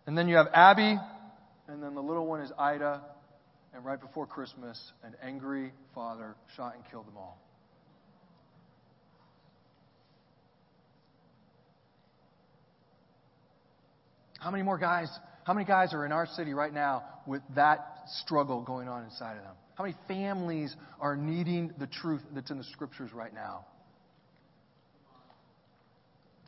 And 0.05 0.17
then 0.17 0.27
you 0.27 0.37
have 0.37 0.47
Abby. 0.53 0.97
And 1.67 1.83
then 1.83 1.95
the 1.95 2.01
little 2.01 2.25
one 2.25 2.41
is 2.41 2.51
Ida. 2.57 3.01
And 3.73 3.85
right 3.85 3.99
before 3.99 4.25
Christmas, 4.25 4.79
an 5.03 5.13
angry 5.21 5.71
father 5.93 6.35
shot 6.55 6.75
and 6.75 6.83
killed 6.89 7.07
them 7.07 7.17
all. 7.17 7.39
How 14.39 14.51
many 14.51 14.63
more 14.63 14.77
guys? 14.77 15.09
How 15.43 15.53
many 15.53 15.65
guys 15.65 15.93
are 15.93 16.05
in 16.05 16.11
our 16.11 16.25
city 16.25 16.53
right 16.53 16.73
now 16.73 17.03
with 17.25 17.41
that 17.55 18.03
struggle 18.23 18.61
going 18.61 18.87
on 18.87 19.03
inside 19.03 19.37
of 19.37 19.43
them? 19.43 19.55
How 19.75 19.83
many 19.83 19.95
families 20.07 20.75
are 20.99 21.15
needing 21.15 21.73
the 21.77 21.87
truth 21.87 22.21
that's 22.33 22.49
in 22.49 22.57
the 22.57 22.63
scriptures 22.63 23.11
right 23.13 23.33
now? 23.33 23.65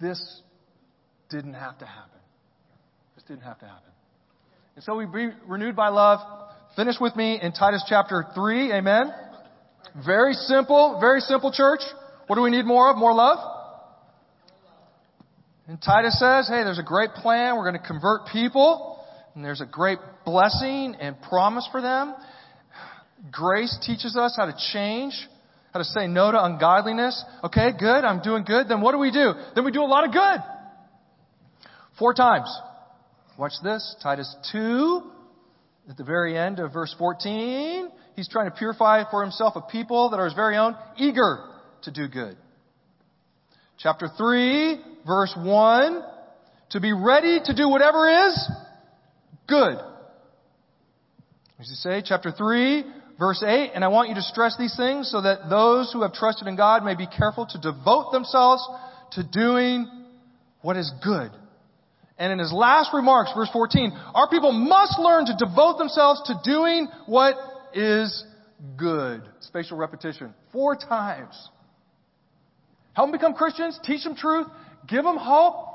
This 0.02 0.42
didn't 1.30 1.54
have 1.54 1.78
to 1.80 1.86
happen. 1.86 2.20
This 3.16 3.24
didn't 3.26 3.44
have 3.44 3.60
to 3.60 3.66
happen. 3.66 3.92
And 4.80 4.86
so 4.86 4.96
we 4.96 5.06
be 5.06 5.28
renewed 5.46 5.76
by 5.76 5.90
love. 5.90 6.22
Finish 6.78 6.96
with 7.02 7.14
me 7.14 7.38
in 7.42 7.52
Titus 7.52 7.84
chapter 7.90 8.26
3. 8.34 8.72
Amen. 8.72 9.12
Very 10.06 10.32
simple, 10.32 11.00
very 11.02 11.20
simple 11.20 11.52
church. 11.52 11.82
What 12.28 12.38
do 12.38 12.42
we 12.42 12.50
need 12.50 12.64
more 12.64 12.90
of? 12.90 12.96
More 12.96 13.14
love? 13.14 13.40
And 15.68 15.82
Titus 15.82 16.18
says, 16.18 16.48
hey, 16.48 16.64
there's 16.64 16.80
a 16.80 16.84
great 16.84 17.10
plan. 17.12 17.58
We're 17.58 17.70
going 17.70 17.82
to 17.82 17.86
convert 17.86 18.28
people. 18.32 19.04
And 19.36 19.44
there's 19.44 19.60
a 19.60 19.66
great 19.66 20.00
blessing 20.24 20.96
and 20.98 21.22
promise 21.24 21.68
for 21.74 21.82
them. 21.82 22.16
Grace 23.34 23.78
teaches 23.86 24.16
us 24.16 24.36
how 24.38 24.46
to 24.46 24.56
change, 24.72 25.12
how 25.74 25.80
to 25.80 25.86
say 25.86 26.08
no 26.08 26.32
to 26.32 26.42
ungodliness. 26.42 27.22
Okay, 27.44 27.72
good. 27.78 28.06
I'm 28.06 28.22
doing 28.22 28.46
good. 28.46 28.70
Then 28.70 28.80
what 28.80 28.94
do 28.94 29.00
we 29.00 29.12
do? 29.12 29.34
Then 29.56 29.66
we 29.66 29.74
do 29.74 29.82
a 29.82 29.92
lot 29.92 30.06
of 30.06 30.14
good. 30.14 30.40
Four 31.98 32.14
times. 32.14 32.50
Watch 33.40 33.54
this. 33.64 33.96
Titus 34.04 34.36
2, 34.52 35.02
at 35.90 35.96
the 35.96 36.04
very 36.04 36.38
end 36.38 36.60
of 36.60 36.74
verse 36.74 36.94
14. 37.00 37.88
He's 38.18 38.28
trying 38.28 38.52
to 38.52 38.52
purify 38.52 39.10
for 39.10 39.22
himself 39.22 39.56
a 39.56 39.62
people 39.62 40.10
that 40.10 40.18
are 40.18 40.26
his 40.26 40.34
very 40.34 40.58
own, 40.58 40.76
eager 40.98 41.46
to 41.84 41.92
do 41.92 42.10
good. 42.10 42.36
Chapter 43.78 44.10
3, 44.18 44.82
verse 45.08 45.34
1. 45.38 46.04
To 46.72 46.80
be 46.82 46.92
ready 46.92 47.40
to 47.46 47.56
do 47.56 47.70
whatever 47.70 48.28
is 48.28 48.52
good. 49.48 49.78
As 51.62 51.70
you 51.70 51.76
say, 51.76 52.04
chapter 52.06 52.32
3, 52.32 52.84
verse 53.18 53.42
8, 53.42 53.72
and 53.74 53.86
I 53.86 53.88
want 53.88 54.10
you 54.10 54.16
to 54.16 54.22
stress 54.22 54.58
these 54.60 54.76
things 54.76 55.10
so 55.10 55.22
that 55.22 55.50
those 55.50 55.94
who 55.94 56.02
have 56.02 56.12
trusted 56.12 56.50
in 56.50 56.58
God 56.58 56.84
may 56.84 56.96
be 56.96 57.08
careful 57.08 57.46
to 57.46 57.58
devote 57.58 58.12
themselves 58.12 58.68
to 59.14 59.24
doing 59.24 59.90
what 60.62 60.76
is 60.76 60.92
good. 61.02 61.32
And 62.20 62.34
in 62.34 62.40
his 62.40 62.52
last 62.52 62.94
remarks, 62.94 63.32
verse 63.34 63.50
14, 63.52 63.94
our 64.14 64.30
people 64.30 64.52
must 64.52 65.00
learn 65.00 65.26
to 65.28 65.36
devote 65.38 65.78
themselves 65.78 66.22
to 66.26 66.36
doing 66.44 66.90
what 67.06 67.36
is 67.74 68.26
good. 68.76 69.24
Spatial 69.40 69.78
repetition. 69.78 70.34
Four 70.52 70.76
times. 70.76 71.50
Help 72.94 73.08
them 73.08 73.12
become 73.14 73.34
Christians, 73.34 73.80
teach 73.84 74.04
them 74.04 74.18
truth, 74.18 74.48
give 74.88 75.06
them 75.06 75.16
hope, 75.16 75.70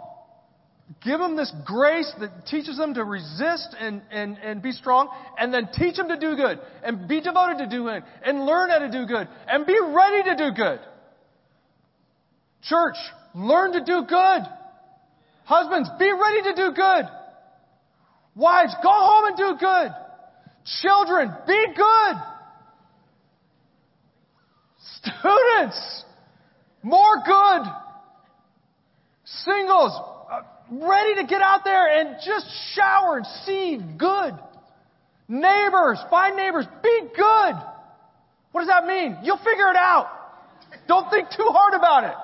give 1.03 1.19
them 1.19 1.35
this 1.35 1.51
grace 1.65 2.13
that 2.21 2.47
teaches 2.47 2.77
them 2.77 2.93
to 2.93 3.05
resist 3.05 3.75
and, 3.81 4.03
and, 4.11 4.37
and 4.37 4.61
be 4.61 4.73
strong, 4.73 5.09
and 5.39 5.55
then 5.55 5.71
teach 5.73 5.97
them 5.97 6.09
to 6.09 6.19
do 6.19 6.37
good, 6.37 6.61
and 6.83 7.09
be 7.09 7.23
devoted 7.23 7.57
to 7.59 7.67
do 7.67 7.85
good, 7.85 8.03
and 8.23 8.45
learn 8.45 8.69
how 8.69 8.81
to 8.81 8.91
do 8.91 9.07
good, 9.07 9.27
and 9.49 9.65
be 9.65 9.79
ready 9.83 10.23
to 10.25 10.37
do 10.37 10.55
good. 10.55 10.81
Church, 12.63 12.97
learn 13.35 13.73
to 13.73 13.83
do 13.83 14.05
good. 14.07 14.43
Husbands, 15.45 15.91
be 15.99 16.11
ready 16.11 16.43
to 16.43 16.55
do 16.55 16.73
good. 16.75 17.05
Wives, 18.35 18.75
go 18.83 18.91
home 18.91 19.25
and 19.27 19.37
do 19.37 19.57
good. 19.59 19.91
Children, 20.83 21.33
be 21.47 21.67
good. 21.77 22.17
Students, 25.01 26.05
more 26.83 27.23
good. 27.25 27.63
Singles, 29.25 29.93
uh, 30.31 30.43
ready 30.71 31.17
to 31.17 31.27
get 31.27 31.43
out 31.43 31.61
there 31.65 32.01
and 32.01 32.17
just 32.25 32.47
shower 32.75 33.19
and 33.19 33.27
see 33.45 33.79
good. 33.99 34.35
Neighbors, 35.29 36.01
find 36.11 36.37
neighbors, 36.37 36.67
be 36.83 37.01
good. 37.15 37.55
What 38.53 38.61
does 38.61 38.69
that 38.69 38.87
mean? 38.87 39.19
You'll 39.23 39.39
figure 39.39 39.69
it 39.71 39.77
out. 39.77 40.09
Don't 40.89 41.11
think 41.11 41.29
too 41.31 41.49
hard 41.51 41.75
about 41.75 42.05
it. 42.05 42.15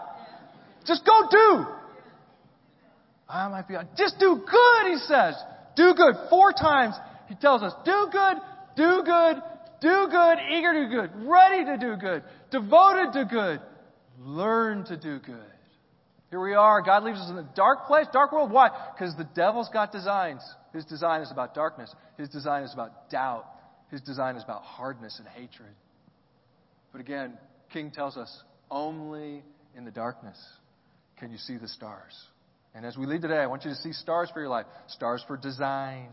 Just 0.86 1.04
go 1.04 1.28
do. 1.30 1.66
I 3.31 3.49
might 3.49 3.68
be, 3.68 3.74
just 3.97 4.18
do 4.18 4.37
good, 4.37 4.91
he 4.91 4.97
says. 4.99 5.37
Do 5.76 5.95
good. 5.95 6.14
Four 6.28 6.53
times 6.53 6.97
he 7.28 7.37
tells 7.37 7.62
us, 7.62 7.72
do 7.85 8.09
good, 8.11 8.37
do 8.76 9.03
good, 9.05 9.37
do 9.81 10.09
good, 10.11 10.39
eager 10.53 10.72
to 10.72 10.85
do 10.85 10.91
good, 10.91 11.11
ready 11.28 11.64
to 11.64 11.78
do 11.78 11.97
good, 11.97 12.24
devoted 12.51 13.12
to 13.12 13.24
good, 13.24 13.61
learn 14.18 14.85
to 14.87 14.97
do 14.97 15.18
good. 15.20 15.37
Here 16.31 16.41
we 16.41 16.55
are. 16.55 16.81
God 16.83 17.05
leaves 17.05 17.18
us 17.18 17.31
in 17.31 17.39
a 17.39 17.49
dark 17.57 17.87
place, 17.87 18.07
dark 18.12 18.33
world. 18.33 18.53
Why? 18.53 18.70
Because 18.95 19.16
the 19.16 19.28
devil's 19.35 19.68
got 19.68 19.91
designs. 19.91 20.43
His 20.72 20.85
design 20.85 21.22
is 21.22 21.33
about 21.33 21.55
darkness. 21.55 21.93
His 22.18 22.28
design 22.28 22.62
is 22.62 22.72
about 22.72 23.11
doubt. 23.11 23.47
His 23.91 24.01
design 24.01 24.37
is 24.37 24.45
about 24.45 24.62
hardness 24.62 25.18
and 25.18 25.26
hatred. 25.26 25.74
But 26.93 27.01
again, 27.01 27.37
King 27.72 27.91
tells 27.91 28.16
us 28.16 28.43
only 28.70 29.43
in 29.76 29.85
the 29.85 29.91
darkness 29.91 30.39
can 31.16 31.33
you 31.33 31.39
see 31.39 31.57
the 31.57 31.68
stars. 31.68 32.14
And 32.74 32.86
as 32.86 32.96
we 32.96 33.06
leave 33.06 33.20
today, 33.20 33.38
I 33.38 33.46
want 33.46 33.64
you 33.64 33.70
to 33.70 33.76
see 33.76 33.92
stars 33.92 34.30
for 34.32 34.40
your 34.40 34.48
life. 34.48 34.66
Stars 34.88 35.24
for 35.26 35.36
design. 35.36 36.08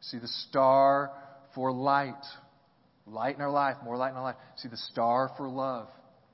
See 0.00 0.18
the 0.18 0.28
star 0.28 1.10
for 1.54 1.70
light. 1.72 2.14
Light 3.06 3.36
in 3.36 3.42
our 3.42 3.50
life, 3.50 3.76
more 3.84 3.96
light 3.96 4.10
in 4.10 4.16
our 4.16 4.22
life. 4.22 4.36
See 4.56 4.68
the 4.68 4.76
star 4.76 5.30
for 5.36 5.48
love. 5.48 5.88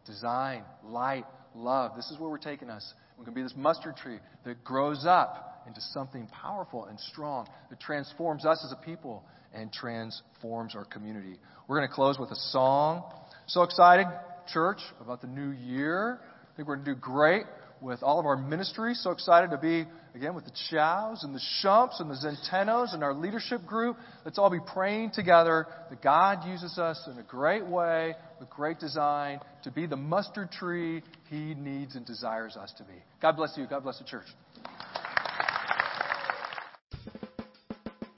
Design, 0.06 0.62
light, 0.84 1.24
love. 1.54 1.96
This 1.96 2.10
is 2.10 2.18
where 2.18 2.30
we're 2.30 2.38
taking 2.38 2.70
us. 2.70 2.92
We're 3.16 3.24
going 3.24 3.34
to 3.34 3.40
be 3.40 3.42
this 3.42 3.54
mustard 3.56 3.96
tree 3.96 4.18
that 4.44 4.62
grows 4.64 5.04
up 5.06 5.64
into 5.66 5.80
something 5.80 6.26
powerful 6.28 6.84
and 6.84 6.98
strong 7.00 7.48
that 7.70 7.80
transforms 7.80 8.44
us 8.44 8.62
as 8.64 8.72
a 8.72 8.84
people 8.84 9.24
and 9.52 9.72
transforms 9.72 10.74
our 10.74 10.84
community. 10.84 11.36
We're 11.66 11.78
going 11.78 11.88
to 11.88 11.94
close 11.94 12.18
with 12.18 12.30
a 12.30 12.36
song. 12.36 13.12
So 13.46 13.62
excited, 13.62 14.06
church, 14.52 14.78
about 15.00 15.20
the 15.20 15.26
new 15.26 15.50
year. 15.50 16.20
I 16.22 16.56
think 16.56 16.68
we're 16.68 16.76
going 16.76 16.86
to 16.86 16.94
do 16.94 17.00
great 17.00 17.44
with 17.80 18.02
all 18.02 18.18
of 18.18 18.26
our 18.26 18.36
ministries. 18.36 19.00
So 19.02 19.10
excited 19.10 19.50
to 19.50 19.58
be, 19.58 19.86
again, 20.14 20.34
with 20.34 20.44
the 20.44 20.52
Chows 20.70 21.24
and 21.24 21.34
the 21.34 21.40
Shumps 21.62 22.00
and 22.00 22.10
the 22.10 22.14
Centenos 22.14 22.94
and 22.94 23.02
our 23.02 23.14
leadership 23.14 23.66
group. 23.66 23.96
Let's 24.24 24.38
all 24.38 24.50
be 24.50 24.58
praying 24.66 25.12
together 25.12 25.66
that 25.90 26.02
God 26.02 26.46
uses 26.46 26.78
us 26.78 27.08
in 27.10 27.18
a 27.18 27.22
great 27.22 27.66
way, 27.66 28.14
with 28.40 28.50
great 28.50 28.78
design, 28.78 29.40
to 29.64 29.70
be 29.70 29.86
the 29.86 29.96
mustard 29.96 30.50
tree 30.50 31.02
He 31.28 31.54
needs 31.54 31.96
and 31.96 32.04
desires 32.04 32.56
us 32.56 32.72
to 32.78 32.84
be. 32.84 32.94
God 33.20 33.36
bless 33.36 33.56
you. 33.56 33.66
God 33.66 33.82
bless 33.82 33.98
the 33.98 34.04
church. 34.04 34.26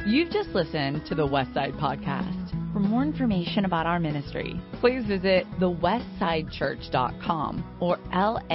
You've 0.06 0.30
just 0.30 0.48
listened 0.50 1.06
to 1.06 1.14
the 1.14 1.26
Westside 1.26 1.78
Podcast. 1.78 2.59
For 2.80 2.86
more 2.86 3.02
information 3.02 3.66
about 3.66 3.84
our 3.84 4.00
ministry, 4.00 4.58
please 4.80 5.04
visit 5.04 5.44
thewestsidechurch.com 5.60 7.76
or 7.78 7.98
laicc.net. 8.10 8.50